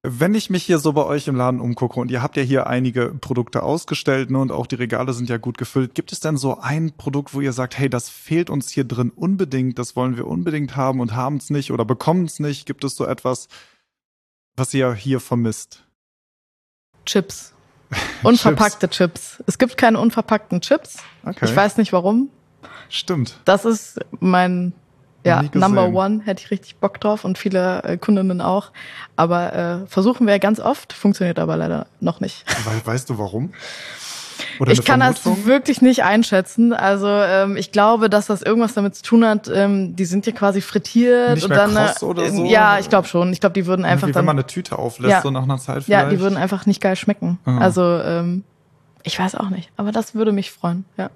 Wenn 0.02 0.34
ich 0.34 0.50
mich 0.50 0.64
hier 0.64 0.80
so 0.80 0.92
bei 0.92 1.04
euch 1.04 1.28
im 1.28 1.36
Laden 1.36 1.60
umgucke 1.60 2.00
und 2.00 2.10
ihr 2.10 2.20
habt 2.20 2.36
ja 2.36 2.42
hier 2.42 2.66
einige 2.66 3.14
Produkte 3.20 3.62
ausgestellt 3.62 4.32
ne, 4.32 4.38
und 4.40 4.50
auch 4.50 4.66
die 4.66 4.74
Regale 4.74 5.12
sind 5.12 5.28
ja 5.28 5.36
gut 5.36 5.58
gefüllt, 5.58 5.94
gibt 5.94 6.10
es 6.10 6.18
denn 6.18 6.36
so 6.36 6.58
ein 6.58 6.90
Produkt, 6.96 7.32
wo 7.34 7.40
ihr 7.40 7.52
sagt, 7.52 7.78
hey, 7.78 7.88
das 7.88 8.08
fehlt 8.08 8.50
uns 8.50 8.70
hier 8.70 8.82
drin 8.82 9.10
unbedingt, 9.14 9.78
das 9.78 9.94
wollen 9.94 10.16
wir 10.16 10.26
unbedingt 10.26 10.74
haben 10.74 10.98
und 10.98 11.14
haben 11.14 11.36
es 11.36 11.50
nicht 11.50 11.70
oder 11.70 11.84
bekommen 11.84 12.24
es 12.24 12.40
nicht? 12.40 12.66
Gibt 12.66 12.82
es 12.82 12.96
so 12.96 13.06
etwas, 13.06 13.46
was 14.56 14.74
ihr 14.74 14.92
hier 14.94 15.20
vermisst? 15.20 15.84
Chips. 17.06 17.52
Unverpackte 18.22 18.88
Chips. 18.88 19.36
Chips. 19.36 19.44
Es 19.46 19.58
gibt 19.58 19.76
keine 19.76 19.98
unverpackten 19.98 20.60
Chips. 20.60 20.98
Okay. 21.24 21.44
Ich 21.44 21.54
weiß 21.54 21.76
nicht 21.76 21.92
warum. 21.92 22.30
Stimmt. 22.88 23.38
Das 23.44 23.64
ist 23.64 24.00
mein 24.20 24.72
ja, 25.24 25.42
Number 25.54 25.88
One 25.88 26.22
hätte 26.24 26.42
ich 26.42 26.50
richtig 26.50 26.76
Bock 26.76 27.00
drauf 27.00 27.24
und 27.24 27.38
viele 27.38 27.82
äh, 27.84 27.96
Kundinnen 27.96 28.40
auch. 28.40 28.72
Aber 29.14 29.52
äh, 29.52 29.86
versuchen 29.86 30.26
wir 30.26 30.38
ganz 30.38 30.58
oft, 30.58 30.92
funktioniert 30.92 31.38
aber 31.38 31.56
leider 31.56 31.86
noch 32.00 32.20
nicht. 32.20 32.44
Weißt 32.84 33.08
du 33.08 33.18
warum? 33.18 33.52
Oder 34.58 34.72
ich 34.72 34.84
kann 34.84 35.00
das 35.00 35.24
wirklich 35.44 35.82
nicht 35.82 36.04
einschätzen. 36.04 36.72
Also 36.72 37.08
ähm, 37.08 37.56
ich 37.56 37.72
glaube, 37.72 38.10
dass 38.10 38.26
das 38.26 38.42
irgendwas 38.42 38.74
damit 38.74 38.94
zu 38.94 39.02
tun 39.02 39.24
hat. 39.24 39.50
Ähm, 39.52 39.96
die 39.96 40.04
sind 40.04 40.26
ja 40.26 40.32
quasi 40.32 40.60
frittiert 40.60 41.34
nicht 41.34 41.44
und 41.44 41.50
dann. 41.50 41.74
Kross 41.74 42.02
oder 42.02 42.30
so? 42.30 42.44
Ja, 42.44 42.78
ich 42.78 42.88
glaube 42.88 43.08
schon. 43.08 43.32
Ich 43.32 43.40
glaube, 43.40 43.54
die 43.54 43.66
würden 43.66 43.84
einfach. 43.84 44.08
Wie 44.08 44.12
dann, 44.12 44.20
wenn 44.20 44.26
man 44.26 44.36
eine 44.36 44.46
Tüte 44.46 44.78
auflässt, 44.78 45.10
ja, 45.10 45.22
so 45.22 45.30
nach 45.30 45.42
einer 45.42 45.58
Zeit 45.58 45.84
vielleicht. 45.84 45.88
Ja, 45.88 46.08
die 46.08 46.20
würden 46.20 46.36
einfach 46.36 46.66
nicht 46.66 46.80
geil 46.80 46.96
schmecken. 46.96 47.38
Aha. 47.44 47.58
Also 47.58 47.82
ähm, 47.82 48.44
ich 49.02 49.18
weiß 49.18 49.34
auch 49.34 49.50
nicht. 49.50 49.70
Aber 49.76 49.92
das 49.92 50.14
würde 50.14 50.32
mich 50.32 50.50
freuen. 50.50 50.84
Ja 50.96 51.10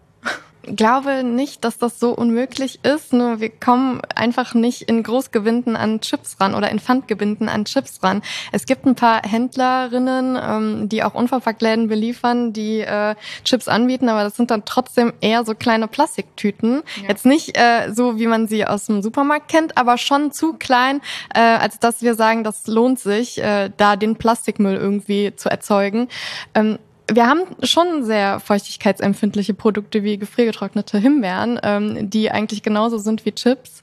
glaube 0.74 1.22
nicht, 1.24 1.64
dass 1.64 1.78
das 1.78 2.00
so 2.00 2.10
unmöglich 2.10 2.80
ist. 2.82 3.12
Nur 3.12 3.40
wir 3.40 3.50
kommen 3.50 4.00
einfach 4.14 4.54
nicht 4.54 4.82
in 4.82 5.02
Großgewinden 5.02 5.76
an 5.76 6.00
Chips 6.00 6.40
ran 6.40 6.54
oder 6.54 6.70
in 6.70 6.80
Pfandgewinden 6.80 7.48
an 7.48 7.64
Chips 7.64 8.02
ran. 8.02 8.22
Es 8.52 8.66
gibt 8.66 8.86
ein 8.86 8.94
paar 8.94 9.22
Händlerinnen, 9.22 10.38
ähm, 10.40 10.88
die 10.88 11.02
auch 11.02 11.14
Unverpacktläden 11.14 11.88
beliefern, 11.88 12.52
die 12.52 12.80
äh, 12.80 13.14
Chips 13.44 13.68
anbieten, 13.68 14.08
aber 14.08 14.22
das 14.24 14.36
sind 14.36 14.50
dann 14.50 14.64
trotzdem 14.64 15.12
eher 15.20 15.44
so 15.44 15.54
kleine 15.54 15.88
Plastiktüten. 15.88 16.82
Ja. 17.02 17.08
Jetzt 17.08 17.26
nicht 17.26 17.56
äh, 17.56 17.92
so, 17.92 18.18
wie 18.18 18.26
man 18.26 18.48
sie 18.48 18.66
aus 18.66 18.86
dem 18.86 19.02
Supermarkt 19.02 19.48
kennt, 19.48 19.76
aber 19.78 19.98
schon 19.98 20.32
zu 20.32 20.54
klein, 20.54 21.00
äh, 21.34 21.40
als 21.40 21.78
dass 21.78 22.02
wir 22.02 22.14
sagen, 22.14 22.44
das 22.44 22.66
lohnt 22.66 22.98
sich, 22.98 23.42
äh, 23.42 23.70
da 23.76 23.96
den 23.96 24.16
Plastikmüll 24.16 24.76
irgendwie 24.76 25.34
zu 25.36 25.48
erzeugen. 25.48 26.08
Ähm, 26.54 26.78
wir 27.12 27.26
haben 27.26 27.42
schon 27.62 28.04
sehr 28.04 28.40
feuchtigkeitsempfindliche 28.40 29.54
Produkte 29.54 30.02
wie 30.02 30.18
gefriergetrocknete 30.18 30.98
Himbeeren, 30.98 31.60
ähm, 31.62 32.10
die 32.10 32.30
eigentlich 32.30 32.62
genauso 32.62 32.98
sind 32.98 33.24
wie 33.24 33.32
Chips. 33.32 33.82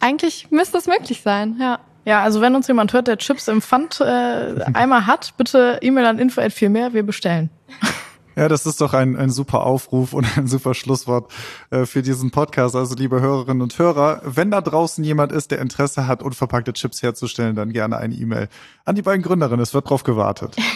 Eigentlich 0.00 0.50
müsste 0.50 0.78
es 0.78 0.86
möglich 0.86 1.22
sein, 1.22 1.56
ja. 1.60 1.78
Ja, 2.06 2.22
also 2.22 2.42
wenn 2.42 2.54
uns 2.54 2.68
jemand 2.68 2.92
hört, 2.92 3.08
der 3.08 3.16
Chips 3.16 3.48
im 3.48 3.62
Pfand 3.62 4.00
äh, 4.00 4.04
einmal 4.74 5.06
hat, 5.06 5.34
bitte 5.36 5.78
E-Mail 5.80 6.06
an 6.06 6.18
info 6.18 6.42
viel 6.50 6.68
mehr, 6.68 6.92
wir 6.92 7.02
bestellen. 7.02 7.50
Ja, 8.36 8.48
das 8.48 8.66
ist 8.66 8.80
doch 8.80 8.94
ein, 8.94 9.16
ein 9.16 9.30
super 9.30 9.62
Aufruf 9.62 10.12
und 10.12 10.26
ein 10.36 10.48
super 10.48 10.74
Schlusswort 10.74 11.30
äh, 11.70 11.86
für 11.86 12.02
diesen 12.02 12.32
Podcast. 12.32 12.74
Also 12.74 12.96
liebe 12.96 13.20
Hörerinnen 13.20 13.62
und 13.62 13.78
Hörer, 13.78 14.22
wenn 14.24 14.50
da 14.50 14.60
draußen 14.60 15.04
jemand 15.04 15.30
ist, 15.30 15.52
der 15.52 15.60
Interesse 15.60 16.08
hat, 16.08 16.20
unverpackte 16.20 16.72
Chips 16.72 17.00
herzustellen, 17.02 17.54
dann 17.54 17.72
gerne 17.72 17.96
eine 17.96 18.12
E-Mail 18.12 18.48
an 18.84 18.96
die 18.96 19.02
beiden 19.02 19.22
Gründerinnen. 19.22 19.62
Es 19.62 19.72
wird 19.72 19.88
drauf 19.88 20.02
gewartet. 20.02 20.56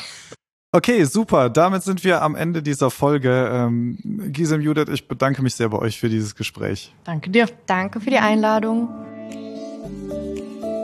Okay, 0.70 1.04
super. 1.04 1.48
Damit 1.48 1.83
sind 1.83 2.04
wir 2.04 2.20
am 2.20 2.37
Ende 2.37 2.62
dieser 2.62 2.90
Folge. 2.90 3.50
Ähm, 3.50 3.98
Gisem 4.33 4.61
Judith, 4.61 4.88
ich 4.92 5.09
bedanke 5.09 5.42
mich 5.42 5.54
sehr 5.54 5.70
bei 5.70 5.78
euch 5.78 5.98
für 5.98 6.11
dieses 6.11 6.35
Gespräch. 6.35 6.92
Danke 7.04 7.31
dir. 7.31 7.46
Danke 7.64 8.00
für 8.00 8.11
die 8.11 8.18
Einladung. 8.18 8.88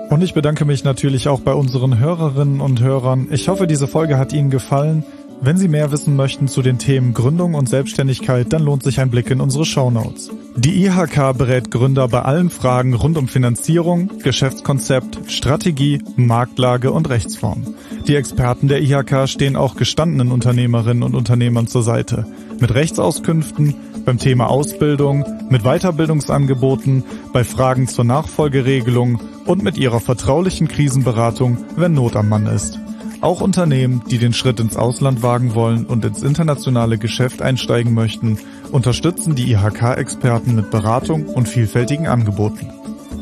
Und 0.08 0.22
ich 0.22 0.32
bedanke 0.32 0.64
mich 0.64 0.84
natürlich 0.84 1.28
auch 1.28 1.40
bei 1.40 1.52
unseren 1.52 1.98
Hörerinnen 1.98 2.62
und 2.62 2.80
Hörern. 2.80 3.28
Ich 3.30 3.48
hoffe, 3.48 3.66
diese 3.66 3.86
Folge 3.86 4.16
hat 4.16 4.32
Ihnen 4.32 4.48
gefallen. 4.48 5.04
Wenn 5.40 5.58
Sie 5.58 5.68
mehr 5.68 5.92
wissen 5.92 6.16
möchten 6.16 6.48
zu 6.48 6.62
den 6.62 6.78
Themen 6.78 7.12
Gründung 7.12 7.54
und 7.54 7.68
Selbstständigkeit, 7.68 8.52
dann 8.52 8.62
lohnt 8.62 8.82
sich 8.82 9.00
ein 9.00 9.10
Blick 9.10 9.30
in 9.30 9.40
unsere 9.40 9.64
Show 9.64 9.90
Notes. 9.90 10.30
Die 10.56 10.84
IHK 10.84 11.36
berät 11.36 11.70
Gründer 11.70 12.08
bei 12.08 12.22
allen 12.22 12.48
Fragen 12.48 12.94
rund 12.94 13.18
um 13.18 13.28
Finanzierung, 13.28 14.18
Geschäftskonzept, 14.22 15.20
Strategie, 15.30 16.02
Marktlage 16.16 16.92
und 16.92 17.08
Rechtsform. 17.08 17.74
Die 18.06 18.14
Experten 18.14 18.68
der 18.68 18.82
IHK 18.82 19.28
stehen 19.28 19.56
auch 19.56 19.76
gestandenen 19.76 20.30
Unternehmerinnen 20.30 21.02
und 21.02 21.14
Unternehmern 21.14 21.66
zur 21.66 21.82
Seite. 21.82 22.26
Mit 22.60 22.72
Rechtsauskünften, 22.72 23.74
beim 24.04 24.18
Thema 24.18 24.48
Ausbildung, 24.48 25.24
mit 25.50 25.62
Weiterbildungsangeboten, 25.62 27.04
bei 27.32 27.44
Fragen 27.44 27.88
zur 27.88 28.04
Nachfolgeregelung 28.04 29.20
und 29.46 29.62
mit 29.62 29.76
ihrer 29.76 30.00
vertraulichen 30.00 30.68
Krisenberatung, 30.68 31.58
wenn 31.76 31.92
Not 31.94 32.16
am 32.16 32.28
Mann 32.28 32.46
ist. 32.46 32.78
Auch 33.24 33.40
Unternehmen, 33.40 34.02
die 34.10 34.18
den 34.18 34.34
Schritt 34.34 34.60
ins 34.60 34.76
Ausland 34.76 35.22
wagen 35.22 35.54
wollen 35.54 35.86
und 35.86 36.04
ins 36.04 36.22
internationale 36.22 36.98
Geschäft 36.98 37.40
einsteigen 37.40 37.94
möchten, 37.94 38.38
unterstützen 38.70 39.34
die 39.34 39.50
IHK-Experten 39.50 40.54
mit 40.54 40.70
Beratung 40.70 41.24
und 41.24 41.48
vielfältigen 41.48 42.06
Angeboten. 42.06 42.70